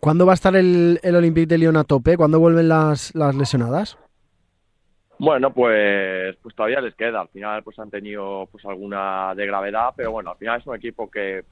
¿Cuándo 0.01 0.27
va 0.27 0.33
a 0.33 0.35
estar 0.35 0.57
el, 0.57 0.99
el 1.03 1.15
Olympique 1.15 1.47
de 1.47 1.59
Lyon 1.59 1.77
a 1.77 1.85
tope? 1.85 2.17
¿Cuándo 2.17 2.41
vuelven 2.41 2.69
las, 2.69 3.15
las 3.15 3.35
lesionadas? 3.37 3.99
Bueno, 5.19 5.53
pues, 5.53 6.35
pues 6.43 6.55
todavía 6.57 6.81
les 6.81 6.95
queda. 6.97 7.21
Al 7.21 7.29
final, 7.29 7.63
pues 7.63 7.79
han 7.79 7.91
tenido 7.91 8.49
pues 8.51 8.65
alguna 8.65 9.35
de 9.37 9.47
gravedad, 9.47 9.91
pero 9.95 10.11
bueno, 10.11 10.31
al 10.31 10.39
final 10.39 10.59
es 10.61 10.67
un 10.67 10.75
equipo 10.75 11.09
que 11.09 11.45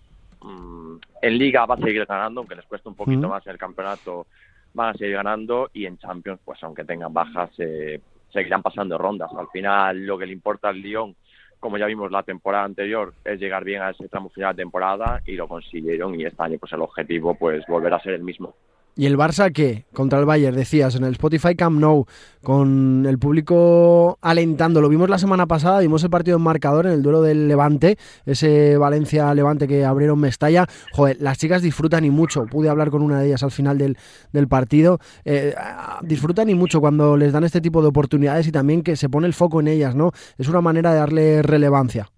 mmm, 0.43 0.97
en 1.23 1.39
Liga 1.39 1.67
va 1.67 1.77
a 1.77 1.79
seguir 1.79 2.05
ganando, 2.07 2.41
aunque 2.41 2.57
les 2.57 2.65
cueste 2.65 2.89
un 2.89 2.97
poquito 2.97 3.29
Mm. 3.29 3.31
más 3.31 3.47
en 3.47 3.53
el 3.53 3.59
campeonato, 3.59 4.27
van 4.75 4.91
a 4.91 4.99
seguir 4.99 5.15
ganando 5.15 5.71
y 5.73 5.87
en 5.87 5.99
Champions, 5.99 6.41
pues 6.45 6.63
aunque 6.63 6.85
tengan 6.85 7.13
bajas, 7.13 7.51
eh, 7.59 8.01
seguirán 8.33 8.63
pasando 8.63 8.99
rondas. 8.99 9.31
Al 9.37 9.49
final, 9.49 10.07
lo 10.07 10.19
que 10.19 10.27
le 10.27 10.33
importa 10.33 10.69
al 10.69 10.81
Lyon, 10.81 11.15
como 11.59 11.77
ya 11.79 11.87
vimos 11.87 12.11
la 12.11 12.23
temporada 12.23 12.65
anterior, 12.65 13.13
es 13.25 13.39
llegar 13.39 13.65
bien 13.65 13.83
a 13.83 13.91
ese 13.91 14.09
tramo 14.09 14.31
final 14.31 14.55
de 14.55 14.63
temporada 14.63 15.21
y 15.27 15.33
lo 15.33 15.49
consiguieron 15.49 16.19
y 16.19 16.25
este 16.25 16.43
año, 16.43 16.59
pues 16.59 16.73
el 16.73 16.81
objetivo, 16.81 17.35
pues 17.35 17.65
volver 17.67 17.93
a 17.93 18.01
ser 18.01 18.15
el 18.15 18.23
mismo. 18.23 18.55
¿Y 19.01 19.07
el 19.07 19.17
Barça 19.17 19.51
qué? 19.51 19.87
Contra 19.95 20.19
el 20.19 20.27
Bayern, 20.27 20.55
decías, 20.55 20.95
en 20.95 21.05
el 21.05 21.13
Spotify 21.13 21.55
Camp 21.55 21.81
Nou, 21.81 22.05
con 22.43 23.07
el 23.09 23.19
público 23.19 24.19
alentando. 24.21 24.83
Lo 24.83 24.91
vimos 24.91 25.09
la 25.09 25.19
semana 25.19 25.47
pasada, 25.47 25.81
vimos 25.81 26.05
el 26.05 26.11
partido 26.11 26.37
en 26.37 26.43
marcador 26.43 26.85
en 26.85 26.93
el 26.93 27.03
duelo 27.03 27.23
del 27.23 27.49
Levante, 27.49 27.97
ese 28.27 28.77
Valencia-Levante 28.77 29.67
que 29.67 29.87
abrieron 29.87 30.21
Mestalla. 30.21 30.67
Joder, 30.93 31.17
las 31.19 31.39
chicas 31.39 31.63
disfrutan 31.63 32.05
y 32.05 32.11
mucho. 32.11 32.45
Pude 32.45 32.69
hablar 32.69 32.91
con 32.91 33.01
una 33.01 33.21
de 33.21 33.29
ellas 33.29 33.43
al 33.43 33.53
final 33.53 33.79
del, 33.79 33.97
del 34.35 34.49
partido. 34.49 34.99
Eh, 35.25 35.55
disfrutan 36.03 36.51
y 36.51 36.55
mucho 36.55 36.83
cuando 36.83 37.17
les 37.17 37.33
dan 37.33 37.45
este 37.45 37.63
tipo 37.63 37.81
de 37.81 37.89
oportunidades 37.89 38.49
y 38.49 38.53
también 38.53 38.83
que 38.83 38.97
se 38.97 39.09
pone 39.09 39.27
el 39.27 39.33
foco 39.33 39.61
en 39.61 39.69
ellas, 39.69 39.95
¿no? 39.95 40.13
Es 40.37 40.47
una 40.47 40.61
manera 40.61 40.93
de 40.93 40.99
darle 40.99 41.41
relevancia. 41.41 42.11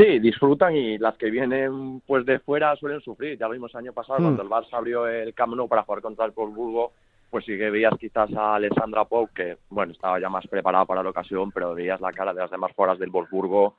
Sí, 0.00 0.18
disfrutan 0.18 0.74
y 0.74 0.96
las 0.96 1.14
que 1.18 1.30
vienen 1.30 2.00
pues 2.06 2.24
de 2.24 2.38
fuera 2.38 2.74
suelen 2.76 3.02
sufrir. 3.02 3.36
Ya 3.38 3.46
lo 3.46 3.52
vimos 3.52 3.70
el 3.74 3.80
año 3.80 3.92
pasado 3.92 4.18
Mm. 4.18 4.22
cuando 4.22 4.42
el 4.42 4.48
Barça 4.48 4.72
abrió 4.78 5.06
el 5.06 5.34
Camp 5.34 5.54
Nou 5.54 5.68
para 5.68 5.82
jugar 5.82 6.00
contra 6.00 6.24
el 6.24 6.30
Wolfsburgo, 6.32 6.92
pues 7.28 7.44
sí 7.44 7.58
que 7.58 7.68
veías 7.68 7.92
quizás 8.00 8.32
a 8.34 8.54
Alessandra 8.54 9.04
Pau 9.04 9.28
que 9.34 9.58
bueno 9.68 9.92
estaba 9.92 10.18
ya 10.18 10.30
más 10.30 10.46
preparada 10.46 10.86
para 10.86 11.02
la 11.02 11.10
ocasión, 11.10 11.50
pero 11.52 11.74
veías 11.74 12.00
la 12.00 12.12
cara 12.12 12.32
de 12.32 12.40
las 12.40 12.50
demás 12.50 12.72
jugadoras 12.74 12.98
del 12.98 13.10
Wolfsburgo 13.10 13.76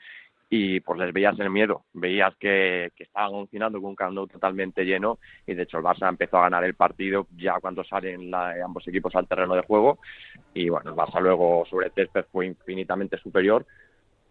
y 0.53 0.79
pues 0.81 0.99
les 0.99 1.12
veías 1.13 1.39
el 1.39 1.49
miedo, 1.49 1.86
veías 1.93 2.36
que, 2.36 2.91
que 2.95 3.03
estaban 3.03 3.34
alucinando 3.34 3.79
con 3.81 3.89
un 3.91 3.95
Camp 3.95 4.13
Nou 4.13 4.27
totalmente 4.27 4.84
lleno 4.86 5.17
y 5.47 5.55
de 5.55 5.63
hecho 5.63 5.79
el 5.79 5.84
Barça 5.84 6.07
empezó 6.07 6.38
a 6.38 6.41
ganar 6.43 6.63
el 6.65 6.75
partido 6.75 7.25
ya 7.36 7.60
cuando 7.60 7.84
salen 7.84 8.29
la- 8.29 8.53
ambos 8.63 8.88
equipos 8.88 9.15
al 9.15 9.27
terreno 9.27 9.55
de 9.55 9.63
juego 9.63 9.97
y 10.53 10.69
bueno 10.69 10.91
el 10.91 10.95
Barça 10.95 11.19
luego 11.19 11.65
sobre 11.65 11.88
el 11.88 11.93
césped 11.93 12.25
fue 12.31 12.45
infinitamente 12.45 13.17
superior 13.17 13.65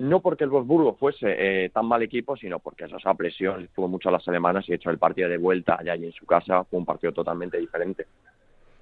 no 0.00 0.20
porque 0.20 0.44
el 0.44 0.50
Wolfsburgo 0.50 0.94
fuese 0.94 1.26
eh, 1.28 1.68
tan 1.68 1.86
mal 1.86 2.02
equipo, 2.02 2.34
sino 2.34 2.58
porque 2.58 2.84
esa 2.84 3.14
presión 3.14 3.68
tuvo 3.74 3.86
mucho 3.86 4.08
a 4.08 4.12
las 4.12 4.26
alemanas 4.28 4.64
y 4.66 4.72
de 4.72 4.76
hecho 4.76 4.90
el 4.90 4.98
partido 4.98 5.28
de 5.28 5.36
vuelta 5.36 5.76
allá 5.78 5.94
y 5.94 6.06
en 6.06 6.12
su 6.12 6.24
casa 6.24 6.64
fue 6.64 6.78
un 6.78 6.86
partido 6.86 7.12
totalmente 7.12 7.58
diferente. 7.58 8.06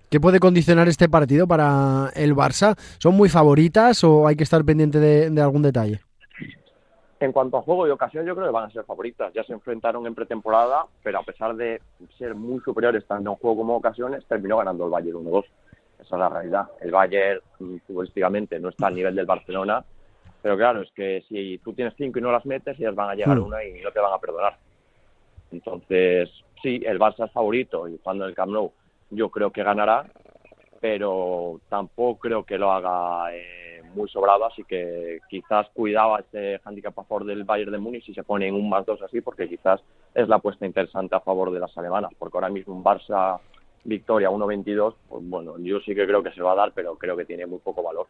¿Qué 0.09 0.21
puede 0.21 0.39
condicionar 0.39 0.87
este 0.89 1.09
partido 1.09 1.47
para 1.47 2.11
el 2.15 2.35
Barça? 2.35 2.77
¿Son 2.99 3.15
muy 3.15 3.29
favoritas 3.29 4.03
o 4.05 4.29
hay 4.29 4.37
que 4.37 4.45
estar 4.45 4.65
pendiente 4.65 5.01
de, 5.01 5.29
de 5.29 5.43
algún 5.43 5.63
detalle? 5.63 6.01
En 7.21 7.33
cuanto 7.33 7.59
a 7.59 7.63
juego 7.63 7.89
y 7.89 7.91
ocasión, 7.91 8.25
yo 8.25 8.35
creo 8.37 8.47
que 8.47 8.53
van 8.53 8.71
a 8.71 8.73
ser 8.73 8.85
favoritas. 8.85 9.33
Ya 9.35 9.43
se 9.43 9.53
enfrentaron 9.53 10.07
en 10.07 10.15
pretemporada, 10.15 10.87
pero 11.03 11.19
a 11.19 11.25
pesar 11.25 11.57
de 11.57 11.83
ser 12.17 12.37
muy 12.37 12.61
superiores 12.61 13.05
tanto 13.07 13.31
en 13.31 13.37
juego 13.37 13.57
como 13.57 13.73
en 13.73 13.79
ocasiones, 13.79 14.25
terminó 14.27 14.59
ganando 14.59 14.85
el 14.85 14.91
Bayern 14.93 15.19
1-2. 15.19 15.45
Esa 15.99 16.15
es 16.15 16.21
la 16.21 16.29
realidad. 16.29 16.69
El 16.81 16.93
Bayern, 16.93 17.41
mm, 17.59 17.77
futbolísticamente, 17.89 18.61
no 18.61 18.69
está 18.69 18.87
al 18.87 18.95
nivel 18.95 19.17
del 19.17 19.27
Barcelona, 19.27 19.85
pero 20.43 20.57
claro, 20.57 20.83
es 20.83 20.91
que 20.93 21.25
si 21.29 21.59
tú 21.59 21.73
tienes 21.73 21.95
cinco 21.97 22.19
y 22.19 22.23
no 22.23 22.33
las 22.33 22.47
metes, 22.47 22.79
ellas 22.79 22.95
van 22.95 23.11
a 23.11 23.15
llegar 23.15 23.39
Hmm. 23.39 23.45
una 23.45 23.65
y 23.65 23.81
no 23.81 23.91
te 23.91 24.01
van 24.01 24.13
a 24.13 24.19
perdonar. 24.19 24.57
Entonces, 25.51 26.31
sí, 26.63 26.81
el 26.85 26.99
Barça 26.99 27.27
es 27.27 27.33
favorito 27.33 27.89
y 27.89 27.99
cuando 27.99 28.25
en 28.25 28.31
el 28.31 28.37
Camp 28.37 28.53
Nou 28.53 28.73
yo 29.11 29.31
creo 29.31 29.51
que 29.51 29.63
ganará, 29.63 30.07
pero 30.81 31.61
tampoco 31.69 32.21
creo 32.21 32.45
que 32.45 32.59
lo 32.59 32.71
haga 32.71 33.35
eh, 33.35 33.83
muy 33.95 34.09
sobrado, 34.09 34.45
así 34.45 34.65
que 34.65 35.21
quizás 35.29 35.69
cuidaba 35.71 36.21
este 36.21 36.61
handicap 36.65 36.99
a 36.99 37.05
favor 37.05 37.25
del 37.25 37.45
Bayern 37.45 37.73
de 37.73 37.79
Múnich 37.79 38.05
si 38.05 38.15
se 38.15 38.23
pone 38.23 38.47
en 38.47 38.55
un 38.55 38.69
más 38.69 38.85
dos 38.85 39.01
así, 39.03 39.21
porque 39.21 39.49
quizás 39.49 39.81
es 40.15 40.29
la 40.29 40.37
apuesta 40.37 40.67
interesante 40.67 41.15
a 41.17 41.21
favor 41.21 41.51
de 41.51 41.61
las 41.61 41.77
alemanas, 41.79 42.13
porque 42.19 42.37
ahora 42.37 42.51
mismo 42.51 42.75
un 42.75 42.85
Barça 42.85 43.41
victoria 43.85 44.31
1-22, 44.31 44.95
pues 45.09 45.23
bueno, 45.29 45.59
yo 45.59 45.81
sí 45.81 45.95
que 45.95 46.07
creo 46.07 46.23
que 46.23 46.33
se 46.33 46.43
va 46.43 46.53
a 46.53 46.57
dar, 46.57 46.73
pero 46.73 46.97
creo 46.97 47.17
que 47.17 47.25
tiene 47.25 47.47
muy 47.47 47.59
poco 47.59 47.83
valor. 47.83 48.07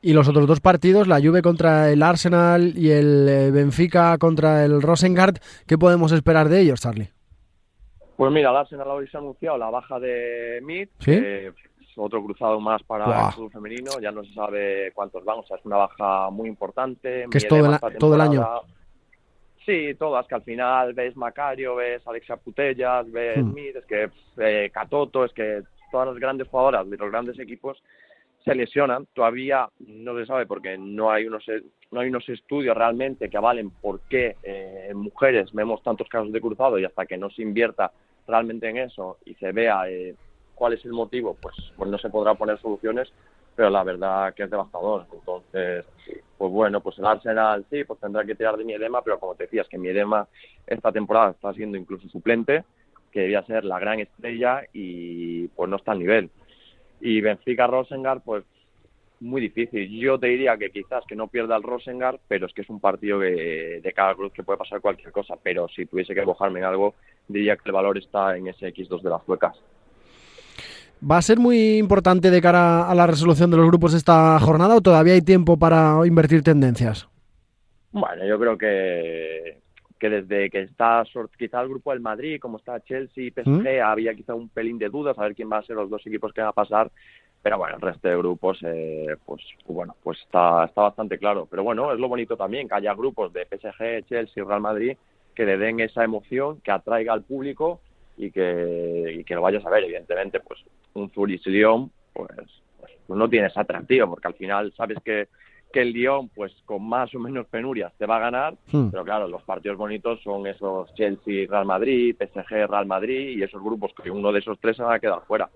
Y 0.00 0.12
los 0.12 0.28
otros 0.28 0.46
dos 0.46 0.60
partidos, 0.60 1.08
la 1.08 1.20
Juve 1.20 1.42
contra 1.42 1.90
el 1.90 2.02
Arsenal 2.02 2.72
y 2.76 2.90
el 2.90 3.28
eh, 3.28 3.50
Benfica 3.50 4.16
contra 4.18 4.64
el 4.64 4.82
Rosengard, 4.82 5.36
¿qué 5.66 5.78
podemos 5.78 6.12
esperar 6.12 6.48
de 6.48 6.60
ellos, 6.60 6.80
Charlie? 6.80 7.10
Pues 8.16 8.32
mira, 8.32 8.50
el 8.50 8.56
Arsenal 8.56 8.88
hoy 8.88 9.08
se 9.08 9.16
ha 9.16 9.20
anunciado 9.20 9.58
la 9.58 9.70
baja 9.70 9.98
de 9.98 10.60
Mid, 10.62 10.88
¿Sí? 10.98 11.10
que 11.10 11.46
es 11.48 11.54
otro 11.96 12.22
cruzado 12.24 12.60
más 12.60 12.82
para 12.82 13.26
el 13.26 13.32
fútbol 13.32 13.50
femenino, 13.50 14.00
ya 14.00 14.12
no 14.12 14.22
se 14.24 14.32
sabe 14.32 14.92
cuántos 14.94 15.24
van, 15.24 15.40
o 15.40 15.44
sea, 15.44 15.56
es 15.56 15.64
una 15.64 15.76
baja 15.76 16.30
muy 16.30 16.48
importante. 16.48 17.26
Que 17.30 17.38
es 17.38 17.48
todo 17.48 17.66
el 17.66 17.98
todo 17.98 18.20
año. 18.20 18.46
Sí, 19.64 19.94
todas, 19.94 20.26
que 20.26 20.34
al 20.34 20.42
final 20.42 20.92
ves 20.92 21.16
Macario, 21.16 21.76
ves 21.76 22.06
Alexia 22.06 22.36
Putellas, 22.36 23.10
ves 23.10 23.38
Hmm. 23.38 23.54
Mid, 23.54 23.76
es 23.76 23.84
que 23.86 24.10
eh, 24.38 24.70
Catoto, 24.72 25.24
es 25.24 25.32
que 25.32 25.62
todas 25.90 26.08
las 26.08 26.18
grandes 26.18 26.48
jugadoras 26.48 26.88
de 26.88 26.96
los 26.96 27.10
grandes 27.10 27.38
equipos 27.38 27.80
se 28.44 28.54
lesionan. 28.54 29.06
Todavía 29.14 29.68
no 29.80 30.16
se 30.18 30.26
sabe 30.26 30.46
porque 30.46 30.76
no 30.78 31.10
hay 31.10 31.26
unos 31.26 31.46
e- 31.48 31.62
no 31.90 32.00
hay 32.00 32.08
unos 32.08 32.28
estudios 32.28 32.76
realmente 32.76 33.28
que 33.28 33.36
avalen 33.36 33.70
por 33.70 34.00
qué 34.08 34.36
eh, 34.42 34.88
en 34.90 34.96
mujeres 34.96 35.52
vemos 35.52 35.82
tantos 35.82 36.08
casos 36.08 36.32
de 36.32 36.40
cruzado 36.40 36.78
y 36.78 36.84
hasta 36.84 37.06
que 37.06 37.18
no 37.18 37.30
se 37.30 37.42
invierta 37.42 37.92
realmente 38.26 38.68
en 38.68 38.78
eso 38.78 39.18
y 39.24 39.34
se 39.34 39.52
vea 39.52 39.88
eh, 39.90 40.14
cuál 40.54 40.72
es 40.74 40.84
el 40.84 40.92
motivo, 40.92 41.36
pues, 41.40 41.54
pues 41.76 41.90
no 41.90 41.98
se 41.98 42.08
podrá 42.08 42.34
poner 42.34 42.58
soluciones, 42.60 43.12
pero 43.54 43.68
la 43.68 43.84
verdad 43.84 44.32
que 44.34 44.44
es 44.44 44.50
devastador. 44.50 45.06
Entonces, 45.12 45.84
pues 46.38 46.50
bueno, 46.52 46.80
pues 46.80 46.98
el 46.98 47.06
Arsenal 47.06 47.66
sí, 47.70 47.84
pues 47.84 48.00
tendrá 48.00 48.24
que 48.24 48.34
tirar 48.34 48.56
de 48.56 48.64
Miedema, 48.64 49.02
pero 49.02 49.18
como 49.18 49.34
te 49.34 49.44
decías, 49.44 49.68
que 49.68 49.78
Miedema 49.78 50.26
esta 50.66 50.92
temporada 50.92 51.32
está 51.32 51.52
siendo 51.52 51.76
incluso 51.76 52.08
suplente, 52.08 52.64
que 53.10 53.20
debía 53.20 53.44
ser 53.44 53.64
la 53.64 53.78
gran 53.78 54.00
estrella 54.00 54.62
y 54.72 55.48
pues 55.48 55.68
no 55.68 55.76
está 55.76 55.92
al 55.92 55.98
nivel. 55.98 56.30
Y 57.02 57.20
Benfica 57.20 57.66
Rosengard, 57.66 58.22
pues 58.22 58.44
muy 59.18 59.40
difícil. 59.40 59.88
Yo 60.00 60.18
te 60.18 60.28
diría 60.28 60.56
que 60.56 60.70
quizás 60.70 61.04
que 61.06 61.16
no 61.16 61.26
pierda 61.26 61.56
el 61.56 61.62
Rosengard, 61.62 62.20
pero 62.28 62.46
es 62.46 62.54
que 62.54 62.62
es 62.62 62.70
un 62.70 62.80
partido 62.80 63.18
que, 63.18 63.80
de 63.82 63.92
cada 63.92 64.14
cruz 64.14 64.32
que 64.32 64.44
puede 64.44 64.58
pasar 64.58 64.80
cualquier 64.80 65.10
cosa. 65.10 65.34
Pero 65.42 65.66
si 65.68 65.86
tuviese 65.86 66.14
que 66.14 66.24
mojarme 66.24 66.60
en 66.60 66.66
algo, 66.66 66.94
diría 67.26 67.56
que 67.56 67.62
el 67.66 67.72
valor 67.72 67.98
está 67.98 68.36
en 68.36 68.46
ese 68.46 68.72
X2 68.72 69.02
de 69.02 69.10
las 69.10 69.24
suecas. 69.24 69.56
¿Va 71.08 71.16
a 71.16 71.22
ser 71.22 71.40
muy 71.40 71.78
importante 71.78 72.30
de 72.30 72.40
cara 72.40 72.88
a 72.88 72.94
la 72.94 73.08
resolución 73.08 73.50
de 73.50 73.56
los 73.56 73.66
grupos 73.66 73.94
esta 73.94 74.38
jornada 74.38 74.76
o 74.76 74.80
todavía 74.80 75.14
hay 75.14 75.22
tiempo 75.22 75.58
para 75.58 75.98
invertir 76.06 76.44
tendencias? 76.44 77.08
Bueno, 77.90 78.24
yo 78.24 78.38
creo 78.38 78.56
que, 78.56 79.61
que 80.02 80.10
desde 80.10 80.50
que 80.50 80.62
está 80.62 81.04
quizá 81.38 81.60
el 81.60 81.68
grupo 81.68 81.92
del 81.92 82.00
Madrid, 82.00 82.40
como 82.40 82.58
está 82.58 82.80
Chelsea 82.80 83.22
y 83.22 83.30
PSG, 83.30 83.46
¿Mm? 83.46 83.84
había 83.84 84.12
quizá 84.14 84.34
un 84.34 84.48
pelín 84.48 84.76
de 84.76 84.88
dudas 84.88 85.16
a 85.16 85.22
ver 85.22 85.36
quién 85.36 85.48
va 85.48 85.58
a 85.58 85.62
ser 85.62 85.76
los 85.76 85.88
dos 85.88 86.04
equipos 86.04 86.32
que 86.32 86.40
van 86.40 86.48
a 86.48 86.52
pasar. 86.52 86.90
Pero 87.40 87.56
bueno, 87.56 87.76
el 87.76 87.80
resto 87.80 88.08
de 88.08 88.16
grupos, 88.16 88.58
eh, 88.64 89.14
pues 89.24 89.42
bueno, 89.64 89.94
pues 90.02 90.18
está, 90.22 90.64
está 90.64 90.82
bastante 90.82 91.18
claro. 91.18 91.46
Pero 91.48 91.62
bueno, 91.62 91.92
es 91.92 92.00
lo 92.00 92.08
bonito 92.08 92.36
también 92.36 92.66
que 92.66 92.74
haya 92.74 92.94
grupos 92.94 93.32
de 93.32 93.46
PSG, 93.46 94.04
Chelsea 94.08 94.42
y 94.42 94.44
Real 94.44 94.60
Madrid 94.60 94.96
que 95.36 95.46
le 95.46 95.56
den 95.56 95.78
esa 95.78 96.02
emoción, 96.02 96.60
que 96.62 96.72
atraiga 96.72 97.12
al 97.12 97.22
público 97.22 97.80
y 98.16 98.32
que, 98.32 99.18
y 99.20 99.22
que 99.22 99.34
lo 99.36 99.42
vayas 99.42 99.64
a 99.64 99.70
ver. 99.70 99.84
Evidentemente, 99.84 100.40
pues 100.40 100.64
un 100.94 101.10
Zurich 101.10 101.44
pues, 102.12 102.28
pues 103.06 103.18
no 103.18 103.30
tiene 103.30 103.46
ese 103.46 103.60
atractivo, 103.60 104.10
porque 104.10 104.26
al 104.26 104.34
final 104.34 104.72
sabes 104.76 104.98
que, 105.04 105.28
que 105.72 105.80
el 105.82 105.92
Lyon, 105.92 106.28
pues 106.28 106.52
con 106.64 106.86
más 106.88 107.14
o 107.14 107.18
menos 107.18 107.46
penurias, 107.46 107.92
te 107.98 108.06
va 108.06 108.16
a 108.16 108.20
ganar, 108.20 108.54
Hmm. 108.70 108.90
pero 108.90 109.04
claro, 109.04 109.26
los 109.28 109.42
partidos 109.42 109.76
bonitos 109.78 110.20
son 110.22 110.46
esos 110.46 110.94
Chelsea, 110.94 111.46
Real 111.48 111.64
Madrid, 111.64 112.14
PSG, 112.18 112.66
Real 112.68 112.86
Madrid 112.86 113.36
y 113.38 113.42
esos 113.42 113.62
grupos 113.62 113.92
que 114.02 114.10
uno 114.10 114.30
de 114.32 114.38
esos 114.40 114.58
tres 114.60 114.76
se 114.76 114.82
va 114.82 114.94
a 114.94 115.00
quedar 115.00 115.22
fuera. 115.26 115.48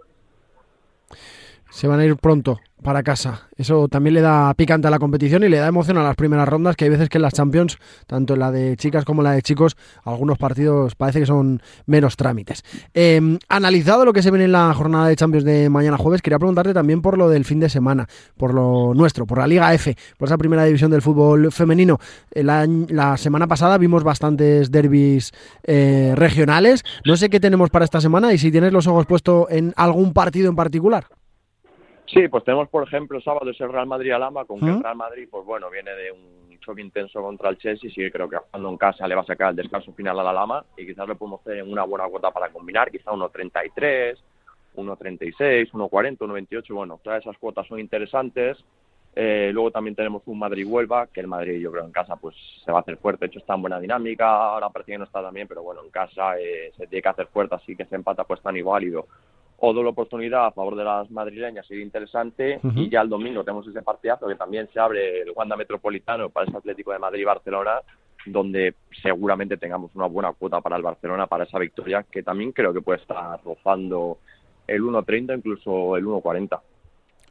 Se 1.70 1.88
van 1.88 2.00
a 2.00 2.04
ir 2.04 2.16
pronto 2.16 2.58
para 2.82 3.02
casa. 3.02 3.48
Eso 3.56 3.88
también 3.88 4.14
le 4.14 4.20
da 4.20 4.54
picante 4.54 4.86
a 4.86 4.90
la 4.90 5.00
competición 5.00 5.42
y 5.42 5.48
le 5.48 5.56
da 5.56 5.66
emoción 5.66 5.98
a 5.98 6.04
las 6.04 6.14
primeras 6.14 6.48
rondas, 6.48 6.76
que 6.76 6.84
hay 6.84 6.90
veces 6.90 7.08
que 7.08 7.18
en 7.18 7.22
las 7.22 7.32
Champions, 7.32 7.78
tanto 8.06 8.34
en 8.34 8.38
la 8.40 8.52
de 8.52 8.76
chicas 8.76 9.04
como 9.04 9.22
en 9.22 9.24
la 9.24 9.32
de 9.32 9.42
chicos, 9.42 9.76
algunos 10.04 10.38
partidos 10.38 10.94
parece 10.94 11.18
que 11.20 11.26
son 11.26 11.60
menos 11.86 12.16
trámites. 12.16 12.62
Eh, 12.94 13.38
analizado 13.48 14.04
lo 14.04 14.12
que 14.12 14.22
se 14.22 14.30
viene 14.30 14.44
en 14.44 14.52
la 14.52 14.72
jornada 14.72 15.08
de 15.08 15.16
Champions 15.16 15.44
de 15.44 15.68
mañana 15.68 15.96
jueves, 15.96 16.22
quería 16.22 16.38
preguntarte 16.38 16.74
también 16.74 17.02
por 17.02 17.18
lo 17.18 17.28
del 17.28 17.44
fin 17.44 17.58
de 17.58 17.68
semana, 17.68 18.06
por 18.36 18.54
lo 18.54 18.94
nuestro, 18.94 19.26
por 19.26 19.38
la 19.38 19.48
Liga 19.48 19.74
F, 19.74 19.96
por 20.16 20.28
esa 20.28 20.38
primera 20.38 20.64
división 20.64 20.90
del 20.90 21.02
fútbol 21.02 21.50
femenino. 21.50 21.98
La 22.34 23.16
semana 23.16 23.48
pasada 23.48 23.78
vimos 23.78 24.04
bastantes 24.04 24.70
derbis 24.70 25.32
eh, 25.64 26.12
regionales. 26.14 26.84
No 27.04 27.16
sé 27.16 27.30
qué 27.30 27.40
tenemos 27.40 27.70
para 27.70 27.84
esta 27.84 28.00
semana 28.00 28.32
y 28.32 28.38
si 28.38 28.52
tienes 28.52 28.72
los 28.72 28.86
ojos 28.86 29.06
puestos 29.06 29.46
en 29.50 29.72
algún 29.76 30.12
partido 30.12 30.48
en 30.48 30.54
particular. 30.56 31.06
Sí, 32.06 32.28
pues 32.28 32.44
tenemos, 32.44 32.68
por 32.68 32.84
ejemplo, 32.84 33.18
el 33.18 33.24
sábado 33.24 33.50
es 33.50 33.60
el 33.60 33.72
Real 33.72 33.86
Madrid-Alama, 33.86 34.44
con 34.44 34.60
que 34.60 34.66
el 34.66 34.82
Real 34.82 34.96
Madrid, 34.96 35.28
pues 35.30 35.44
bueno, 35.44 35.68
viene 35.70 35.90
de 35.92 36.12
un 36.12 36.58
choque 36.60 36.80
intenso 36.80 37.22
contra 37.22 37.50
el 37.50 37.58
Chelsea, 37.58 37.90
sí 37.90 38.10
creo 38.10 38.28
que 38.28 38.36
jugando 38.36 38.70
en 38.70 38.76
casa 38.76 39.06
le 39.06 39.14
va 39.14 39.22
a 39.22 39.26
sacar 39.26 39.50
el 39.50 39.56
descanso 39.56 39.92
final 39.92 40.18
a 40.18 40.24
la 40.24 40.32
Lama 40.32 40.64
y 40.76 40.86
quizás 40.86 41.08
le 41.08 41.14
podemos 41.14 41.40
hacer 41.40 41.62
una 41.62 41.84
buena 41.84 42.08
cuota 42.08 42.30
para 42.30 42.48
combinar, 42.50 42.90
quizá 42.90 43.12
1.33, 43.12 44.16
1.36, 44.76 45.70
1.40, 45.70 46.18
1.28, 46.18 46.74
bueno, 46.74 47.00
todas 47.02 47.22
esas 47.22 47.38
cuotas 47.38 47.66
son 47.66 47.80
interesantes. 47.80 48.58
Eh, 49.18 49.50
luego 49.52 49.70
también 49.70 49.96
tenemos 49.96 50.22
un 50.26 50.38
Madrid-Huelva, 50.38 51.06
que 51.06 51.20
el 51.20 51.26
Madrid 51.26 51.58
yo 51.58 51.72
creo 51.72 51.86
en 51.86 51.92
casa 51.92 52.16
pues 52.16 52.36
se 52.62 52.70
va 52.70 52.78
a 52.78 52.80
hacer 52.82 52.98
fuerte, 52.98 53.24
de 53.24 53.28
hecho 53.28 53.38
está 53.38 53.54
en 53.54 53.62
buena 53.62 53.80
dinámica, 53.80 54.28
ahora 54.28 54.68
parece 54.68 54.92
que 54.92 54.98
no 54.98 55.04
está 55.04 55.22
tan 55.22 55.32
bien, 55.32 55.48
pero 55.48 55.62
bueno, 55.62 55.82
en 55.82 55.90
casa 55.90 56.38
eh, 56.38 56.70
se 56.76 56.86
tiene 56.86 57.00
que 57.00 57.08
hacer 57.08 57.26
fuerte, 57.28 57.54
así 57.54 57.74
que 57.74 57.86
se 57.86 57.94
empata 57.94 58.24
pues 58.24 58.42
tan 58.42 58.56
igual 58.58 58.84
o 59.58 59.72
doble 59.72 59.90
oportunidad 59.90 60.46
a 60.46 60.50
favor 60.50 60.76
de 60.76 60.84
las 60.84 61.10
madrileñas 61.10 61.66
sería 61.66 61.84
interesante 61.84 62.60
y 62.74 62.90
ya 62.90 63.00
el 63.00 63.08
domingo 63.08 63.42
tenemos 63.42 63.66
ese 63.66 63.82
partidazo 63.82 64.28
que 64.28 64.34
también 64.34 64.68
se 64.72 64.78
abre 64.78 65.22
el 65.22 65.32
Wanda 65.34 65.56
Metropolitano 65.56 66.28
para 66.28 66.46
ese 66.46 66.56
Atlético 66.56 66.92
de 66.92 66.98
Madrid-Barcelona 66.98 67.80
donde 68.26 68.74
seguramente 69.02 69.56
tengamos 69.56 69.94
una 69.94 70.06
buena 70.06 70.32
cuota 70.32 70.60
para 70.60 70.76
el 70.76 70.82
Barcelona 70.82 71.26
para 71.26 71.44
esa 71.44 71.58
victoria 71.58 72.04
que 72.10 72.22
también 72.22 72.52
creo 72.52 72.72
que 72.72 72.82
puede 72.82 73.00
estar 73.00 73.40
rozando 73.44 74.18
el 74.66 74.82
1.30 74.82 75.38
incluso 75.38 75.96
el 75.96 76.04
1.40 76.04 76.60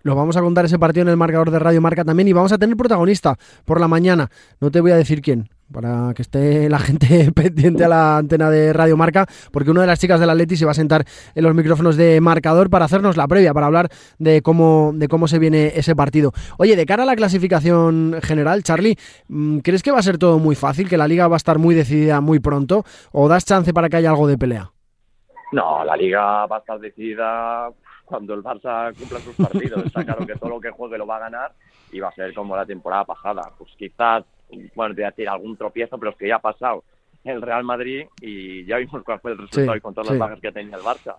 lo 0.06 0.16
vamos 0.16 0.38
a 0.38 0.42
contar 0.42 0.66
ese 0.66 0.78
partido 0.78 1.02
en 1.04 1.10
el 1.10 1.18
marcador 1.18 1.50
de 1.50 1.58
Radio 1.60 1.82
Marca 1.82 2.06
también 2.06 2.28
y 2.28 2.34
vamos 2.34 2.52
a 2.52 2.60
tener 2.60 2.78
protagonista 2.78 3.40
por 3.66 3.80
la 3.80 3.88
mañana. 3.88 4.30
No 4.62 4.70
te 4.70 4.80
voy 4.80 4.92
a 4.92 4.98
decir 4.98 5.20
quién, 5.20 5.50
para 5.72 6.14
que 6.14 6.22
esté 6.22 6.70
la 6.70 6.80
gente 6.80 7.32
pendiente 7.36 7.86
a 7.86 7.88
la 7.88 8.18
antena 8.18 8.50
de 8.50 8.74
Radio 8.74 8.98
Marca, 8.98 9.26
porque 9.52 9.72
una 9.72 9.82
de 9.82 9.88
las 9.88 10.00
chicas 10.00 10.20
del 10.20 10.30
Atleti 10.30 10.56
se 10.56 10.66
va 10.66 10.72
a 10.72 10.76
sentar 10.76 11.06
en 11.34 11.44
los 11.44 11.54
micrófonos 11.54 11.98
de 11.98 12.22
marcador 12.22 12.70
para 12.70 12.86
hacernos 12.86 13.18
la 13.18 13.28
previa, 13.28 13.54
para 13.54 13.68
hablar 13.68 13.90
de 14.20 14.42
cómo, 14.42 14.92
de 14.94 15.08
cómo 15.08 15.28
se 15.28 15.40
viene 15.40 15.74
ese 15.76 15.96
partido. 15.96 16.32
Oye, 16.58 16.76
de 16.76 16.86
cara 16.86 17.04
a 17.04 17.06
la 17.06 17.16
clasificación 17.16 18.20
general, 18.22 18.64
Charlie, 18.64 18.98
mm, 19.28 19.60
¿crees 19.60 19.84
que 19.84 19.92
va 19.92 20.00
a 20.00 20.04
ser 20.04 20.18
todo 20.18 20.40
muy 20.40 20.56
fácil, 20.56 20.90
que 20.90 20.98
la 20.98 21.08
liga 21.08 21.28
va 21.28 21.36
a 21.36 21.38
estar 21.38 21.58
muy 21.58 21.76
decidida 21.76 22.22
muy 22.22 22.40
pronto, 22.40 22.84
o 23.12 23.28
das 23.28 23.46
chance 23.46 23.74
para 23.74 23.90
que 23.90 23.98
haya 23.98 24.10
algo 24.10 24.28
de 24.28 24.38
pelea? 24.38 24.72
No, 25.52 25.84
la 25.84 25.96
liga 25.96 26.46
va 26.48 26.58
a 26.58 26.60
estar 26.60 26.80
decidida 26.80 27.70
cuando 28.04 28.34
el 28.34 28.44
Barça 28.44 28.94
cumpla 28.98 29.20
sus 29.20 29.36
partidos. 29.36 29.86
Está 29.86 30.04
claro 30.04 30.26
que 30.26 30.36
todo 30.36 30.50
lo 30.50 30.60
que 30.60 30.70
juegue 30.70 30.98
lo 30.98 31.08
va 31.08 31.18
a 31.18 31.22
ganar 31.22 31.54
y 31.92 32.00
va 32.00 32.10
a 32.10 32.14
ser 32.14 32.34
como 32.34 32.56
la 32.56 32.66
temporada 32.66 33.06
pasada. 33.06 33.52
Pues 33.58 33.72
quizás, 33.78 34.24
bueno, 34.76 34.94
te 34.96 35.02
voy 35.02 35.08
a 35.08 35.12
decir 35.12 35.30
algún 35.30 35.58
tropiezo, 35.58 35.98
pero 35.98 36.12
es 36.12 36.18
que 36.18 36.28
ya 36.28 36.36
ha 36.38 36.40
pasado 36.40 36.84
el 37.24 37.42
Real 37.42 37.64
Madrid 37.64 38.06
y 38.22 38.66
ya 38.66 38.78
vimos 38.78 39.04
cuál 39.04 39.20
fue 39.20 39.32
el 39.32 39.38
resultado 39.38 39.76
y 39.76 39.82
con 39.82 39.94
todas 39.94 40.12
las 40.12 40.20
bajas 40.20 40.40
que 40.40 40.52
tenía 40.52 40.78
el 40.78 40.84
Barça. 40.84 41.16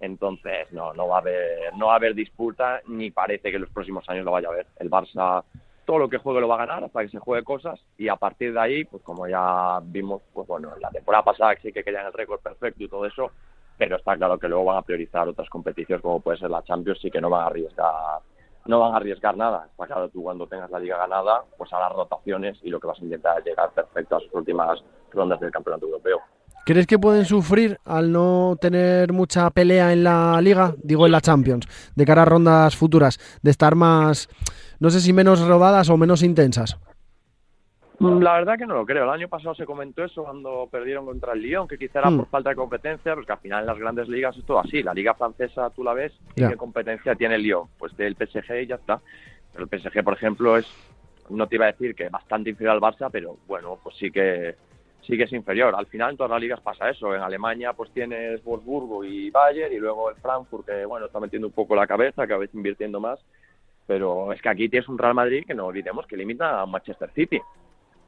Entonces, 0.00 0.72
no, 0.72 0.94
no 0.94 1.08
va 1.08 1.16
a 1.16 1.20
haber, 1.20 1.74
no 1.76 1.88
va 1.88 1.92
a 1.92 1.96
haber 1.96 2.14
disputa 2.14 2.80
ni 2.88 3.10
parece 3.10 3.50
que 3.50 3.56
en 3.56 3.62
los 3.62 3.70
próximos 3.70 4.08
años 4.08 4.24
lo 4.24 4.32
vaya 4.32 4.48
a 4.48 4.52
haber. 4.52 4.66
El 4.78 4.90
Barça 4.90 5.44
todo 5.90 5.98
lo 5.98 6.08
que 6.08 6.18
juegue 6.18 6.40
lo 6.40 6.46
va 6.46 6.54
a 6.54 6.66
ganar 6.66 6.84
hasta 6.84 7.02
que 7.02 7.08
se 7.08 7.18
juegue 7.18 7.42
cosas 7.42 7.80
y 7.98 8.06
a 8.06 8.14
partir 8.14 8.52
de 8.52 8.60
ahí, 8.60 8.84
pues 8.84 9.02
como 9.02 9.26
ya 9.26 9.80
vimos, 9.82 10.22
pues 10.32 10.46
bueno, 10.46 10.70
la 10.80 10.88
temporada 10.90 11.24
pasada 11.24 11.56
sí 11.60 11.72
que 11.72 11.82
querían 11.82 12.06
el 12.06 12.12
récord 12.12 12.40
perfecto 12.40 12.84
y 12.84 12.88
todo 12.88 13.06
eso, 13.06 13.32
pero 13.76 13.96
está 13.96 14.16
claro 14.16 14.38
que 14.38 14.46
luego 14.46 14.66
van 14.66 14.78
a 14.78 14.82
priorizar 14.82 15.26
otras 15.26 15.48
competiciones 15.48 16.00
como 16.00 16.20
puede 16.20 16.38
ser 16.38 16.48
la 16.48 16.62
Champions 16.62 17.04
y 17.04 17.10
que 17.10 17.20
no 17.20 17.28
van 17.28 17.42
a 17.42 17.46
arriesgar 17.46 18.20
no 18.66 18.80
van 18.80 18.92
a 18.92 18.96
arriesgar 18.96 19.36
nada. 19.36 19.66
Está 19.70 19.86
claro, 19.86 20.08
tú 20.08 20.22
cuando 20.22 20.46
tengas 20.46 20.70
la 20.70 20.78
liga 20.78 20.96
ganada, 20.96 21.44
pues 21.56 21.70
las 21.70 21.92
rotaciones 21.92 22.58
y 22.62 22.70
lo 22.70 22.80
que 22.80 22.86
vas 22.86 23.00
a 23.00 23.04
intentar 23.04 23.38
es 23.38 23.44
llegar 23.44 23.70
perfecto 23.72 24.16
a 24.16 24.20
sus 24.20 24.32
últimas 24.34 24.82
rondas 25.12 25.40
del 25.40 25.50
campeonato 25.50 25.86
europeo. 25.86 26.18
¿Crees 26.66 26.86
que 26.86 26.98
pueden 26.98 27.24
sufrir 27.24 27.78
al 27.84 28.12
no 28.12 28.56
tener 28.60 29.12
mucha 29.12 29.50
pelea 29.50 29.92
en 29.92 30.04
la 30.04 30.40
liga, 30.40 30.74
digo 30.82 31.06
en 31.06 31.12
la 31.12 31.20
Champions, 31.20 31.66
de 31.96 32.04
cara 32.04 32.22
a 32.22 32.26
rondas 32.26 32.76
futuras, 32.76 33.18
de 33.42 33.50
estar 33.50 33.74
más, 33.74 34.28
no 34.78 34.90
sé 34.90 35.00
si 35.00 35.12
menos 35.12 35.40
rodadas 35.46 35.88
o 35.88 35.96
menos 35.96 36.22
intensas? 36.22 36.78
La 38.00 38.32
verdad 38.32 38.56
que 38.56 38.66
no 38.66 38.74
lo 38.74 38.86
creo. 38.86 39.04
El 39.04 39.10
año 39.10 39.28
pasado 39.28 39.54
se 39.54 39.66
comentó 39.66 40.02
eso 40.02 40.24
cuando 40.24 40.66
perdieron 40.70 41.04
contra 41.04 41.34
el 41.34 41.42
Lyon, 41.42 41.68
que 41.68 41.76
quizá 41.76 41.98
era 41.98 42.08
mm. 42.08 42.16
por 42.16 42.26
falta 42.28 42.50
de 42.50 42.56
competencia, 42.56 43.14
porque 43.14 43.32
al 43.32 43.38
final 43.38 43.60
en 43.60 43.66
las 43.66 43.78
grandes 43.78 44.08
ligas 44.08 44.34
es 44.38 44.44
todo 44.46 44.58
así. 44.58 44.82
La 44.82 44.94
liga 44.94 45.12
francesa 45.14 45.68
tú 45.70 45.84
la 45.84 45.92
ves 45.92 46.12
y 46.34 46.46
qué 46.46 46.56
competencia 46.56 47.14
tiene 47.14 47.34
el 47.34 47.42
Lyon. 47.42 47.68
Pues 47.78 47.94
del 47.98 48.16
PSG 48.16 48.62
y 48.62 48.66
ya 48.66 48.76
está. 48.76 49.00
Pero 49.52 49.68
el 49.70 49.80
PSG, 49.80 50.02
por 50.02 50.14
ejemplo, 50.14 50.56
es, 50.56 50.66
no 51.28 51.46
te 51.46 51.56
iba 51.56 51.66
a 51.66 51.72
decir 51.72 51.94
que 51.94 52.08
bastante 52.08 52.48
inferior 52.48 52.74
al 52.74 52.80
Barça, 52.80 53.10
pero 53.12 53.36
bueno, 53.46 53.78
pues 53.82 53.96
sí 53.96 54.10
que 54.10 54.54
sí 55.02 55.18
que 55.18 55.24
es 55.24 55.32
inferior. 55.34 55.74
Al 55.76 55.86
final 55.86 56.12
en 56.12 56.16
todas 56.16 56.30
las 56.30 56.40
ligas 56.40 56.60
pasa 56.60 56.88
eso. 56.88 57.14
En 57.14 57.20
Alemania 57.20 57.74
pues 57.74 57.90
tienes 57.90 58.42
Wolfsburgo 58.44 59.04
y 59.04 59.30
Bayern 59.30 59.74
y 59.74 59.78
luego 59.78 60.08
el 60.08 60.16
Frankfurt 60.16 60.66
que 60.66 60.86
bueno 60.86 61.06
está 61.06 61.20
metiendo 61.20 61.48
un 61.48 61.52
poco 61.52 61.74
la 61.74 61.86
cabeza, 61.86 62.26
cada 62.26 62.40
vez 62.40 62.54
invirtiendo 62.54 62.98
más. 62.98 63.18
Pero 63.86 64.32
es 64.32 64.40
que 64.40 64.48
aquí 64.48 64.70
tienes 64.70 64.88
un 64.88 64.96
Real 64.96 65.14
Madrid 65.14 65.44
que 65.46 65.54
no 65.54 65.66
olvidemos 65.66 66.06
que 66.06 66.16
limita 66.16 66.62
a 66.62 66.66
Manchester 66.66 67.10
City. 67.12 67.40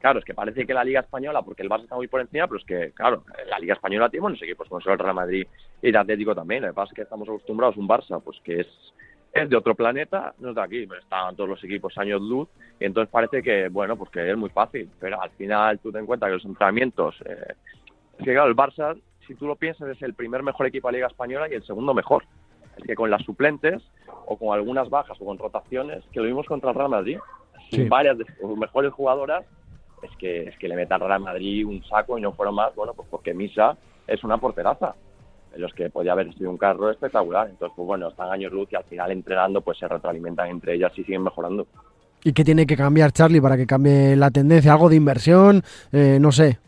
Claro, 0.03 0.19
es 0.19 0.25
que 0.25 0.33
parece 0.33 0.67
que 0.67 0.73
la 0.73 0.83
Liga 0.83 0.99
Española, 0.99 1.43
porque 1.43 1.61
el 1.61 1.69
Barça 1.69 1.83
está 1.83 1.95
muy 1.95 2.09
por 2.09 2.19
encima, 2.19 2.45
pero 2.45 2.59
es 2.59 2.65
que, 2.65 2.91
claro, 2.91 3.23
la 3.47 3.57
Liga 3.57 3.75
Española 3.75 4.09
tiene 4.09 4.23
buenos 4.23 4.41
equipos, 4.41 4.67
como 4.67 4.81
el 4.81 4.99
Real 4.99 5.15
Madrid 5.15 5.47
y 5.81 5.87
el 5.87 5.95
Atlético 5.95 6.35
también. 6.35 6.61
Lo 6.61 6.67
que 6.67 6.73
pasa 6.73 6.91
es 6.91 6.95
que 6.95 7.01
estamos 7.03 7.25
acostumbrados 7.29 7.77
a 7.77 7.79
un 7.79 7.87
Barça, 7.87 8.21
pues 8.21 8.37
que 8.43 8.59
es, 8.59 8.67
es 9.31 9.49
de 9.49 9.55
otro 9.55 9.75
planeta, 9.75 10.33
no 10.39 10.49
es 10.49 10.55
de 10.55 10.61
aquí, 10.61 10.85
pero 10.87 10.99
estaban 10.99 11.37
todos 11.37 11.51
los 11.51 11.63
equipos 11.63 11.97
años 11.97 12.21
luz, 12.21 12.49
y 12.81 12.83
entonces 12.83 13.09
parece 13.09 13.41
que, 13.41 13.69
bueno, 13.69 13.95
pues 13.95 14.09
que 14.09 14.29
es 14.29 14.35
muy 14.35 14.49
fácil, 14.49 14.89
pero 14.99 15.21
al 15.21 15.29
final 15.29 15.79
tú 15.79 15.89
te 15.89 15.99
encuentras 15.99 16.31
que 16.31 16.35
los 16.35 16.45
entrenamientos, 16.47 17.15
eh, 17.23 17.53
es 18.19 18.25
que 18.25 18.33
claro, 18.33 18.49
el 18.49 18.57
Barça, 18.57 19.01
si 19.25 19.35
tú 19.35 19.47
lo 19.47 19.55
piensas, 19.55 19.87
es 19.87 20.01
el 20.01 20.15
primer 20.15 20.43
mejor 20.43 20.65
equipo 20.65 20.89
de 20.89 20.91
la 20.91 20.97
Liga 20.97 21.07
Española 21.07 21.47
y 21.49 21.53
el 21.53 21.63
segundo 21.63 21.93
mejor. 21.93 22.25
Es 22.75 22.83
que 22.83 22.95
con 22.95 23.09
las 23.09 23.23
suplentes, 23.23 23.81
o 24.25 24.37
con 24.37 24.53
algunas 24.53 24.89
bajas, 24.89 25.15
o 25.21 25.25
con 25.25 25.37
rotaciones, 25.37 26.03
que 26.11 26.19
lo 26.19 26.25
vimos 26.25 26.45
contra 26.45 26.71
el 26.71 26.75
Real 26.75 26.89
Madrid, 26.89 27.19
varias 27.87 28.17
de 28.17 28.25
sus 28.25 28.57
mejores 28.57 28.91
jugadoras 28.91 29.45
es 30.03 30.15
que, 30.17 30.49
es 30.49 30.57
que 30.57 30.67
le 30.67 30.75
meta 30.75 30.95
al 30.95 31.01
Real 31.01 31.19
Madrid 31.21 31.65
un 31.65 31.83
saco 31.83 32.17
y 32.17 32.21
no 32.21 32.33
fueron 32.33 32.55
más, 32.55 32.75
bueno, 32.75 32.93
pues 32.93 33.07
porque 33.09 33.33
Misa 33.33 33.77
es 34.07 34.23
una 34.23 34.37
porteraza, 34.37 34.95
en 35.53 35.61
los 35.61 35.73
que 35.73 35.89
podía 35.89 36.13
haber 36.13 36.33
sido 36.33 36.49
un 36.49 36.57
carro 36.57 36.89
espectacular. 36.89 37.49
Entonces, 37.49 37.73
pues 37.75 37.85
bueno, 37.85 38.09
están 38.09 38.31
años 38.31 38.51
luz 38.51 38.67
y 38.71 38.75
al 38.75 38.83
final 38.85 39.11
entrenando, 39.11 39.61
pues 39.61 39.77
se 39.77 39.87
retroalimentan 39.87 40.49
entre 40.49 40.75
ellas 40.75 40.91
y 40.95 41.03
siguen 41.03 41.23
mejorando. 41.23 41.67
¿Y 42.23 42.33
qué 42.33 42.43
tiene 42.43 42.65
que 42.65 42.77
cambiar 42.77 43.11
Charlie 43.11 43.41
para 43.41 43.57
que 43.57 43.67
cambie 43.67 44.15
la 44.15 44.31
tendencia? 44.31 44.71
¿Algo 44.71 44.89
de 44.89 44.95
inversión? 44.95 45.61
Eh, 45.91 46.17
no 46.21 46.31
sé. 46.31 46.59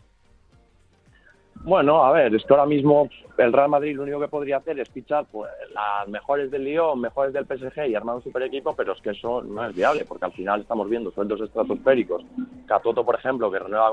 Bueno, 1.66 2.04
a 2.04 2.12
ver, 2.12 2.32
es 2.32 2.44
que 2.44 2.54
ahora 2.54 2.64
mismo 2.64 3.10
el 3.38 3.52
Real 3.52 3.68
Madrid 3.68 3.96
lo 3.96 4.04
único 4.04 4.20
que 4.20 4.28
podría 4.28 4.58
hacer 4.58 4.78
es 4.78 4.88
fichar 4.88 5.26
pues, 5.32 5.50
las 5.74 6.06
mejores 6.06 6.48
del 6.48 6.62
Lyon, 6.62 7.00
mejores 7.00 7.32
del 7.32 7.44
PSG 7.44 7.88
y 7.88 7.96
armar 7.96 8.14
un 8.14 8.22
super 8.22 8.44
equipo, 8.44 8.76
pero 8.76 8.92
es 8.92 9.02
que 9.02 9.10
eso 9.10 9.42
no 9.42 9.66
es 9.66 9.74
viable, 9.74 10.04
porque 10.04 10.26
al 10.26 10.32
final 10.32 10.60
estamos 10.60 10.88
viendo 10.88 11.10
sueldos 11.10 11.40
estratosféricos. 11.40 12.22
Catoto, 12.66 13.04
por 13.04 13.16
ejemplo, 13.16 13.50
que 13.50 13.58
renueva 13.58 13.90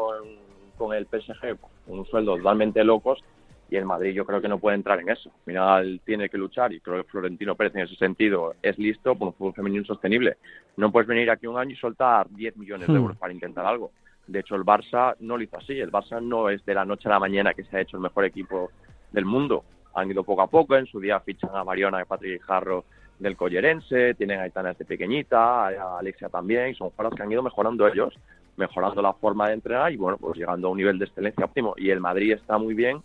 con, 0.78 0.94
el 0.94 1.08
PSG 1.08 1.58
un 1.88 2.06
sueldo 2.06 2.38
totalmente 2.38 2.84
locos, 2.84 3.24
y 3.72 3.76
el 3.76 3.86
Madrid 3.86 4.14
yo 4.14 4.24
creo 4.24 4.40
que 4.40 4.50
no 4.50 4.60
puede 4.60 4.76
entrar 4.76 5.00
en 5.00 5.10
eso. 5.10 5.32
Al 5.32 5.44
final 5.44 6.02
tiene 6.06 6.30
que 6.30 6.38
luchar 6.38 6.74
y 6.74 6.80
creo 6.80 6.98
que 6.98 7.10
Florentino 7.10 7.56
Pérez 7.56 7.74
en 7.74 7.82
ese 7.82 7.96
sentido 7.96 8.54
es 8.62 8.78
listo 8.78 9.16
por 9.16 9.30
un 9.30 9.34
fútbol 9.34 9.56
femenino 9.56 9.84
sostenible. 9.84 10.38
No 10.78 10.92
puedes 10.92 11.08
venir 11.08 11.32
aquí 11.32 11.48
un 11.48 11.58
año 11.58 11.72
y 11.72 11.78
soltar 11.78 12.30
10 12.30 12.56
millones 12.56 12.88
de 12.88 12.94
hmm. 12.94 12.98
euros 12.98 13.18
para 13.18 13.34
intentar 13.34 13.66
algo. 13.66 13.90
De 14.28 14.40
hecho, 14.40 14.56
el 14.56 14.64
Barça 14.64 15.16
no 15.20 15.38
lo 15.38 15.44
hizo 15.44 15.58
así. 15.58 15.80
El 15.80 15.92
Barça 15.92 16.22
no 16.22 16.50
es 16.50 16.66
de 16.66 16.74
la 16.74 16.86
noche 16.86 17.08
a 17.08 17.12
la 17.12 17.20
mañana 17.20 17.54
que 17.54 17.64
se 17.64 17.78
ha 17.78 17.82
hecho 17.82 17.98
el 17.98 18.04
mejor 18.04 18.26
equipo 18.26 18.72
del 19.12 19.26
mundo. 19.26 19.64
Han 19.94 20.10
ido 20.10 20.24
poco 20.24 20.42
a 20.42 20.48
poco. 20.48 20.76
En 20.76 20.86
su 20.86 21.00
día 21.00 21.20
fichan 21.20 21.56
a 21.56 21.64
Mariona 21.64 22.02
y 22.02 22.06
Patrick 22.06 22.42
Jarro 22.44 22.86
del 23.20 23.38
Collerense, 23.38 24.16
tienen 24.16 24.40
a 24.40 24.44
Aitana 24.44 24.74
de 24.74 24.86
pequeñita, 24.86 25.68
a 25.68 26.00
Alexia 26.00 26.30
también, 26.30 26.70
y 26.70 26.76
son 26.76 26.90
jugadores 26.90 27.18
que 27.18 27.24
han 27.24 27.32
ido 27.32 27.44
mejorando 27.44 27.88
ellos, 27.88 28.14
mejorando 28.58 29.02
la 29.02 29.14
forma 29.14 29.48
de 29.48 29.54
entrenar 29.54 29.92
y 29.92 29.98
bueno, 29.98 30.18
pues 30.18 30.38
llegando 30.38 30.68
a 30.68 30.72
un 30.72 30.78
nivel 30.78 31.00
de 31.00 31.06
excelencia 31.06 31.46
óptimo. 31.46 31.74
Y 31.78 31.90
el 31.90 32.00
Madrid 32.00 32.34
está 32.34 32.58
muy 32.58 32.74
bien 32.74 33.02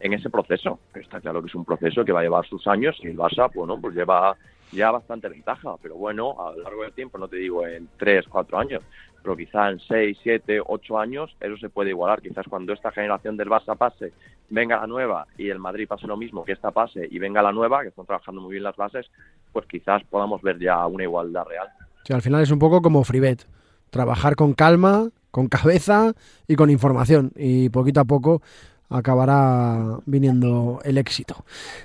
en 0.00 0.12
ese 0.12 0.30
proceso. 0.30 0.78
Está 0.94 1.20
claro 1.20 1.40
que 1.42 1.48
es 1.48 1.54
un 1.54 1.64
proceso 1.64 2.04
que 2.04 2.12
va 2.12 2.20
a 2.20 2.22
llevar 2.22 2.46
sus 2.46 2.66
años 2.66 2.96
y 3.02 3.08
el 3.08 3.16
Barça, 3.16 3.50
bueno, 3.54 3.78
pues 3.80 3.94
lleva 3.94 4.36
ya 4.72 4.90
bastante 4.90 5.28
ventaja, 5.28 5.74
pero 5.82 5.96
bueno, 5.96 6.36
a 6.40 6.52
lo 6.52 6.62
largo 6.62 6.82
del 6.82 6.92
tiempo, 6.92 7.18
no 7.18 7.28
te 7.28 7.36
digo 7.36 7.66
en 7.66 7.88
tres, 7.96 8.26
cuatro 8.28 8.58
años, 8.58 8.82
pero 9.22 9.36
quizá 9.36 9.70
en 9.70 9.80
6, 9.80 10.18
7, 10.22 10.60
8 10.66 10.98
años 10.98 11.36
eso 11.40 11.56
se 11.56 11.68
puede 11.68 11.90
igualar. 11.90 12.22
Quizás 12.22 12.46
cuando 12.48 12.72
esta 12.72 12.90
generación 12.92 13.36
del 13.36 13.48
Barça 13.48 13.76
pase, 13.76 14.12
venga 14.48 14.76
la 14.76 14.86
nueva 14.86 15.26
y 15.36 15.48
el 15.48 15.58
Madrid 15.58 15.88
pase 15.88 16.06
lo 16.06 16.16
mismo, 16.16 16.44
que 16.44 16.52
esta 16.52 16.70
pase 16.70 17.06
y 17.10 17.18
venga 17.18 17.42
la 17.42 17.52
nueva, 17.52 17.82
que 17.82 17.88
están 17.88 18.06
trabajando 18.06 18.40
muy 18.40 18.52
bien 18.52 18.64
las 18.64 18.76
bases, 18.76 19.06
pues 19.52 19.66
quizás 19.66 20.02
podamos 20.04 20.42
ver 20.42 20.58
ya 20.58 20.86
una 20.86 21.04
igualdad 21.04 21.44
real. 21.44 21.68
Sí, 22.04 22.12
al 22.12 22.22
final 22.22 22.42
es 22.42 22.50
un 22.50 22.58
poco 22.58 22.80
como 22.80 23.04
Fribet, 23.04 23.46
trabajar 23.90 24.36
con 24.36 24.54
calma, 24.54 25.10
con 25.30 25.48
cabeza 25.48 26.12
y 26.48 26.56
con 26.56 26.70
información 26.70 27.32
y 27.36 27.68
poquito 27.68 28.00
a 28.00 28.04
poco 28.04 28.42
acabará 28.88 29.98
viniendo 30.06 30.80
el 30.84 30.98
éxito. 30.98 31.44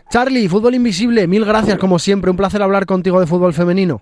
Charlie, 0.09 0.49
Fútbol 0.49 0.75
Invisible, 0.75 1.27
mil 1.27 1.45
gracias 1.45 1.77
como 1.77 1.99
siempre, 1.99 2.31
un 2.31 2.37
placer 2.37 2.61
hablar 2.63 2.85
contigo 2.85 3.19
de 3.19 3.27
fútbol 3.27 3.53
femenino. 3.53 4.01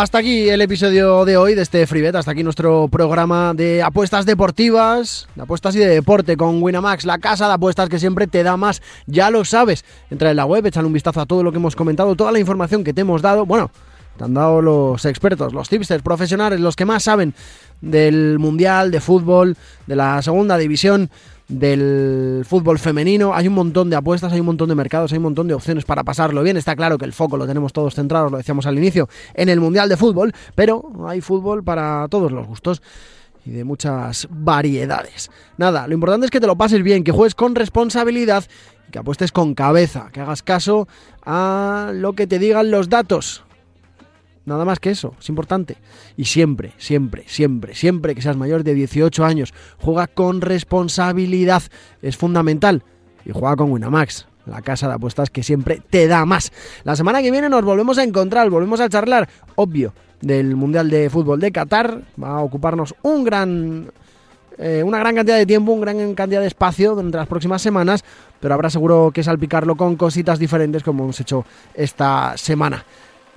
Hasta 0.00 0.18
aquí 0.18 0.48
el 0.48 0.60
episodio 0.60 1.24
de 1.24 1.36
hoy 1.36 1.56
de 1.56 1.62
este 1.62 1.84
Freebet, 1.84 2.14
hasta 2.14 2.30
aquí 2.30 2.44
nuestro 2.44 2.86
programa 2.86 3.52
de 3.52 3.82
apuestas 3.82 4.26
deportivas, 4.26 5.26
de 5.34 5.42
apuestas 5.42 5.74
y 5.74 5.80
de 5.80 5.88
deporte 5.88 6.36
con 6.36 6.62
Winamax, 6.62 7.04
la 7.04 7.18
casa 7.18 7.48
de 7.48 7.54
apuestas 7.54 7.88
que 7.88 7.98
siempre 7.98 8.28
te 8.28 8.44
da 8.44 8.56
más, 8.56 8.80
ya 9.08 9.28
lo 9.28 9.44
sabes. 9.44 9.84
Entra 10.08 10.30
en 10.30 10.36
la 10.36 10.44
web, 10.44 10.64
échale 10.64 10.86
un 10.86 10.92
vistazo 10.92 11.20
a 11.20 11.26
todo 11.26 11.42
lo 11.42 11.50
que 11.50 11.58
hemos 11.58 11.74
comentado, 11.74 12.14
toda 12.14 12.30
la 12.30 12.38
información 12.38 12.84
que 12.84 12.94
te 12.94 13.00
hemos 13.00 13.22
dado, 13.22 13.44
bueno, 13.44 13.72
te 14.16 14.22
han 14.22 14.34
dado 14.34 14.62
los 14.62 15.04
expertos, 15.04 15.52
los 15.52 15.68
tipsters 15.68 16.04
profesionales, 16.04 16.60
los 16.60 16.76
que 16.76 16.84
más 16.84 17.02
saben 17.02 17.34
del 17.80 18.38
Mundial, 18.38 18.92
de 18.92 19.00
fútbol, 19.00 19.56
de 19.88 19.96
la 19.96 20.22
segunda 20.22 20.58
división 20.58 21.10
del 21.48 22.44
fútbol 22.46 22.78
femenino. 22.78 23.34
Hay 23.34 23.48
un 23.48 23.54
montón 23.54 23.90
de 23.90 23.96
apuestas, 23.96 24.32
hay 24.32 24.40
un 24.40 24.46
montón 24.46 24.68
de 24.68 24.74
mercados, 24.74 25.12
hay 25.12 25.18
un 25.18 25.24
montón 25.24 25.48
de 25.48 25.54
opciones 25.54 25.84
para 25.84 26.04
pasarlo 26.04 26.42
bien. 26.42 26.56
Está 26.56 26.76
claro 26.76 26.98
que 26.98 27.04
el 27.04 27.12
foco 27.12 27.36
lo 27.36 27.46
tenemos 27.46 27.72
todos 27.72 27.94
centrados, 27.94 28.30
lo 28.30 28.38
decíamos 28.38 28.66
al 28.66 28.76
inicio, 28.76 29.08
en 29.34 29.48
el 29.48 29.60
Mundial 29.60 29.88
de 29.88 29.96
Fútbol, 29.96 30.32
pero 30.54 30.84
hay 31.06 31.20
fútbol 31.20 31.64
para 31.64 32.06
todos 32.08 32.30
los 32.30 32.46
gustos 32.46 32.82
y 33.44 33.50
de 33.50 33.64
muchas 33.64 34.28
variedades. 34.30 35.30
Nada, 35.56 35.86
lo 35.86 35.94
importante 35.94 36.26
es 36.26 36.30
que 36.30 36.40
te 36.40 36.46
lo 36.46 36.56
pases 36.56 36.82
bien, 36.82 37.02
que 37.02 37.12
juegues 37.12 37.34
con 37.34 37.54
responsabilidad 37.54 38.44
y 38.86 38.92
que 38.92 38.98
apuestes 38.98 39.32
con 39.32 39.54
cabeza, 39.54 40.10
que 40.12 40.20
hagas 40.20 40.42
caso 40.42 40.86
a 41.24 41.92
lo 41.94 42.12
que 42.12 42.26
te 42.26 42.38
digan 42.38 42.70
los 42.70 42.90
datos. 42.90 43.44
Nada 44.48 44.64
más 44.64 44.80
que 44.80 44.90
eso, 44.90 45.14
es 45.20 45.28
importante. 45.28 45.76
Y 46.16 46.24
siempre, 46.24 46.72
siempre, 46.78 47.24
siempre, 47.26 47.74
siempre 47.74 48.14
que 48.14 48.22
seas 48.22 48.36
mayor 48.36 48.64
de 48.64 48.74
18 48.74 49.24
años, 49.24 49.54
juega 49.78 50.06
con 50.06 50.40
responsabilidad. 50.40 51.62
Es 52.02 52.16
fundamental. 52.16 52.82
Y 53.24 53.32
juega 53.32 53.56
con 53.56 53.70
Winamax, 53.70 54.26
la 54.46 54.62
casa 54.62 54.88
de 54.88 54.94
apuestas 54.94 55.28
que 55.28 55.42
siempre 55.42 55.82
te 55.90 56.08
da 56.08 56.24
más. 56.24 56.50
La 56.84 56.96
semana 56.96 57.20
que 57.20 57.30
viene 57.30 57.48
nos 57.48 57.62
volvemos 57.62 57.98
a 57.98 58.04
encontrar, 58.04 58.48
volvemos 58.48 58.80
a 58.80 58.88
charlar, 58.88 59.28
obvio, 59.54 59.92
del 60.22 60.56
Mundial 60.56 60.88
de 60.88 61.10
Fútbol 61.10 61.40
de 61.40 61.52
Qatar. 61.52 62.02
Va 62.20 62.30
a 62.30 62.40
ocuparnos 62.40 62.94
un 63.02 63.24
gran 63.24 63.90
eh, 64.58 64.82
una 64.82 64.98
gran 64.98 65.14
cantidad 65.14 65.36
de 65.36 65.46
tiempo, 65.46 65.70
una 65.72 65.92
gran 65.92 66.14
cantidad 66.14 66.40
de 66.40 66.48
espacio 66.48 66.94
durante 66.94 67.16
las 67.16 67.28
próximas 67.28 67.62
semanas, 67.62 68.02
pero 68.40 68.54
habrá 68.54 68.70
seguro 68.70 69.12
que 69.14 69.22
salpicarlo 69.22 69.76
con 69.76 69.94
cositas 69.94 70.40
diferentes 70.40 70.82
como 70.82 71.04
hemos 71.04 71.20
hecho 71.20 71.44
esta 71.74 72.36
semana. 72.36 72.84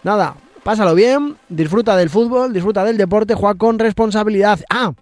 Nada, 0.03 0.35
Pásalo 0.63 0.93
bien, 0.93 1.37
disfruta 1.49 1.97
del 1.97 2.11
fútbol, 2.11 2.53
disfruta 2.53 2.83
del 2.83 2.95
deporte, 2.95 3.33
juega 3.33 3.55
con 3.55 3.79
responsabilidad. 3.79 4.59
Ah, 4.69 4.93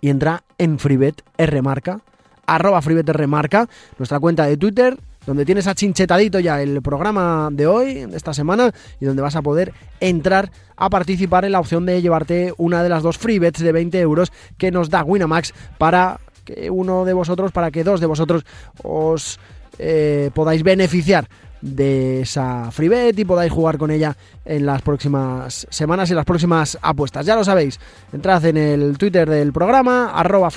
y 0.00 0.08
entra 0.08 0.42
en 0.56 0.78
Freebet 0.78 1.22
R 1.36 1.60
marca, 1.60 2.00
arroba 2.46 2.80
Freebet 2.80 3.06
R 3.10 3.26
marca, 3.26 3.68
nuestra 3.98 4.18
cuenta 4.18 4.46
de 4.46 4.56
Twitter, 4.56 4.96
donde 5.26 5.44
tienes 5.44 5.66
achinchetadito 5.66 6.40
ya 6.40 6.62
el 6.62 6.80
programa 6.80 7.50
de 7.52 7.66
hoy, 7.66 8.06
de 8.06 8.16
esta 8.16 8.32
semana, 8.32 8.72
y 8.98 9.04
donde 9.04 9.20
vas 9.20 9.36
a 9.36 9.42
poder 9.42 9.74
entrar 10.00 10.50
a 10.76 10.88
participar 10.88 11.44
en 11.44 11.52
la 11.52 11.60
opción 11.60 11.84
de 11.84 12.00
llevarte 12.00 12.54
una 12.56 12.82
de 12.82 12.88
las 12.88 13.02
dos 13.02 13.18
Freebets 13.18 13.60
de 13.60 13.72
20 13.72 14.00
euros 14.00 14.32
que 14.56 14.70
nos 14.70 14.88
da 14.88 15.04
Winamax 15.04 15.52
para 15.76 16.20
que 16.46 16.70
uno 16.70 17.04
de 17.04 17.12
vosotros, 17.12 17.52
para 17.52 17.70
que 17.70 17.84
dos 17.84 18.00
de 18.00 18.06
vosotros 18.06 18.46
os 18.82 19.38
eh, 19.78 20.30
podáis 20.32 20.62
beneficiar 20.62 21.28
de 21.60 22.22
esa 22.22 22.70
freebet 22.70 23.18
y 23.18 23.24
podáis 23.24 23.52
jugar 23.52 23.78
con 23.78 23.90
ella 23.90 24.16
en 24.44 24.66
las 24.66 24.82
próximas 24.82 25.66
semanas 25.70 26.10
y 26.10 26.14
las 26.14 26.24
próximas 26.24 26.78
apuestas. 26.80 27.26
Ya 27.26 27.36
lo 27.36 27.44
sabéis, 27.44 27.78
entrad 28.12 28.44
en 28.46 28.56
el 28.56 28.98
Twitter 28.98 29.28
del 29.28 29.52
programa, 29.52 30.10
arroba 30.12 30.50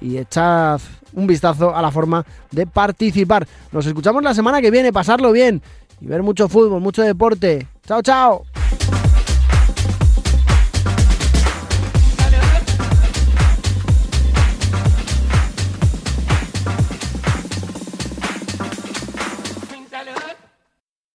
y 0.00 0.18
echad 0.18 0.80
un 1.14 1.26
vistazo 1.26 1.74
a 1.74 1.80
la 1.80 1.90
forma 1.90 2.24
de 2.50 2.66
participar. 2.66 3.46
Nos 3.72 3.86
escuchamos 3.86 4.22
la 4.22 4.34
semana 4.34 4.60
que 4.60 4.70
viene, 4.70 4.92
pasarlo 4.92 5.32
bien 5.32 5.62
y 6.00 6.06
ver 6.06 6.22
mucho 6.22 6.48
fútbol, 6.48 6.80
mucho 6.80 7.02
deporte. 7.02 7.66
Chao, 7.86 8.02
chao. 8.02 8.55